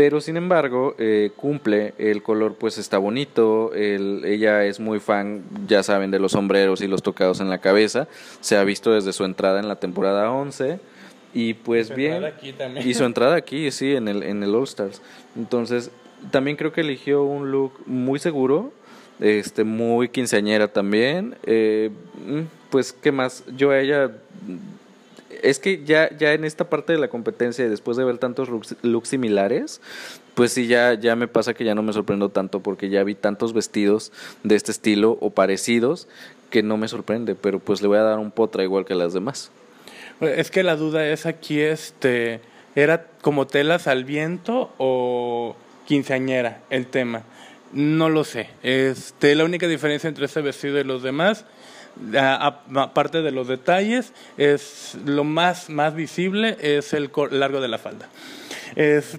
pero 0.00 0.22
sin 0.22 0.38
embargo 0.38 0.94
eh, 0.96 1.30
cumple, 1.36 1.92
el 1.98 2.22
color 2.22 2.54
pues 2.54 2.78
está 2.78 2.96
bonito, 2.96 3.74
ella 3.74 4.64
es 4.64 4.80
muy 4.80 4.98
fan, 4.98 5.42
ya 5.68 5.82
saben, 5.82 6.10
de 6.10 6.18
los 6.18 6.32
sombreros 6.32 6.80
y 6.80 6.86
los 6.86 7.02
tocados 7.02 7.40
en 7.40 7.50
la 7.50 7.58
cabeza, 7.58 8.08
se 8.40 8.56
ha 8.56 8.64
visto 8.64 8.92
desde 8.92 9.12
su 9.12 9.26
entrada 9.26 9.60
en 9.60 9.68
la 9.68 9.76
temporada 9.76 10.32
11 10.32 10.80
y 11.34 11.52
pues 11.52 11.94
bien, 11.94 12.24
y 12.82 12.94
su 12.94 13.04
entrada 13.04 13.36
aquí, 13.36 13.70
sí, 13.70 13.94
en 13.94 14.08
el, 14.08 14.22
en 14.22 14.42
el 14.42 14.54
All 14.54 14.64
Stars, 14.64 15.02
entonces 15.36 15.90
también 16.30 16.56
creo 16.56 16.72
que 16.72 16.80
eligió 16.80 17.22
un 17.22 17.50
look 17.50 17.72
muy 17.84 18.18
seguro, 18.18 18.72
este 19.20 19.64
muy 19.64 20.08
quinceañera 20.08 20.68
también, 20.68 21.36
eh, 21.44 21.90
mm, 22.26 22.40
pues 22.70 22.94
qué 22.94 23.12
más, 23.12 23.44
yo 23.54 23.70
a 23.70 23.78
ella 23.78 24.10
es 25.42 25.58
que 25.58 25.84
ya, 25.84 26.14
ya 26.16 26.32
en 26.32 26.44
esta 26.44 26.68
parte 26.68 26.92
de 26.92 26.98
la 26.98 27.08
competencia, 27.08 27.68
después 27.68 27.96
de 27.96 28.04
ver 28.04 28.18
tantos 28.18 28.48
looks, 28.82 29.08
similares, 29.08 29.80
pues 30.34 30.52
sí, 30.52 30.66
ya, 30.66 30.94
ya 30.94 31.16
me 31.16 31.28
pasa 31.28 31.54
que 31.54 31.64
ya 31.64 31.74
no 31.74 31.82
me 31.82 31.92
sorprendo 31.92 32.28
tanto 32.28 32.60
porque 32.60 32.88
ya 32.88 33.02
vi 33.04 33.14
tantos 33.14 33.52
vestidos 33.52 34.12
de 34.42 34.56
este 34.56 34.72
estilo 34.72 35.18
o 35.20 35.30
parecidos 35.30 36.08
que 36.50 36.62
no 36.62 36.76
me 36.76 36.88
sorprende, 36.88 37.34
pero 37.34 37.58
pues 37.60 37.82
le 37.82 37.88
voy 37.88 37.98
a 37.98 38.02
dar 38.02 38.18
un 38.18 38.30
potra 38.30 38.62
igual 38.62 38.84
que 38.84 38.94
las 38.94 39.12
demás. 39.12 39.50
Es 40.20 40.50
que 40.50 40.62
la 40.62 40.76
duda 40.76 41.06
es 41.06 41.26
aquí, 41.26 41.60
este, 41.60 42.40
¿era 42.74 43.06
como 43.22 43.46
telas 43.46 43.86
al 43.86 44.04
viento 44.04 44.72
o 44.78 45.56
quinceañera 45.86 46.60
el 46.70 46.86
tema? 46.86 47.22
No 47.72 48.08
lo 48.08 48.24
sé. 48.24 48.48
Este, 48.62 49.34
la 49.34 49.44
única 49.44 49.68
diferencia 49.68 50.08
entre 50.08 50.26
este 50.26 50.40
vestido 50.40 50.78
y 50.78 50.84
los 50.84 51.02
demás 51.02 51.46
aparte 52.76 53.22
de 53.22 53.30
los 53.30 53.48
detalles, 53.48 54.12
es 54.36 54.96
lo 55.04 55.24
más, 55.24 55.70
más 55.70 55.94
visible 55.94 56.56
es 56.60 56.92
el 56.92 57.10
largo 57.30 57.60
de 57.60 57.68
la 57.68 57.78
falda. 57.78 58.08
Es, 58.76 59.18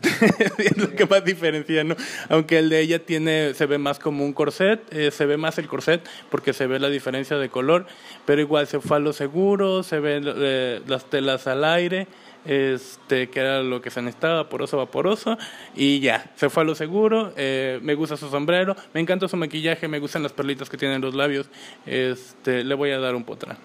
lo 0.77 0.91
que 0.95 1.05
más 1.05 1.25
diferencia, 1.25 1.83
¿no? 1.83 1.97
Aunque 2.29 2.59
el 2.59 2.69
de 2.69 2.79
ella 2.79 2.99
tiene, 2.99 3.53
se 3.53 3.65
ve 3.65 3.77
más 3.77 3.99
como 3.99 4.23
un 4.23 4.31
corset, 4.31 4.81
eh, 4.93 5.11
se 5.11 5.25
ve 5.25 5.35
más 5.35 5.57
el 5.57 5.67
corset 5.67 6.01
porque 6.29 6.53
se 6.53 6.67
ve 6.67 6.79
la 6.79 6.87
diferencia 6.87 7.37
de 7.37 7.49
color, 7.49 7.85
pero 8.25 8.39
igual 8.39 8.67
se 8.67 8.79
fue 8.79 8.95
a 8.95 8.99
lo 9.01 9.11
seguro, 9.11 9.83
se 9.83 9.99
ven 9.99 10.23
eh, 10.25 10.79
las 10.87 11.03
telas 11.09 11.47
al 11.47 11.65
aire 11.65 12.07
este 12.45 13.29
que 13.29 13.39
era 13.39 13.61
lo 13.61 13.81
que 13.81 13.89
se 13.89 14.01
necesitaba, 14.01 14.49
poroso, 14.49 14.77
vaporoso, 14.77 15.37
y 15.75 15.99
ya, 15.99 16.31
se 16.35 16.49
fue 16.49 16.63
a 16.63 16.65
lo 16.65 16.75
seguro, 16.75 17.33
eh, 17.35 17.79
me 17.81 17.95
gusta 17.95 18.17
su 18.17 18.29
sombrero, 18.29 18.75
me 18.93 19.01
encanta 19.01 19.27
su 19.27 19.37
maquillaje, 19.37 19.87
me 19.87 19.99
gustan 19.99 20.23
las 20.23 20.33
perlitas 20.33 20.69
que 20.69 20.77
tienen 20.77 21.01
los 21.01 21.13
labios, 21.13 21.47
este, 21.85 22.63
le 22.63 22.75
voy 22.75 22.91
a 22.91 22.99
dar 22.99 23.15
un 23.15 23.23
potra. 23.23 23.57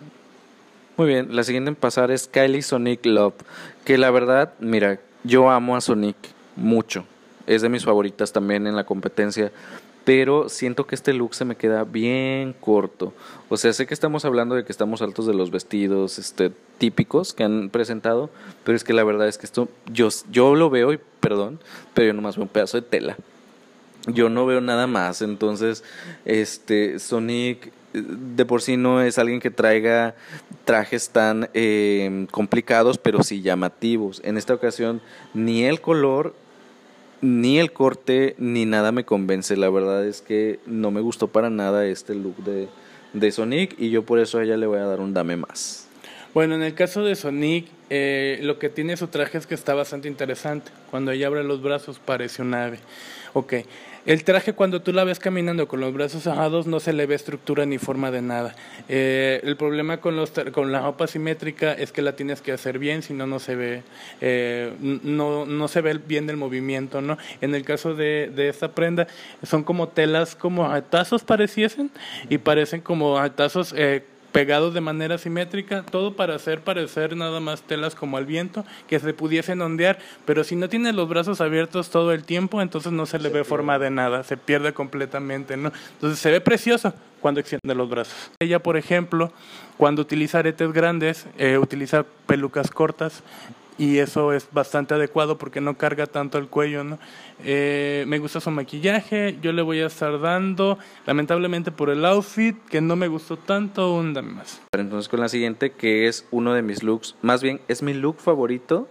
Muy 0.96 1.08
bien, 1.08 1.34
la 1.34 1.44
siguiente 1.44 1.68
en 1.68 1.76
pasar 1.76 2.10
es 2.10 2.26
Kylie 2.26 2.62
Sonic 2.62 3.04
Love, 3.04 3.34
que 3.84 3.98
la 3.98 4.10
verdad, 4.10 4.54
mira, 4.60 4.98
yo 5.24 5.50
amo 5.50 5.76
a 5.76 5.80
Sonic 5.80 6.16
mucho, 6.56 7.04
es 7.46 7.62
de 7.62 7.68
mis 7.68 7.84
favoritas 7.84 8.32
también 8.32 8.66
en 8.66 8.76
la 8.76 8.84
competencia, 8.84 9.52
pero 10.06 10.48
siento 10.48 10.86
que 10.86 10.94
este 10.94 11.12
look 11.12 11.34
se 11.34 11.44
me 11.44 11.56
queda 11.56 11.82
bien 11.82 12.54
corto. 12.60 13.12
O 13.48 13.56
sea, 13.56 13.72
sé 13.72 13.88
que 13.88 13.92
estamos 13.92 14.24
hablando 14.24 14.54
de 14.54 14.64
que 14.64 14.70
estamos 14.70 15.02
altos 15.02 15.26
de 15.26 15.34
los 15.34 15.50
vestidos 15.50 16.20
este, 16.20 16.52
típicos 16.78 17.34
que 17.34 17.42
han 17.42 17.70
presentado, 17.70 18.30
pero 18.62 18.76
es 18.76 18.84
que 18.84 18.92
la 18.92 19.02
verdad 19.02 19.26
es 19.26 19.36
que 19.36 19.46
esto, 19.46 19.68
yo, 19.92 20.08
yo 20.30 20.54
lo 20.54 20.70
veo 20.70 20.92
y 20.92 21.00
perdón, 21.18 21.58
pero 21.92 22.06
yo 22.06 22.12
nomás 22.12 22.36
veo 22.36 22.44
un 22.44 22.48
pedazo 22.48 22.80
de 22.80 22.86
tela. 22.86 23.16
Yo 24.06 24.28
no 24.28 24.46
veo 24.46 24.60
nada 24.60 24.86
más, 24.86 25.22
entonces, 25.22 25.82
este, 26.24 27.00
Sonic 27.00 27.72
de 27.92 28.44
por 28.44 28.62
sí 28.62 28.76
no 28.76 29.02
es 29.02 29.18
alguien 29.18 29.40
que 29.40 29.50
traiga 29.50 30.14
trajes 30.64 31.08
tan 31.08 31.48
eh, 31.52 32.28
complicados, 32.30 32.98
pero 32.98 33.24
sí 33.24 33.42
llamativos. 33.42 34.20
En 34.22 34.36
esta 34.36 34.54
ocasión, 34.54 35.00
ni 35.34 35.64
el 35.64 35.80
color 35.80 36.34
ni 37.26 37.58
el 37.58 37.72
corte 37.72 38.34
ni 38.38 38.64
nada 38.64 38.92
me 38.92 39.04
convence. 39.04 39.56
La 39.56 39.68
verdad 39.68 40.06
es 40.06 40.22
que 40.22 40.60
no 40.66 40.90
me 40.90 41.00
gustó 41.00 41.28
para 41.28 41.50
nada 41.50 41.86
este 41.86 42.14
look 42.14 42.36
de, 42.44 42.68
de 43.12 43.32
Sonic 43.32 43.74
y 43.78 43.90
yo 43.90 44.04
por 44.04 44.18
eso 44.18 44.38
a 44.38 44.44
ella 44.44 44.56
le 44.56 44.66
voy 44.66 44.78
a 44.78 44.84
dar 44.84 45.00
un 45.00 45.12
dame 45.12 45.36
más. 45.36 45.88
Bueno, 46.32 46.54
en 46.54 46.62
el 46.62 46.74
caso 46.74 47.02
de 47.02 47.14
Sonic, 47.16 47.66
eh, 47.88 48.38
lo 48.42 48.58
que 48.58 48.68
tiene 48.68 48.96
su 48.96 49.08
traje 49.08 49.38
es 49.38 49.46
que 49.46 49.54
está 49.54 49.74
bastante 49.74 50.06
interesante. 50.06 50.70
Cuando 50.90 51.10
ella 51.10 51.26
abre 51.28 51.42
los 51.42 51.62
brazos 51.62 51.98
parece 51.98 52.42
un 52.42 52.54
ave. 52.54 52.78
Ok, 53.32 53.54
el 54.06 54.24
traje 54.24 54.52
cuando 54.52 54.80
tú 54.82 54.92
la 54.92 55.04
ves 55.04 55.18
caminando 55.18 55.68
con 55.68 55.80
los 55.80 55.92
brazos 55.92 56.26
ajados 56.26 56.66
no 56.66 56.80
se 56.80 56.92
le 56.92 57.06
ve 57.06 57.14
estructura 57.14 57.66
ni 57.66 57.78
forma 57.78 58.10
de 58.10 58.22
nada. 58.22 58.54
Eh, 58.88 59.40
el 59.42 59.56
problema 59.56 59.98
con, 59.98 60.16
los, 60.16 60.32
con 60.52 60.72
la 60.72 60.80
ropa 60.80 61.06
simétrica 61.06 61.72
es 61.72 61.92
que 61.92 62.02
la 62.02 62.14
tienes 62.14 62.40
que 62.40 62.52
hacer 62.52 62.78
bien, 62.78 63.02
si 63.02 63.14
no, 63.14 63.26
no 63.26 63.38
se 63.38 63.56
ve, 63.56 63.82
eh, 64.20 64.72
no, 64.80 65.44
no 65.44 65.68
se 65.68 65.80
ve 65.80 65.94
bien 65.94 66.26
del 66.26 66.36
movimiento, 66.36 67.00
¿no? 67.00 67.18
En 67.40 67.54
el 67.54 67.64
caso 67.64 67.94
de, 67.94 68.30
de 68.34 68.48
esta 68.48 68.72
prenda, 68.72 69.08
son 69.42 69.64
como 69.64 69.88
telas 69.88 70.36
como 70.36 70.70
atazos 70.70 71.24
pareciesen 71.24 71.90
y 72.28 72.38
parecen 72.38 72.80
como 72.80 73.18
atazos 73.18 73.74
eh, 73.76 74.04
pegados 74.36 74.74
de 74.74 74.82
manera 74.82 75.16
simétrica, 75.16 75.82
todo 75.82 76.14
para 76.14 76.34
hacer 76.34 76.60
parecer 76.60 77.16
nada 77.16 77.40
más 77.40 77.62
telas 77.62 77.94
como 77.94 78.18
al 78.18 78.26
viento, 78.26 78.66
que 78.86 79.00
se 79.00 79.14
pudiesen 79.14 79.62
ondear, 79.62 79.98
pero 80.26 80.44
si 80.44 80.56
no 80.56 80.68
tiene 80.68 80.92
los 80.92 81.08
brazos 81.08 81.40
abiertos 81.40 81.88
todo 81.88 82.12
el 82.12 82.22
tiempo, 82.22 82.60
entonces 82.60 82.92
no 82.92 83.06
se 83.06 83.18
le 83.18 83.30
ve 83.30 83.44
forma 83.44 83.78
de 83.78 83.88
nada, 83.88 84.24
se 84.24 84.36
pierde 84.36 84.74
completamente, 84.74 85.56
¿no? 85.56 85.72
Entonces 85.94 86.18
se 86.18 86.30
ve 86.30 86.42
precioso 86.42 86.92
cuando 87.22 87.40
extiende 87.40 87.74
los 87.74 87.88
brazos. 87.88 88.30
Ella, 88.38 88.62
por 88.62 88.76
ejemplo, 88.76 89.32
cuando 89.78 90.02
utiliza 90.02 90.40
aretes 90.40 90.70
grandes, 90.70 91.26
eh, 91.38 91.56
utiliza 91.56 92.04
pelucas 92.26 92.70
cortas, 92.70 93.22
y 93.78 93.98
eso 93.98 94.32
es 94.32 94.48
bastante 94.52 94.94
adecuado 94.94 95.38
porque 95.38 95.60
no 95.60 95.76
carga 95.76 96.06
tanto 96.06 96.38
el 96.38 96.48
cuello, 96.48 96.84
¿no? 96.84 96.98
Eh, 97.44 98.04
me 98.06 98.18
gusta 98.18 98.40
su 98.40 98.50
maquillaje, 98.50 99.38
yo 99.42 99.52
le 99.52 99.62
voy 99.62 99.80
a 99.80 99.86
estar 99.86 100.20
dando, 100.20 100.78
lamentablemente 101.06 101.70
por 101.70 101.90
el 101.90 102.04
outfit, 102.04 102.56
que 102.66 102.80
no 102.80 102.96
me 102.96 103.08
gustó 103.08 103.36
tanto, 103.36 103.94
un 103.94 104.12
más. 104.12 104.60
Entonces 104.72 105.08
con 105.08 105.20
la 105.20 105.28
siguiente, 105.28 105.72
que 105.72 106.08
es 106.08 106.26
uno 106.30 106.54
de 106.54 106.62
mis 106.62 106.82
looks, 106.82 107.14
más 107.22 107.42
bien 107.42 107.60
es 107.68 107.82
mi 107.82 107.92
look 107.92 108.18
favorito 108.18 108.88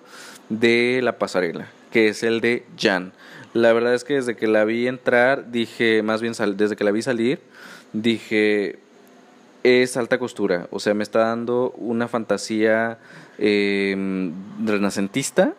de 0.49 0.99
la 1.03 1.17
pasarela, 1.17 1.67
que 1.91 2.09
es 2.09 2.23
el 2.23 2.41
de 2.41 2.65
Jan. 2.77 3.13
La 3.53 3.73
verdad 3.73 3.93
es 3.93 4.03
que 4.03 4.15
desde 4.15 4.35
que 4.35 4.47
la 4.47 4.65
vi 4.65 4.87
entrar, 4.87 5.51
dije, 5.51 6.03
más 6.03 6.21
bien 6.21 6.33
desde 6.55 6.75
que 6.75 6.83
la 6.83 6.91
vi 6.91 7.01
salir, 7.01 7.39
dije, 7.93 8.79
es 9.63 9.97
alta 9.97 10.19
costura, 10.19 10.67
o 10.69 10.79
sea, 10.79 10.93
me 10.93 11.03
está 11.03 11.19
dando 11.19 11.71
una 11.77 12.07
fantasía 12.07 12.99
eh, 13.37 14.31
renacentista 14.63 15.53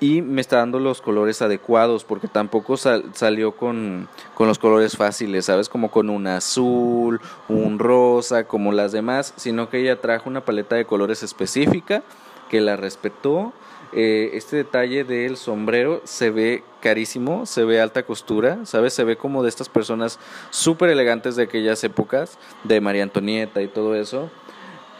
y 0.00 0.22
me 0.22 0.40
está 0.40 0.56
dando 0.56 0.78
los 0.78 1.02
colores 1.02 1.42
adecuados 1.42 2.04
porque 2.04 2.26
tampoco 2.26 2.76
salió 2.78 3.52
con, 3.52 4.08
con, 4.34 4.48
los 4.48 4.58
colores 4.58 4.96
fáciles, 4.96 5.44
¿sabes? 5.44 5.68
Como 5.68 5.90
con 5.90 6.08
un 6.08 6.26
azul, 6.26 7.20
un 7.48 7.78
rosa, 7.78 8.44
como 8.44 8.72
las 8.72 8.92
demás, 8.92 9.34
sino 9.36 9.68
que 9.68 9.80
ella 9.80 10.00
trajo 10.00 10.30
una 10.30 10.44
paleta 10.44 10.76
de 10.76 10.86
colores 10.86 11.22
específica 11.22 12.02
que 12.48 12.62
la 12.62 12.76
respetó. 12.76 13.52
Eh, 13.92 14.30
este 14.34 14.56
detalle 14.56 15.04
del 15.04 15.36
sombrero 15.36 16.00
se 16.04 16.30
ve 16.30 16.62
carísimo, 16.80 17.44
se 17.44 17.64
ve 17.64 17.80
alta 17.80 18.04
costura, 18.04 18.64
¿sabes? 18.64 18.94
Se 18.94 19.04
ve 19.04 19.16
como 19.16 19.42
de 19.42 19.50
estas 19.50 19.68
personas 19.68 20.18
súper 20.48 20.90
elegantes 20.90 21.36
de 21.36 21.42
aquellas 21.42 21.84
épocas, 21.84 22.38
de 22.64 22.80
María 22.80 23.02
Antonieta 23.02 23.60
y 23.60 23.68
todo 23.68 23.94
eso. 23.94 24.30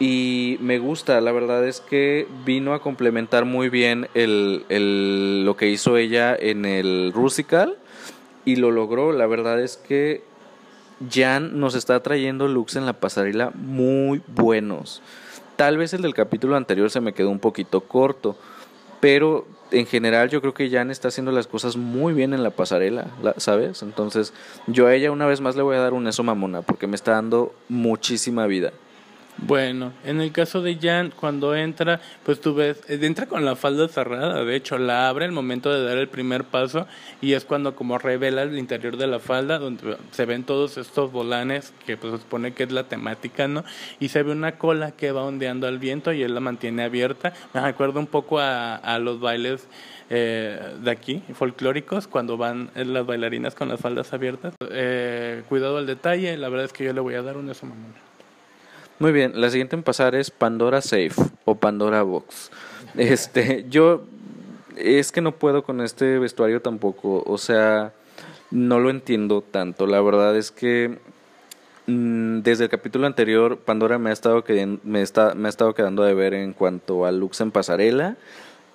Y 0.01 0.57
me 0.61 0.79
gusta, 0.79 1.21
la 1.21 1.31
verdad 1.31 1.67
es 1.67 1.79
que 1.79 2.27
vino 2.43 2.73
a 2.73 2.81
complementar 2.81 3.45
muy 3.45 3.69
bien 3.69 4.07
el, 4.15 4.65
el, 4.67 5.45
lo 5.45 5.55
que 5.55 5.69
hizo 5.69 5.95
ella 5.95 6.35
en 6.35 6.65
el 6.65 7.11
Rusical 7.13 7.77
y 8.43 8.55
lo 8.55 8.71
logró. 8.71 9.11
La 9.11 9.27
verdad 9.27 9.61
es 9.61 9.77
que 9.77 10.23
Jan 11.07 11.59
nos 11.59 11.75
está 11.75 12.01
trayendo 12.01 12.47
looks 12.47 12.77
en 12.77 12.87
la 12.87 12.93
pasarela 12.93 13.51
muy 13.53 14.23
buenos. 14.25 15.03
Tal 15.55 15.77
vez 15.77 15.93
el 15.93 16.01
del 16.01 16.15
capítulo 16.15 16.55
anterior 16.55 16.89
se 16.89 16.99
me 16.99 17.13
quedó 17.13 17.29
un 17.29 17.37
poquito 17.37 17.81
corto, 17.81 18.35
pero 19.01 19.45
en 19.69 19.85
general 19.85 20.31
yo 20.31 20.41
creo 20.41 20.55
que 20.55 20.71
Jan 20.71 20.89
está 20.89 21.09
haciendo 21.09 21.31
las 21.31 21.45
cosas 21.45 21.77
muy 21.77 22.15
bien 22.15 22.33
en 22.33 22.41
la 22.41 22.49
pasarela, 22.49 23.05
¿sabes? 23.37 23.83
Entonces 23.83 24.33
yo 24.65 24.87
a 24.87 24.95
ella 24.95 25.11
una 25.11 25.27
vez 25.27 25.41
más 25.41 25.55
le 25.55 25.61
voy 25.61 25.75
a 25.75 25.81
dar 25.81 25.93
un 25.93 26.07
eso 26.07 26.23
mamona 26.23 26.63
porque 26.63 26.87
me 26.87 26.95
está 26.95 27.11
dando 27.11 27.53
muchísima 27.69 28.47
vida. 28.47 28.73
Bueno, 29.37 29.93
en 30.03 30.21
el 30.21 30.31
caso 30.31 30.61
de 30.61 30.77
Jan, 30.79 31.11
cuando 31.17 31.55
entra, 31.55 31.99
pues 32.23 32.41
tú 32.41 32.53
ves, 32.53 32.81
eh, 32.87 32.99
entra 33.01 33.25
con 33.25 33.43
la 33.43 33.55
falda 33.55 33.87
cerrada, 33.87 34.43
de 34.43 34.55
hecho 34.55 34.77
la 34.77 35.09
abre 35.09 35.25
el 35.25 35.31
momento 35.31 35.73
de 35.73 35.83
dar 35.83 35.97
el 35.97 36.09
primer 36.09 36.43
paso 36.43 36.85
y 37.21 37.33
es 37.33 37.45
cuando 37.45 37.75
como 37.75 37.97
revela 37.97 38.43
el 38.43 38.57
interior 38.57 38.97
de 38.97 39.07
la 39.07 39.19
falda, 39.19 39.57
donde 39.57 39.97
se 40.11 40.25
ven 40.25 40.43
todos 40.43 40.77
estos 40.77 41.11
volanes, 41.11 41.73
que 41.85 41.97
pues 41.97 42.13
se 42.13 42.19
supone 42.19 42.53
que 42.53 42.63
es 42.63 42.71
la 42.71 42.83
temática, 42.83 43.47
¿no? 43.47 43.63
Y 43.99 44.09
se 44.09 44.21
ve 44.21 44.31
una 44.31 44.57
cola 44.57 44.91
que 44.91 45.11
va 45.11 45.23
ondeando 45.23 45.67
al 45.67 45.79
viento 45.79 46.11
y 46.13 46.23
él 46.23 46.33
la 46.33 46.39
mantiene 46.39 46.83
abierta. 46.83 47.33
Me 47.53 47.61
recuerda 47.61 47.99
un 47.99 48.07
poco 48.07 48.39
a, 48.39 48.75
a 48.75 48.99
los 48.99 49.19
bailes 49.19 49.67
eh, 50.13 50.75
de 50.81 50.91
aquí, 50.91 51.23
folclóricos, 51.33 52.07
cuando 52.07 52.35
van 52.35 52.69
las 52.75 53.05
bailarinas 53.05 53.55
con 53.55 53.69
las 53.69 53.79
faldas 53.79 54.11
abiertas. 54.11 54.53
Eh, 54.69 55.43
cuidado 55.47 55.77
al 55.77 55.87
detalle, 55.87 56.35
la 56.35 56.49
verdad 56.49 56.65
es 56.65 56.73
que 56.73 56.83
yo 56.83 56.91
le 56.91 56.99
voy 56.99 57.15
a 57.15 57.21
dar 57.21 57.37
un 57.37 57.49
eso. 57.49 57.65
Muy 59.01 59.13
bien, 59.13 59.31
la 59.41 59.49
siguiente 59.49 59.75
en 59.75 59.81
pasar 59.81 60.13
es 60.13 60.29
Pandora 60.29 60.79
Safe 60.79 61.15
o 61.45 61.55
Pandora 61.55 62.03
Box. 62.03 62.51
Este, 62.95 63.65
yo 63.67 64.03
es 64.77 65.11
que 65.11 65.21
no 65.21 65.31
puedo 65.31 65.63
con 65.63 65.81
este 65.81 66.19
vestuario 66.19 66.61
tampoco, 66.61 67.23
o 67.25 67.39
sea, 67.39 67.93
no 68.51 68.79
lo 68.79 68.91
entiendo 68.91 69.41
tanto. 69.41 69.87
La 69.87 69.99
verdad 70.01 70.37
es 70.37 70.51
que 70.51 70.99
mm, 71.87 72.41
desde 72.41 72.65
el 72.65 72.69
capítulo 72.69 73.07
anterior 73.07 73.57
Pandora 73.57 73.97
me 73.97 74.11
ha 74.11 74.13
estado 74.13 74.43
me 74.83 75.01
está, 75.01 75.33
me 75.33 75.47
ha 75.47 75.49
estado 75.49 75.73
quedando 75.73 76.03
de 76.03 76.13
ver 76.13 76.35
en 76.35 76.53
cuanto 76.53 77.07
a 77.07 77.11
looks 77.11 77.41
en 77.41 77.49
pasarela 77.49 78.17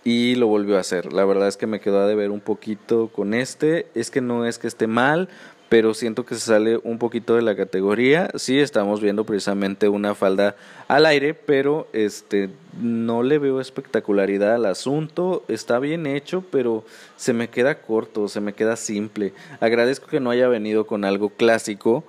y 0.02 0.34
lo 0.34 0.48
volvió 0.48 0.76
a 0.76 0.80
hacer. 0.80 1.12
La 1.12 1.24
verdad 1.24 1.46
es 1.46 1.56
que 1.56 1.68
me 1.68 1.78
quedó 1.78 2.04
de 2.04 2.16
ver 2.16 2.32
un 2.32 2.40
poquito 2.40 3.10
con 3.14 3.32
este. 3.32 3.86
Es 3.94 4.10
que 4.10 4.20
no 4.20 4.44
es 4.44 4.58
que 4.58 4.66
esté 4.66 4.88
mal, 4.88 5.28
pero 5.68 5.94
siento 5.94 6.24
que 6.24 6.34
se 6.36 6.42
sale 6.42 6.78
un 6.84 6.98
poquito 6.98 7.34
de 7.34 7.42
la 7.42 7.56
categoría. 7.56 8.30
Sí, 8.36 8.58
estamos 8.58 9.00
viendo 9.00 9.24
precisamente 9.24 9.88
una 9.88 10.14
falda 10.14 10.56
al 10.88 11.06
aire, 11.06 11.34
pero 11.34 11.88
este 11.92 12.50
no 12.80 13.22
le 13.22 13.38
veo 13.38 13.60
espectacularidad 13.60 14.54
al 14.54 14.66
asunto. 14.66 15.42
Está 15.48 15.78
bien 15.78 16.06
hecho, 16.06 16.44
pero 16.50 16.84
se 17.16 17.32
me 17.32 17.48
queda 17.48 17.80
corto, 17.80 18.28
se 18.28 18.40
me 18.40 18.52
queda 18.52 18.76
simple. 18.76 19.32
Agradezco 19.60 20.06
que 20.06 20.20
no 20.20 20.30
haya 20.30 20.48
venido 20.48 20.86
con 20.86 21.04
algo 21.04 21.30
clásico, 21.30 22.04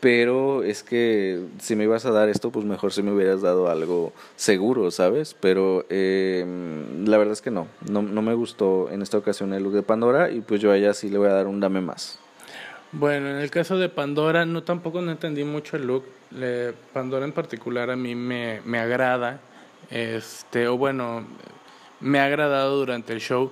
pero 0.00 0.64
es 0.64 0.82
que 0.82 1.44
si 1.60 1.76
me 1.76 1.84
ibas 1.84 2.06
a 2.06 2.10
dar 2.10 2.28
esto, 2.28 2.50
pues 2.50 2.64
mejor 2.64 2.92
si 2.92 3.02
me 3.02 3.12
hubieras 3.12 3.42
dado 3.42 3.68
algo 3.68 4.12
seguro, 4.36 4.90
¿sabes? 4.90 5.36
Pero 5.38 5.84
eh, 5.90 6.44
la 7.04 7.18
verdad 7.18 7.34
es 7.34 7.42
que 7.42 7.50
no, 7.50 7.68
no, 7.88 8.02
no 8.02 8.22
me 8.22 8.34
gustó 8.34 8.90
en 8.90 9.02
esta 9.02 9.18
ocasión 9.18 9.52
el 9.52 9.62
look 9.62 9.74
de 9.74 9.82
Pandora 9.82 10.30
y 10.30 10.40
pues 10.40 10.60
yo 10.60 10.72
a 10.72 10.94
sí 10.94 11.08
le 11.10 11.18
voy 11.18 11.28
a 11.28 11.34
dar 11.34 11.46
un 11.46 11.60
dame 11.60 11.82
más. 11.82 12.21
Bueno, 12.92 13.30
en 13.30 13.36
el 13.36 13.50
caso 13.50 13.78
de 13.78 13.88
Pandora, 13.88 14.44
no 14.44 14.64
tampoco 14.64 15.00
no 15.00 15.12
entendí 15.12 15.44
mucho 15.44 15.78
el 15.78 15.86
look. 15.86 16.04
Pandora 16.92 17.24
en 17.24 17.32
particular 17.32 17.90
a 17.90 17.96
mí 17.96 18.14
me, 18.14 18.60
me 18.66 18.78
agrada, 18.78 19.40
este, 19.90 20.68
o 20.68 20.76
bueno, 20.76 21.24
me 22.00 22.20
ha 22.20 22.26
agradado 22.26 22.76
durante 22.76 23.14
el 23.14 23.20
show, 23.20 23.50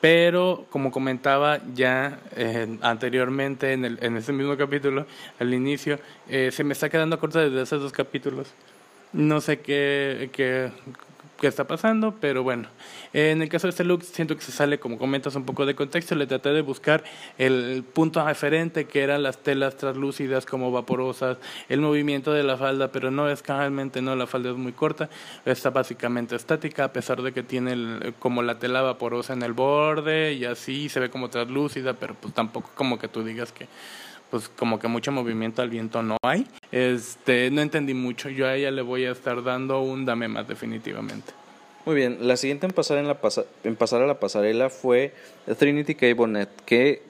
pero 0.00 0.66
como 0.70 0.92
comentaba 0.92 1.60
ya 1.74 2.20
eh, 2.36 2.78
anteriormente 2.80 3.72
en, 3.72 3.84
el, 3.84 3.98
en 4.02 4.18
ese 4.18 4.32
mismo 4.32 4.56
capítulo, 4.56 5.04
al 5.40 5.52
inicio, 5.52 5.98
eh, 6.28 6.50
se 6.52 6.62
me 6.62 6.72
está 6.72 6.88
quedando 6.88 7.18
corta 7.18 7.40
desde 7.40 7.62
esos 7.62 7.82
dos 7.82 7.92
capítulos. 7.92 8.54
No 9.12 9.40
sé 9.40 9.60
qué, 9.60 10.30
qué, 10.32 10.70
qué 11.38 11.46
está 11.46 11.64
pasando, 11.64 12.14
pero 12.20 12.42
bueno. 12.42 12.68
En 13.12 13.42
el 13.42 13.48
caso 13.48 13.66
de 13.66 13.70
este 13.70 13.84
look, 13.84 14.02
siento 14.02 14.36
que 14.36 14.42
se 14.42 14.52
sale, 14.52 14.78
como 14.78 14.98
comentas, 14.98 15.34
un 15.34 15.44
poco 15.44 15.66
de 15.66 15.74
contexto. 15.74 16.14
Le 16.14 16.26
traté 16.26 16.50
de 16.50 16.62
buscar 16.62 17.04
el 17.38 17.84
punto 17.84 18.24
referente, 18.24 18.86
que 18.86 19.02
eran 19.02 19.22
las 19.22 19.38
telas 19.38 19.76
translúcidas 19.76 20.46
como 20.46 20.70
vaporosas, 20.70 21.38
el 21.68 21.80
movimiento 21.80 22.32
de 22.32 22.42
la 22.42 22.56
falda, 22.56 22.92
pero 22.92 23.10
no 23.10 23.28
es 23.28 23.42
realmente, 23.46 24.02
no, 24.02 24.16
la 24.16 24.26
falda 24.26 24.50
es 24.50 24.56
muy 24.56 24.72
corta, 24.72 25.08
está 25.44 25.70
básicamente 25.70 26.36
estática, 26.36 26.84
a 26.84 26.92
pesar 26.92 27.22
de 27.22 27.32
que 27.32 27.42
tiene 27.42 28.12
como 28.18 28.42
la 28.42 28.58
tela 28.58 28.82
vaporosa 28.82 29.32
en 29.32 29.42
el 29.42 29.52
borde 29.52 30.34
y 30.34 30.44
así 30.44 30.88
se 30.88 31.00
ve 31.00 31.10
como 31.10 31.28
translúcida, 31.30 31.94
pero 31.94 32.14
pues 32.14 32.34
tampoco 32.34 32.70
como 32.74 32.98
que 32.98 33.08
tú 33.08 33.22
digas 33.22 33.52
que 33.52 33.68
pues 34.30 34.48
como 34.48 34.78
que 34.78 34.88
mucho 34.88 35.12
movimiento 35.12 35.62
al 35.62 35.70
viento 35.70 36.02
no 36.02 36.16
hay. 36.22 36.46
Este, 36.72 37.50
no 37.50 37.60
entendí 37.60 37.94
mucho. 37.94 38.28
Yo 38.28 38.46
a 38.46 38.54
ella 38.54 38.70
le 38.70 38.82
voy 38.82 39.04
a 39.04 39.12
estar 39.12 39.42
dando 39.42 39.80
un 39.80 40.04
dame 40.04 40.28
más 40.28 40.48
definitivamente. 40.48 41.32
Muy 41.84 41.94
bien, 41.94 42.18
la 42.20 42.36
siguiente 42.36 42.66
en 42.66 42.72
pasar, 42.72 42.98
en 42.98 43.06
la 43.06 43.16
en 43.62 43.76
pasar 43.76 44.02
a 44.02 44.06
la 44.06 44.18
pasarela 44.18 44.70
fue 44.70 45.14
Trinity 45.56 45.94
K. 45.94 46.12
Bonnet, 46.14 46.48
que 46.64 47.02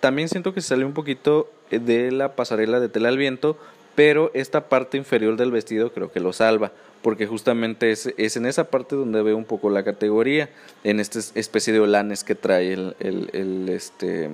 también 0.00 0.30
siento 0.30 0.54
que 0.54 0.62
salió 0.62 0.86
un 0.86 0.94
poquito 0.94 1.50
de 1.70 2.10
la 2.10 2.34
pasarela 2.34 2.80
de 2.80 2.88
tela 2.88 3.10
al 3.10 3.18
viento, 3.18 3.58
pero 3.94 4.30
esta 4.32 4.68
parte 4.70 4.96
inferior 4.96 5.36
del 5.36 5.50
vestido 5.50 5.92
creo 5.92 6.10
que 6.10 6.20
lo 6.20 6.32
salva, 6.32 6.72
porque 7.02 7.26
justamente 7.26 7.90
es, 7.90 8.12
es 8.16 8.36
en 8.38 8.46
esa 8.46 8.64
parte 8.64 8.96
donde 8.96 9.22
veo 9.22 9.36
un 9.36 9.44
poco 9.44 9.68
la 9.68 9.84
categoría, 9.84 10.48
en 10.82 10.98
esta 10.98 11.18
especie 11.34 11.74
de 11.74 11.80
olanes 11.80 12.24
que 12.24 12.34
trae 12.34 12.72
el, 12.72 12.96
el, 13.00 13.68
este, 13.68 14.30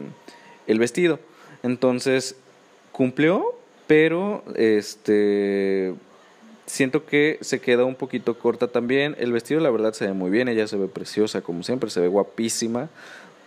el 0.69 0.79
vestido. 0.79 1.19
Entonces, 1.63 2.37
cumplió, 2.93 3.55
pero 3.87 4.45
este 4.55 5.95
siento 6.69 7.07
que 7.07 7.39
se 7.41 7.61
queda 7.61 7.85
un 7.85 7.95
poquito 7.95 8.39
corta 8.39 8.69
también. 8.69 9.17
El 9.19 9.33
vestido, 9.33 9.61
la 9.61 9.71
verdad, 9.71 9.93
se 9.93 10.07
ve 10.07 10.13
muy 10.13 10.31
bien. 10.31 10.49
Ella 10.49 10.67
se 10.67 10.77
ve 10.77 10.87
preciosa, 10.89 11.41
como 11.41 11.63
siempre, 11.63 11.91
se 11.91 12.01
ve 12.01 12.09
guapísima. 12.09 12.89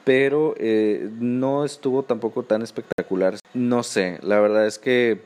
Pero 0.03 0.55
eh, 0.57 1.09
no 1.19 1.63
estuvo 1.63 2.03
tampoco 2.03 2.43
tan 2.43 2.61
espectacular. 2.63 3.37
No 3.53 3.83
sé, 3.83 4.17
la 4.23 4.39
verdad 4.39 4.65
es 4.65 4.79
que 4.79 5.21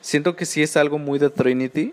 siento 0.00 0.36
que 0.36 0.46
sí 0.46 0.62
es 0.62 0.76
algo 0.76 0.98
muy 0.98 1.18
de 1.18 1.30
Trinity. 1.30 1.92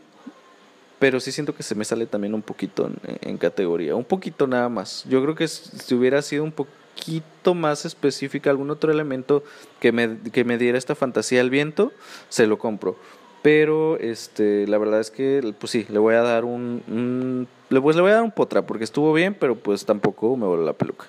Pero 1.00 1.22
sí 1.22 1.32
siento 1.32 1.56
que 1.56 1.64
se 1.64 1.76
me 1.76 1.86
sale 1.86 2.06
también 2.06 2.34
un 2.34 2.42
poquito 2.42 2.92
en, 3.22 3.38
categoría. 3.38 3.96
Un 3.96 4.04
poquito 4.04 4.48
nada 4.48 4.68
más. 4.68 5.06
Yo 5.08 5.24
creo 5.24 5.34
que 5.34 5.48
si 5.48 5.96
hubiera 5.96 6.22
sido 6.22 6.44
un 6.44 6.52
poco 6.52 6.70
poquito 7.00 7.54
más 7.54 7.86
específica, 7.86 8.50
algún 8.50 8.70
otro 8.70 8.92
elemento 8.92 9.44
que 9.80 9.92
me, 9.92 10.18
que 10.32 10.44
me 10.44 10.58
diera 10.58 10.78
esta 10.78 10.96
fantasía 10.96 11.42
al 11.42 11.50
viento, 11.50 11.92
se 12.28 12.46
lo 12.46 12.58
compro. 12.58 12.98
Pero 13.42 13.98
este, 13.98 14.68
la 14.68 14.78
verdad 14.78 15.00
es 15.00 15.12
que, 15.12 15.54
pues 15.58 15.72
sí, 15.72 15.86
le 15.90 16.00
voy 16.00 16.16
a 16.16 16.22
dar 16.22 16.44
un, 16.44 17.48
pues 17.70 17.96
le 17.96 18.02
voy 18.02 18.12
a 18.12 18.16
dar 18.16 18.24
un 18.24 18.32
potra, 18.32 18.64
porque 18.64 18.84
estuvo 18.84 19.14
bien, 19.14 19.34
pero 19.34 19.56
pues 19.56 19.86
tampoco 19.86 20.36
me 20.36 20.46
voló 20.46 20.64
la 20.66 20.74
peluca. 20.74 21.06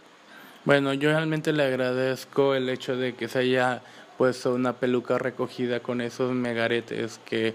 Bueno, 0.65 0.93
yo 0.95 1.11
realmente 1.11 1.53
le 1.53 1.65
agradezco 1.65 2.55
el 2.55 2.69
hecho 2.69 2.97
de 2.97 3.15
que 3.15 3.29
se 3.29 3.41
haya 3.41 3.83
puesto 4.17 4.55
una 4.55 4.75
peluca 4.75 5.19
recogida 5.19 5.81
con 5.81 6.01
esos 6.01 6.33
megaretes 6.33 7.19
que 7.25 7.55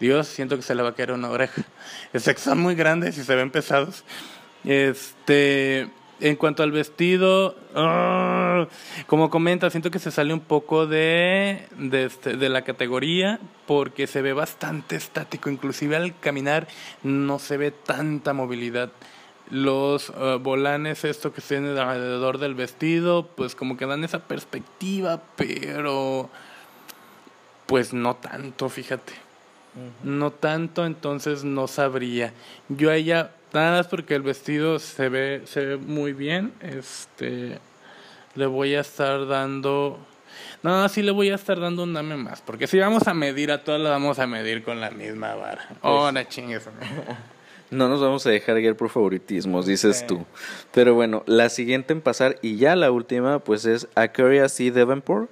Dios, 0.00 0.26
siento 0.26 0.56
que 0.56 0.62
se 0.62 0.74
le 0.74 0.82
va 0.82 0.90
a 0.90 0.94
caer 0.94 1.12
una 1.12 1.30
oreja. 1.30 1.62
Es 2.12 2.24
que 2.24 2.34
son 2.34 2.58
muy 2.58 2.74
grandes 2.74 3.16
y 3.18 3.22
se 3.22 3.34
ven 3.36 3.50
pesados. 3.50 4.02
Este, 4.64 5.88
en 6.20 6.36
cuanto 6.36 6.62
al 6.62 6.72
vestido, 6.72 7.56
¡ah! 7.74 8.66
como 9.06 9.30
comenta, 9.30 9.70
siento 9.70 9.90
que 9.90 9.98
se 9.98 10.10
sale 10.10 10.32
un 10.32 10.40
poco 10.40 10.86
de, 10.86 11.66
este, 11.92 12.36
de, 12.36 12.48
la 12.48 12.62
categoría 12.62 13.38
porque 13.66 14.06
se 14.06 14.22
ve 14.22 14.32
bastante 14.32 14.96
estático, 14.96 15.50
inclusive 15.50 15.96
al 15.96 16.18
caminar 16.18 16.68
no 17.02 17.38
se 17.38 17.56
ve 17.56 17.70
tanta 17.70 18.32
movilidad. 18.32 18.90
Los 19.50 20.10
uh, 20.10 20.40
volanes, 20.40 21.04
esto 21.04 21.32
que 21.32 21.40
tienen 21.40 21.78
alrededor 21.78 22.38
del 22.38 22.54
vestido, 22.54 23.28
pues 23.36 23.54
como 23.54 23.76
que 23.76 23.86
dan 23.86 24.02
esa 24.02 24.20
perspectiva, 24.20 25.22
pero 25.36 26.30
pues 27.66 27.92
no 27.92 28.16
tanto, 28.16 28.68
fíjate. 28.68 29.12
No 30.02 30.30
tanto, 30.30 30.86
entonces 30.86 31.44
no 31.44 31.68
sabría. 31.68 32.32
Yo 32.70 32.90
a 32.90 32.96
ella 32.96 33.32
Nada 33.56 33.78
más 33.78 33.86
porque 33.86 34.14
el 34.14 34.20
vestido 34.20 34.78
se 34.78 35.08
ve, 35.08 35.40
se 35.46 35.64
ve 35.64 35.76
muy 35.78 36.12
bien. 36.12 36.52
Este 36.60 37.58
le 38.34 38.44
voy 38.44 38.74
a 38.74 38.80
estar 38.80 39.26
dando. 39.26 39.98
No, 40.62 40.86
sí 40.90 41.00
le 41.00 41.10
voy 41.10 41.30
a 41.30 41.36
estar 41.36 41.58
dando 41.58 41.84
un 41.84 41.94
dame 41.94 42.18
más. 42.18 42.42
Porque 42.42 42.66
si 42.66 42.78
vamos 42.78 43.08
a 43.08 43.14
medir 43.14 43.50
a 43.50 43.64
todas, 43.64 43.80
las 43.80 43.92
vamos 43.92 44.18
a 44.18 44.26
medir 44.26 44.62
con 44.62 44.78
la 44.78 44.90
misma 44.90 45.34
vara. 45.36 45.70
Oh, 45.80 46.12
no 46.12 46.22
chingues. 46.24 46.68
No 47.70 47.88
nos 47.88 48.02
vamos 48.02 48.26
a 48.26 48.30
dejar 48.30 48.60
guiar 48.60 48.76
por 48.76 48.90
favoritismos, 48.90 49.64
dices 49.64 50.06
tú. 50.06 50.26
Pero 50.72 50.94
bueno, 50.94 51.22
la 51.24 51.48
siguiente 51.48 51.94
en 51.94 52.02
pasar 52.02 52.38
y 52.42 52.58
ya 52.58 52.76
la 52.76 52.90
última, 52.90 53.38
pues 53.38 53.64
es 53.64 53.88
Aquaria 53.94 54.50
C. 54.50 54.70
Davenport, 54.70 55.30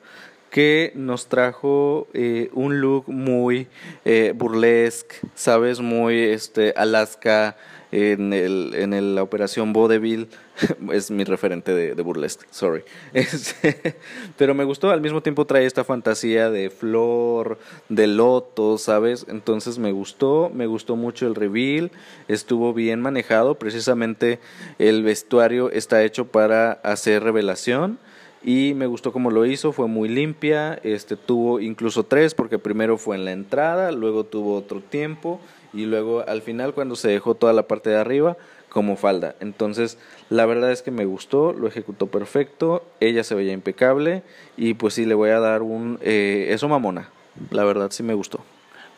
que 0.50 0.92
nos 0.94 1.28
trajo 1.28 2.08
eh, 2.14 2.48
un 2.54 2.80
look 2.80 3.04
muy 3.06 3.68
eh, 4.06 4.32
burlesque, 4.34 5.16
sabes, 5.34 5.80
muy 5.80 6.18
este 6.18 6.72
Alaska 6.74 7.56
en, 7.94 8.32
el, 8.32 8.74
en 8.74 9.14
la 9.14 9.22
operación 9.22 9.72
Vodevil, 9.72 10.28
es 10.92 11.12
mi 11.12 11.22
referente 11.22 11.72
de, 11.72 12.02
burlesque, 12.02 12.44
sorry. 12.50 12.82
Este, 13.14 13.96
pero 14.36 14.54
me 14.54 14.64
gustó, 14.64 14.90
al 14.90 15.00
mismo 15.00 15.22
tiempo 15.22 15.44
trae 15.46 15.64
esta 15.64 15.84
fantasía 15.84 16.50
de 16.50 16.70
flor, 16.70 17.58
de 17.88 18.08
loto, 18.08 18.78
¿sabes? 18.78 19.26
Entonces 19.28 19.78
me 19.78 19.92
gustó, 19.92 20.50
me 20.52 20.66
gustó 20.66 20.96
mucho 20.96 21.28
el 21.28 21.36
reveal, 21.36 21.92
estuvo 22.26 22.74
bien 22.74 23.00
manejado, 23.00 23.54
precisamente 23.54 24.40
el 24.80 25.04
vestuario 25.04 25.70
está 25.70 26.02
hecho 26.02 26.26
para 26.26 26.72
hacer 26.72 27.22
revelación 27.22 27.98
y 28.42 28.74
me 28.74 28.86
gustó 28.86 29.12
cómo 29.12 29.30
lo 29.30 29.46
hizo, 29.46 29.72
fue 29.72 29.86
muy 29.86 30.08
limpia, 30.08 30.74
este 30.82 31.16
tuvo 31.16 31.60
incluso 31.60 32.04
tres 32.04 32.34
porque 32.34 32.58
primero 32.58 32.98
fue 32.98 33.16
en 33.16 33.24
la 33.24 33.32
entrada, 33.32 33.92
luego 33.92 34.24
tuvo 34.24 34.56
otro 34.56 34.80
tiempo 34.80 35.40
y 35.74 35.86
luego 35.86 36.24
al 36.26 36.42
final 36.42 36.72
cuando 36.72 36.96
se 36.96 37.08
dejó 37.08 37.34
toda 37.34 37.52
la 37.52 37.64
parte 37.64 37.90
de 37.90 37.96
arriba 37.96 38.36
como 38.68 38.96
falda. 38.96 39.36
Entonces, 39.40 39.98
la 40.30 40.46
verdad 40.46 40.72
es 40.72 40.82
que 40.82 40.90
me 40.90 41.04
gustó, 41.04 41.52
lo 41.52 41.68
ejecutó 41.68 42.08
perfecto, 42.08 42.84
ella 43.00 43.22
se 43.22 43.34
veía 43.34 43.52
impecable 43.52 44.22
y 44.56 44.74
pues 44.74 44.94
sí 44.94 45.04
le 45.04 45.14
voy 45.14 45.30
a 45.30 45.38
dar 45.38 45.62
un 45.62 45.98
eh, 46.02 46.48
eso 46.50 46.68
mamona. 46.68 47.10
La 47.50 47.64
verdad 47.64 47.90
sí 47.90 48.02
me 48.02 48.14
gustó. 48.14 48.40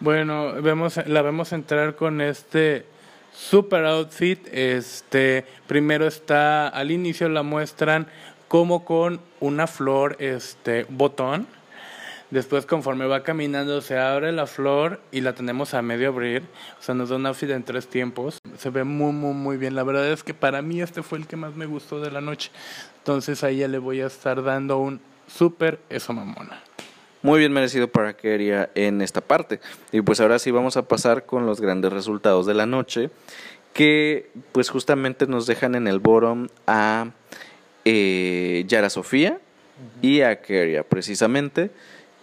Bueno, 0.00 0.60
vemos 0.62 0.98
la 1.06 1.22
vemos 1.22 1.52
entrar 1.52 1.94
con 1.94 2.20
este 2.20 2.84
super 3.34 3.84
outfit. 3.84 4.46
Este, 4.52 5.44
primero 5.66 6.06
está 6.06 6.68
al 6.68 6.90
inicio 6.90 7.28
la 7.28 7.42
muestran 7.42 8.06
como 8.48 8.84
con 8.84 9.20
una 9.40 9.66
flor 9.66 10.16
este 10.20 10.86
botón 10.88 11.46
Después, 12.30 12.66
conforme 12.66 13.06
va 13.06 13.22
caminando, 13.22 13.80
se 13.80 13.98
abre 13.98 14.32
la 14.32 14.46
flor 14.46 15.00
y 15.12 15.20
la 15.20 15.34
tenemos 15.34 15.74
a 15.74 15.82
medio 15.82 16.08
abrir. 16.08 16.42
O 16.80 16.82
sea, 16.82 16.94
nos 16.94 17.08
da 17.08 17.16
un 17.16 17.26
outfit 17.26 17.50
en 17.50 17.62
tres 17.62 17.86
tiempos. 17.86 18.38
Se 18.58 18.70
ve 18.70 18.82
muy, 18.82 19.12
muy, 19.12 19.32
muy 19.32 19.56
bien. 19.56 19.76
La 19.76 19.84
verdad 19.84 20.10
es 20.10 20.24
que 20.24 20.34
para 20.34 20.60
mí 20.60 20.80
este 20.80 21.02
fue 21.02 21.18
el 21.18 21.26
que 21.26 21.36
más 21.36 21.54
me 21.54 21.66
gustó 21.66 22.00
de 22.00 22.10
la 22.10 22.20
noche. 22.20 22.50
Entonces, 22.98 23.44
a 23.44 23.50
ella 23.50 23.68
le 23.68 23.78
voy 23.78 24.00
a 24.00 24.06
estar 24.06 24.42
dando 24.42 24.78
un 24.78 25.00
súper 25.28 25.78
eso 25.88 26.12
mamona. 26.12 26.62
Muy 27.22 27.38
bien 27.38 27.52
merecido 27.52 27.88
para 27.88 28.16
Keria 28.16 28.70
en 28.74 29.02
esta 29.02 29.20
parte. 29.20 29.60
Y 29.92 30.00
pues 30.00 30.20
ahora 30.20 30.40
sí 30.40 30.50
vamos 30.50 30.76
a 30.76 30.82
pasar 30.82 31.26
con 31.26 31.46
los 31.46 31.60
grandes 31.60 31.92
resultados 31.92 32.46
de 32.46 32.54
la 32.54 32.66
noche. 32.66 33.10
Que 33.72 34.30
pues 34.50 34.68
justamente 34.68 35.28
nos 35.28 35.46
dejan 35.46 35.76
en 35.76 35.86
el 35.86 36.00
bottom 36.00 36.48
a 36.66 37.10
eh, 37.84 38.64
Yara 38.66 38.90
Sofía 38.90 39.38
y 40.02 40.22
a 40.22 40.40
Keria 40.40 40.82
precisamente 40.82 41.70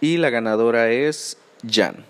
y 0.00 0.16
la 0.16 0.30
ganadora 0.30 0.90
es 0.90 1.36
Jan. 1.68 2.04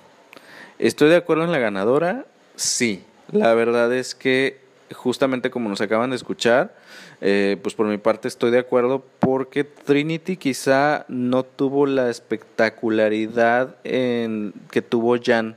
¿Estoy 0.78 1.08
de 1.10 1.16
acuerdo 1.16 1.44
en 1.44 1.52
la 1.52 1.58
ganadora? 1.58 2.26
Sí. 2.56 3.04
La 3.32 3.54
verdad 3.54 3.92
es 3.94 4.14
que 4.14 4.60
justamente 4.92 5.50
como 5.50 5.68
nos 5.68 5.80
acaban 5.80 6.10
de 6.10 6.16
escuchar, 6.16 6.74
eh, 7.20 7.56
pues 7.62 7.74
por 7.74 7.86
mi 7.86 7.98
parte 7.98 8.28
estoy 8.28 8.50
de 8.50 8.58
acuerdo 8.58 9.04
porque 9.18 9.64
Trinity 9.64 10.36
quizá 10.36 11.04
no 11.08 11.42
tuvo 11.42 11.86
la 11.86 12.10
espectacularidad 12.10 13.76
en, 13.84 14.52
que 14.70 14.82
tuvo 14.82 15.16
Jan 15.22 15.56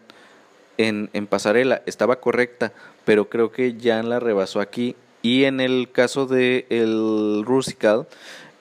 en, 0.78 1.10
en 1.14 1.28
pasarela. 1.28 1.82
Estaba 1.86 2.20
correcta, 2.20 2.74
pero 3.06 3.30
creo 3.30 3.52
que 3.52 3.76
Jan 3.82 4.10
la 4.10 4.20
rebasó 4.20 4.60
aquí. 4.60 4.96
Y 5.22 5.44
en 5.44 5.60
el 5.60 5.92
caso 5.92 6.26
de 6.26 6.66
el 6.70 7.44
Rusical, 7.46 8.08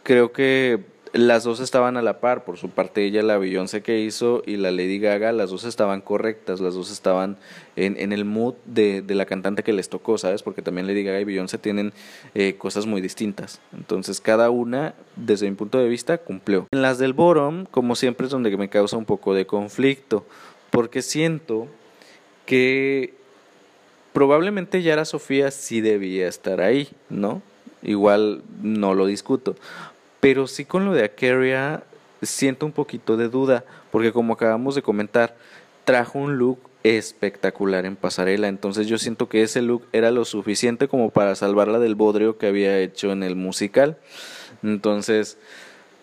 creo 0.03 0.33
que 0.33 0.81
las 1.17 1.45
dos 1.45 1.61
estaban 1.61 1.97
a 1.97 2.03
la 2.03 2.21
par, 2.21 2.45
por 2.45 2.57
su 2.57 2.71
parte 2.71 3.05
ella, 3.05 3.23
la 3.23 3.39
Beyoncé 3.39 3.83
que 3.83 4.01
hizo 4.01 4.43
y 4.47 4.57
la 4.57 4.71
Lady 4.71 4.99
Gaga, 4.99 5.33
las 5.33 5.51
dos 5.51 5.65
estaban 5.65 6.01
correctas, 6.01 6.61
las 6.61 6.75
dos 6.75 6.91
estaban 6.91 7.37
en, 7.77 7.97
en 7.99 8.13
el 8.13 8.25
mood 8.25 8.55
de, 8.65 9.03
de, 9.03 9.15
la 9.15 9.27
cantante 9.27 9.63
que 9.63 9.73
les 9.73 9.89
tocó, 9.89 10.19
¿sabes? 10.19 10.43
Porque 10.43 10.63
también 10.63 10.87
Lady 10.87 11.05
Gaga 11.05 11.21
y 11.21 11.25
Beyoncé 11.25 11.59
tienen 11.59 11.93
eh, 12.35 12.57
cosas 12.57 12.87
muy 12.87 13.01
distintas. 13.01 13.61
Entonces 13.77 14.21
cada 14.21 14.51
una, 14.51 14.95
desde 15.17 15.49
mi 15.49 15.57
punto 15.57 15.79
de 15.79 15.89
vista, 15.89 16.19
cumplió. 16.19 16.67
En 16.73 16.83
las 16.83 16.99
del 16.99 17.13
bottom, 17.13 17.67
como 17.67 17.95
siempre, 17.97 18.27
es 18.27 18.33
donde 18.33 18.57
me 18.57 18.69
causa 18.69 18.97
un 18.97 19.05
poco 19.05 19.35
de 19.35 19.47
conflicto, 19.47 20.27
porque 20.71 21.03
siento 21.03 21.69
que 22.47 23.15
probablemente 24.13 24.83
Yara 24.83 25.05
Sofía 25.05 25.51
sí 25.51 25.81
debía 25.81 26.29
estar 26.29 26.61
ahí, 26.61 26.89
¿no? 27.11 27.43
Igual 27.83 28.43
no 28.63 28.95
lo 28.95 29.07
discuto. 29.07 29.57
Pero 30.27 30.49
sí 30.49 30.65
con 30.65 30.85
lo 30.85 30.93
de 30.93 31.05
Akeria 31.05 31.85
siento 32.21 32.67
un 32.67 32.73
poquito 32.73 33.17
de 33.17 33.29
duda, 33.29 33.63
porque 33.93 34.11
como 34.11 34.33
acabamos 34.33 34.75
de 34.75 34.83
comentar, 34.83 35.37
trajo 35.85 36.19
un 36.19 36.37
look 36.37 36.59
espectacular 36.83 37.87
en 37.87 37.95
pasarela, 37.95 38.49
entonces 38.49 38.89
yo 38.89 38.99
siento 38.99 39.29
que 39.29 39.45
ese 39.45 39.63
look 39.63 39.85
era 39.93 40.11
lo 40.11 40.25
suficiente 40.25 40.89
como 40.89 41.11
para 41.11 41.37
salvarla 41.37 41.79
del 41.79 41.95
bodrio 41.95 42.39
que 42.39 42.49
había 42.49 42.77
hecho 42.81 43.13
en 43.13 43.23
el 43.23 43.37
musical. 43.37 43.99
Entonces, 44.65 45.39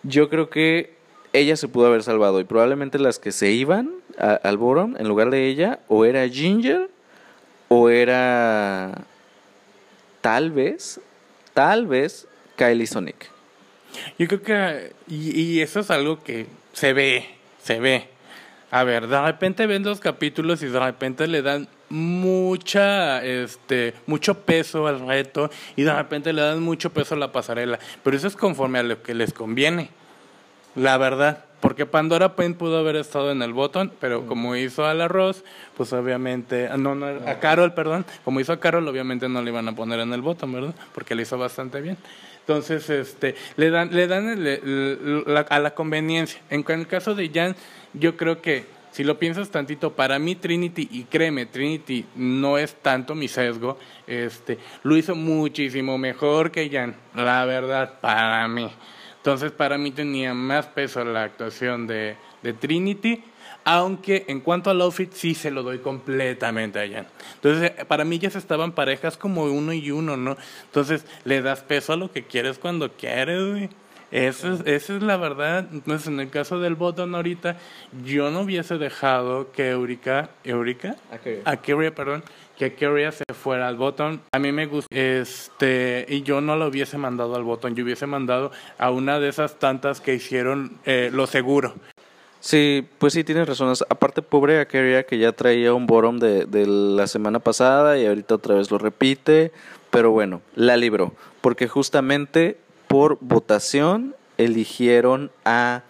yo 0.03 0.29
creo 0.29 0.49
que 0.49 0.95
ella 1.33 1.57
se 1.57 1.67
pudo 1.67 1.87
haber 1.87 2.03
salvado 2.03 2.39
y 2.39 2.45
probablemente 2.45 2.99
las 2.99 3.19
que 3.19 3.33
se 3.33 3.51
iban 3.51 3.91
al 4.17 4.57
Boron 4.57 4.95
en 4.97 5.09
lugar 5.09 5.31
de 5.31 5.47
ella 5.47 5.81
o 5.89 6.05
era 6.05 6.29
Ginger 6.29 6.89
o 7.67 7.89
era 7.89 9.03
tal 10.21 10.51
vez, 10.51 11.01
tal 11.53 11.87
vez 11.87 12.25
Kylie 12.55 12.87
Sonic. 12.87 13.32
Yo 14.17 14.27
creo 14.27 14.41
que, 14.41 14.93
y, 15.07 15.39
y 15.39 15.61
eso 15.61 15.79
es 15.79 15.91
algo 15.91 16.23
que 16.23 16.47
se 16.73 16.93
ve, 16.93 17.25
se 17.61 17.79
ve. 17.79 18.09
A 18.71 18.83
ver, 18.83 19.07
de 19.07 19.21
repente 19.21 19.67
ven 19.67 19.83
los 19.83 19.99
capítulos 19.99 20.63
y 20.63 20.67
de 20.67 20.79
repente 20.79 21.27
le 21.27 21.43
dan 21.43 21.67
mucha, 21.89 23.23
este, 23.23 23.93
mucho 24.07 24.39
peso 24.39 24.87
al 24.87 25.07
reto 25.07 25.51
y 25.75 25.83
de 25.83 25.93
repente 25.93 26.33
le 26.33 26.41
dan 26.41 26.61
mucho 26.61 26.91
peso 26.91 27.13
a 27.13 27.19
la 27.19 27.31
pasarela. 27.31 27.77
Pero 28.03 28.17
eso 28.17 28.27
es 28.27 28.35
conforme 28.35 28.79
a 28.79 28.83
lo 28.83 29.03
que 29.03 29.13
les 29.13 29.31
conviene. 29.31 29.89
La 30.75 30.97
verdad. 30.97 31.45
Porque 31.59 31.85
Pandora 31.85 32.35
Pain 32.35 32.55
pudo 32.55 32.79
haber 32.79 32.97
estado 32.97 33.31
en 33.31 33.41
el 33.41 33.53
botón, 33.53 33.93
pero 34.01 34.25
como 34.25 34.55
hizo 34.57 34.85
a 34.85 34.93
la 34.93 35.07
Ross, 35.07 35.45
pues 35.77 35.93
obviamente, 35.93 36.67
ah, 36.67 36.75
no, 36.75 36.93
no, 36.93 37.05
a 37.05 37.39
Carol, 37.39 37.73
perdón, 37.73 38.05
como 38.25 38.41
hizo 38.41 38.51
a 38.51 38.59
Carol, 38.59 38.85
obviamente 38.85 39.29
no 39.29 39.41
le 39.41 39.51
iban 39.51 39.69
a 39.69 39.73
poner 39.73 40.01
en 40.01 40.11
el 40.11 40.21
botón, 40.21 40.51
¿verdad? 40.51 40.75
Porque 40.93 41.15
le 41.15 41.21
hizo 41.21 41.37
bastante 41.37 41.79
bien. 41.79 41.95
Entonces, 42.45 42.89
este, 42.89 43.35
le 43.55 43.69
dan, 43.69 43.95
le 43.95 44.05
dan 44.05 45.45
a 45.49 45.59
la 45.59 45.73
conveniencia. 45.73 46.41
En, 46.49 46.65
el 46.67 46.87
caso 46.87 47.15
de 47.15 47.29
Jan, 47.33 47.55
yo 47.93 48.17
creo 48.17 48.41
que 48.41 48.65
si 48.91 49.05
lo 49.05 49.17
piensas 49.17 49.49
tantito, 49.49 49.93
para 49.93 50.19
mí 50.19 50.35
Trinity, 50.35 50.89
y 50.91 51.05
créeme, 51.05 51.45
Trinity 51.45 52.05
no 52.15 52.57
es 52.57 52.75
tanto 52.75 53.15
mi 53.15 53.29
sesgo, 53.29 53.79
este, 54.07 54.57
lo 54.83 54.97
hizo 54.97 55.15
muchísimo 55.15 55.97
mejor 55.97 56.51
que 56.51 56.69
Jan, 56.69 56.95
la 57.15 57.45
verdad, 57.45 57.99
para 58.01 58.45
mí. 58.49 58.69
Entonces 59.17 59.53
para 59.53 59.77
mí 59.77 59.91
tenía 59.91 60.33
más 60.33 60.67
peso 60.67 61.05
la 61.05 61.23
actuación 61.23 61.87
de, 61.87 62.17
de 62.41 62.51
Trinity, 62.51 63.23
aunque 63.63 64.25
en 64.27 64.41
cuanto 64.41 64.69
al 64.69 64.81
outfit 64.81 65.11
sí 65.13 65.35
se 65.35 65.51
lo 65.51 65.63
doy 65.63 65.79
completamente 65.79 66.79
a 66.79 66.89
Jan. 66.89 67.07
Entonces 67.35 67.71
para 67.85 68.03
mí 68.03 68.19
ya 68.19 68.29
se 68.29 68.37
estaban 68.37 68.71
parejas 68.71 69.17
como 69.17 69.45
uno 69.45 69.73
y 69.73 69.91
uno, 69.91 70.17
¿no? 70.17 70.37
Entonces 70.65 71.05
le 71.23 71.41
das 71.41 71.61
peso 71.61 71.93
a 71.93 71.97
lo 71.97 72.11
que 72.11 72.23
quieres 72.23 72.57
cuando 72.57 72.91
quieres, 72.91 73.41
güey. 73.49 73.69
Esa 74.13 74.53
es, 74.53 74.59
esa 74.67 74.95
es 74.95 75.01
la 75.01 75.17
verdad. 75.17 75.67
Entonces, 75.71 76.07
en 76.07 76.19
el 76.19 76.29
caso 76.29 76.59
del 76.59 76.75
botón 76.75 77.15
ahorita, 77.15 77.57
yo 78.05 78.29
no 78.29 78.41
hubiese 78.41 78.77
dejado 78.77 79.51
que 79.51 79.71
Eureka, 79.71 80.29
Eureka, 80.43 80.95
Akeria, 81.45 81.95
perdón, 81.95 82.23
que 82.55 82.65
Akeria 82.65 83.11
se 83.11 83.23
fuera 83.33 83.67
al 83.67 83.75
botón. 83.75 84.21
A 84.31 84.37
mí 84.37 84.51
me 84.51 84.67
gusta, 84.67 84.87
este, 84.95 86.05
y 86.07 86.21
yo 86.21 86.41
no 86.41 86.55
lo 86.55 86.67
hubiese 86.67 86.99
mandado 86.99 87.35
al 87.35 87.43
botón, 87.43 87.73
yo 87.73 87.83
hubiese 87.83 88.05
mandado 88.05 88.51
a 88.77 88.91
una 88.91 89.19
de 89.19 89.29
esas 89.29 89.57
tantas 89.57 89.99
que 89.99 90.13
hicieron 90.13 90.77
eh, 90.85 91.09
lo 91.11 91.25
seguro. 91.25 91.73
Sí, 92.43 92.85
pues 92.97 93.13
sí, 93.13 93.23
tienes 93.23 93.47
razón. 93.47 93.73
Aparte, 93.87 94.21
pobre 94.21 94.59
Akeria 94.59 95.05
que 95.05 95.17
ya 95.17 95.31
traía 95.31 95.73
un 95.73 95.87
bottom 95.87 96.19
de, 96.19 96.43
de 96.43 96.67
la 96.67 97.07
semana 97.07 97.39
pasada 97.39 97.97
y 97.97 98.05
ahorita 98.05 98.35
otra 98.35 98.55
vez 98.55 98.69
lo 98.69 98.77
repite. 98.77 99.53
Pero 99.91 100.11
bueno, 100.11 100.41
la 100.53 100.75
libró. 100.75 101.13
Porque 101.39 101.69
justamente 101.69 102.57
por 102.89 103.17
votación 103.21 104.13
eligieron 104.37 105.31
a 105.45 105.83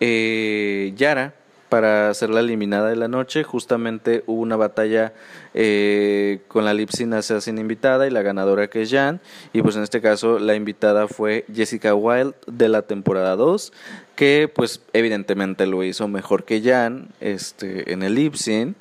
eh, 0.00 0.92
Yara 0.94 1.36
para 1.70 2.12
ser 2.12 2.28
la 2.28 2.40
eliminada 2.40 2.90
de 2.90 2.96
la 2.96 3.08
noche. 3.08 3.42
Justamente 3.42 4.24
hubo 4.26 4.42
una 4.42 4.56
batalla 4.56 5.14
eh, 5.54 6.40
con 6.48 6.64
la 6.64 6.74
Lipsin 6.74 7.14
Assassin 7.14 7.58
invitada 7.58 8.06
y 8.06 8.10
la 8.10 8.22
ganadora 8.22 8.68
que 8.68 8.82
es 8.82 8.90
Jan. 8.90 9.20
Y 9.52 9.62
pues 9.62 9.76
en 9.76 9.82
este 9.82 10.00
caso 10.00 10.38
la 10.38 10.54
invitada 10.54 11.08
fue 11.08 11.44
Jessica 11.52 11.94
Wilde 11.94 12.34
de 12.46 12.68
la 12.68 12.82
temporada 12.82 13.36
2, 13.36 13.72
que 14.16 14.50
pues 14.52 14.82
evidentemente 14.92 15.66
lo 15.66 15.82
hizo 15.84 16.08
mejor 16.08 16.44
que 16.44 16.60
Jan 16.60 17.08
este, 17.20 17.92
en 17.92 18.02
el 18.02 18.14
Lipsin. 18.14 18.76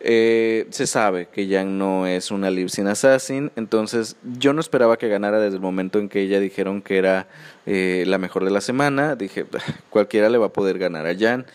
Eh, 0.00 0.66
se 0.70 0.86
sabe 0.86 1.28
que 1.32 1.46
Yang 1.46 1.78
no 1.78 2.06
es 2.06 2.30
una 2.30 2.50
Libsyn 2.50 2.86
Assassin, 2.86 3.50
entonces 3.56 4.16
yo 4.38 4.52
no 4.52 4.60
esperaba 4.60 4.98
que 4.98 5.08
ganara 5.08 5.38
desde 5.40 5.56
el 5.56 5.62
momento 5.62 5.98
en 5.98 6.08
que 6.08 6.20
ella 6.20 6.40
dijeron 6.40 6.82
que 6.82 6.98
era 6.98 7.28
eh, 7.66 8.04
la 8.06 8.18
mejor 8.18 8.44
de 8.44 8.50
la 8.50 8.60
semana. 8.60 9.16
Dije, 9.16 9.46
cualquiera 9.90 10.28
le 10.28 10.38
va 10.38 10.46
a 10.46 10.52
poder 10.52 10.78
ganar 10.78 11.06
a 11.06 11.16
Jan. 11.16 11.46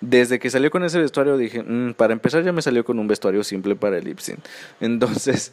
Desde 0.00 0.38
que 0.38 0.48
salió 0.48 0.70
con 0.70 0.82
ese 0.82 0.98
vestuario 0.98 1.36
dije, 1.36 1.62
mm, 1.62 1.92
para 1.92 2.14
empezar 2.14 2.42
ya 2.42 2.52
me 2.52 2.62
salió 2.62 2.84
con 2.84 2.98
un 2.98 3.06
vestuario 3.06 3.44
simple 3.44 3.76
para 3.76 3.98
el 3.98 4.04
Lipsin. 4.04 4.38
Entonces, 4.80 5.52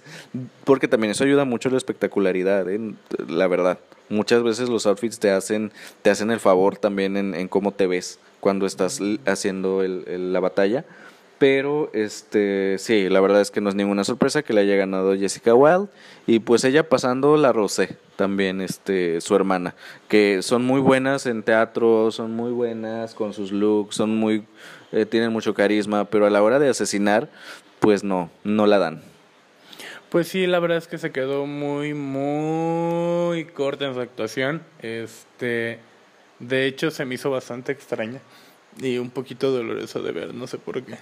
porque 0.63 0.87
también 0.87 1.11
eso 1.11 1.25
ayuda 1.25 1.43
mucho 1.43 1.67
a 1.69 1.71
la 1.73 1.77
espectacularidad, 1.77 2.69
¿eh? 2.69 2.79
la 3.27 3.47
verdad. 3.47 3.79
Muchas 4.09 4.43
veces 4.43 4.69
los 4.69 4.85
outfits 4.85 5.19
te 5.19 5.31
hacen, 5.31 5.73
te 6.01 6.09
hacen 6.09 6.31
el 6.31 6.39
favor 6.39 6.77
también 6.77 7.17
en, 7.17 7.47
cómo 7.49 7.73
te 7.73 7.87
ves 7.87 8.19
cuando 8.39 8.65
estás 8.65 9.01
haciendo 9.25 9.83
la 9.83 10.39
batalla. 10.39 10.85
Pero 11.39 11.91
este 11.93 12.77
sí, 12.79 13.09
la 13.09 13.19
verdad 13.19 13.41
es 13.41 13.51
que 13.51 13.61
no 13.61 13.69
es 13.69 13.75
ninguna 13.75 14.03
sorpresa 14.03 14.41
que 14.41 14.53
le 14.53 14.61
haya 14.61 14.75
ganado 14.75 15.15
Jessica 15.15 15.53
Wilde 15.53 15.87
y 16.25 16.39
pues 16.39 16.63
ella 16.63 16.89
pasando 16.89 17.37
la 17.37 17.53
Rosé 17.53 17.97
también 18.15 18.59
este 18.59 19.21
su 19.21 19.35
hermana, 19.35 19.75
que 20.07 20.41
son 20.41 20.65
muy 20.65 20.81
buenas 20.81 21.27
en 21.27 21.43
teatro, 21.43 22.09
son 22.09 22.35
muy 22.35 22.51
buenas 22.51 23.13
con 23.13 23.33
sus 23.33 23.51
looks, 23.51 23.95
son 23.95 24.15
muy 24.15 24.45
eh, 24.91 25.05
tienen 25.05 25.31
mucho 25.31 25.53
carisma, 25.53 26.05
pero 26.05 26.25
a 26.25 26.31
la 26.31 26.41
hora 26.41 26.57
de 26.57 26.69
asesinar 26.69 27.29
pues 27.79 28.03
no, 28.03 28.31
no 28.43 28.65
la 28.65 28.79
dan. 28.79 29.03
Pues 30.09 30.29
sí, 30.29 30.47
la 30.47 30.59
verdad 30.59 30.77
es 30.77 30.87
que 30.87 30.97
se 30.97 31.11
quedó 31.11 31.45
muy 31.45 31.93
muy 31.93 33.45
corta 33.45 33.85
en 33.85 33.93
su 33.93 33.99
actuación. 33.99 34.63
Este 34.81 35.79
de 36.39 36.65
hecho 36.65 36.89
se 36.89 37.05
me 37.05 37.13
hizo 37.13 37.29
bastante 37.29 37.71
extraña 37.73 38.21
y 38.79 38.97
un 38.97 39.09
poquito 39.09 39.51
doloroso 39.51 40.01
de 40.01 40.11
ver, 40.11 40.33
no 40.33 40.47
sé 40.47 40.57
por 40.57 40.83
qué. 40.83 40.97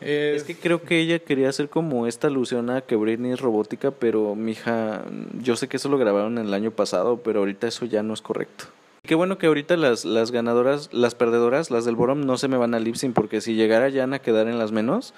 Es... 0.00 0.44
que 0.44 0.56
creo 0.56 0.82
que 0.82 1.00
ella 1.00 1.18
quería 1.18 1.48
hacer 1.48 1.68
como 1.68 2.06
esta 2.06 2.28
alusión 2.28 2.70
a 2.70 2.80
que 2.80 2.96
Britney 2.96 3.32
es 3.32 3.40
robótica, 3.40 3.90
pero 3.90 4.34
mija, 4.34 5.04
yo 5.40 5.56
sé 5.56 5.68
que 5.68 5.76
eso 5.76 5.88
lo 5.88 5.98
grabaron 5.98 6.38
el 6.38 6.54
año 6.54 6.70
pasado, 6.70 7.18
pero 7.22 7.40
ahorita 7.40 7.66
eso 7.66 7.84
ya 7.84 8.02
no 8.02 8.14
es 8.14 8.22
correcto. 8.22 8.66
Qué 9.02 9.14
bueno 9.14 9.38
que 9.38 9.46
ahorita 9.46 9.76
las, 9.76 10.04
las 10.04 10.30
ganadoras, 10.32 10.90
las 10.92 11.14
perdedoras, 11.14 11.70
las 11.70 11.84
del 11.84 11.96
Borom, 11.96 12.26
no 12.26 12.36
se 12.36 12.48
me 12.48 12.56
van 12.56 12.74
a 12.74 12.80
Lipsing, 12.80 13.12
porque 13.12 13.40
si 13.40 13.54
llegara 13.54 13.88
ya 13.88 14.04
a 14.04 14.18
quedar 14.18 14.48
en 14.48 14.58
las 14.58 14.72
menos, 14.72 15.14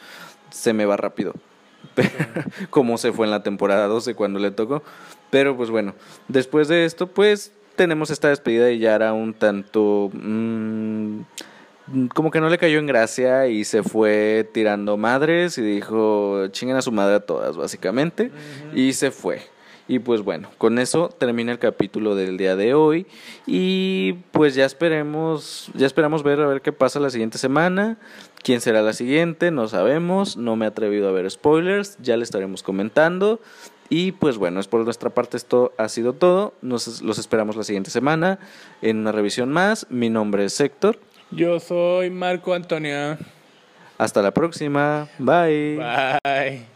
se 0.50 0.72
me 0.72 0.84
va 0.84 0.96
rápido. 0.96 1.34
como 2.70 2.98
se 2.98 3.12
fue 3.12 3.26
en 3.26 3.30
la 3.30 3.42
temporada 3.42 3.86
12 3.86 4.14
cuando 4.14 4.38
le 4.38 4.50
tocó. 4.50 4.82
Pero 5.30 5.56
pues 5.56 5.70
bueno, 5.70 5.94
después 6.28 6.68
de 6.68 6.84
esto, 6.84 7.06
pues 7.06 7.52
tenemos 7.76 8.10
esta 8.10 8.28
despedida 8.28 8.66
de 8.66 8.78
Yara 8.78 9.12
un 9.12 9.34
tanto... 9.34 10.10
Mmm, 10.12 11.22
como 12.14 12.30
que 12.30 12.40
no 12.40 12.48
le 12.48 12.58
cayó 12.58 12.78
en 12.78 12.86
gracia 12.86 13.46
y 13.46 13.64
se 13.64 13.82
fue 13.82 14.48
tirando 14.52 14.96
madres 14.96 15.58
y 15.58 15.62
dijo, 15.62 16.48
chinguen 16.48 16.76
a 16.76 16.82
su 16.82 16.92
madre 16.92 17.16
a 17.16 17.20
todas, 17.20 17.56
básicamente, 17.56 18.30
y 18.74 18.92
se 18.92 19.10
fue. 19.10 19.40
Y 19.88 19.98
pues 19.98 20.22
bueno, 20.22 20.50
con 20.56 20.78
eso 20.78 21.08
termina 21.08 21.50
el 21.50 21.58
capítulo 21.58 22.14
del 22.14 22.36
día 22.36 22.54
de 22.54 22.74
hoy 22.74 23.08
y 23.44 24.12
pues 24.30 24.54
ya 24.54 24.64
esperemos, 24.64 25.68
ya 25.74 25.84
esperamos 25.84 26.22
ver 26.22 26.40
a 26.40 26.46
ver 26.46 26.62
qué 26.62 26.70
pasa 26.70 27.00
la 27.00 27.10
siguiente 27.10 27.38
semana, 27.38 27.98
quién 28.44 28.60
será 28.60 28.82
la 28.82 28.92
siguiente, 28.92 29.50
no 29.50 29.66
sabemos, 29.66 30.36
no 30.36 30.54
me 30.54 30.66
he 30.66 30.68
atrevido 30.68 31.08
a 31.08 31.12
ver 31.12 31.28
spoilers, 31.28 31.98
ya 32.00 32.16
le 32.16 32.22
estaremos 32.22 32.62
comentando. 32.62 33.40
Y 33.88 34.12
pues 34.12 34.38
bueno, 34.38 34.60
es 34.60 34.68
por 34.68 34.84
nuestra 34.84 35.10
parte 35.10 35.36
esto 35.36 35.72
ha 35.76 35.88
sido 35.88 36.12
todo. 36.12 36.54
Nos 36.62 37.02
los 37.02 37.18
esperamos 37.18 37.56
la 37.56 37.64
siguiente 37.64 37.90
semana 37.90 38.38
en 38.82 38.98
una 38.98 39.10
revisión 39.10 39.50
más. 39.50 39.88
Mi 39.90 40.08
nombre 40.08 40.44
es 40.44 40.60
Héctor. 40.60 41.00
Yo 41.30 41.60
soy 41.60 42.10
Marco 42.10 42.52
Antonio. 42.54 43.16
Hasta 43.98 44.22
la 44.22 44.32
próxima. 44.32 45.08
Bye. 45.18 45.78
Bye. 46.24 46.66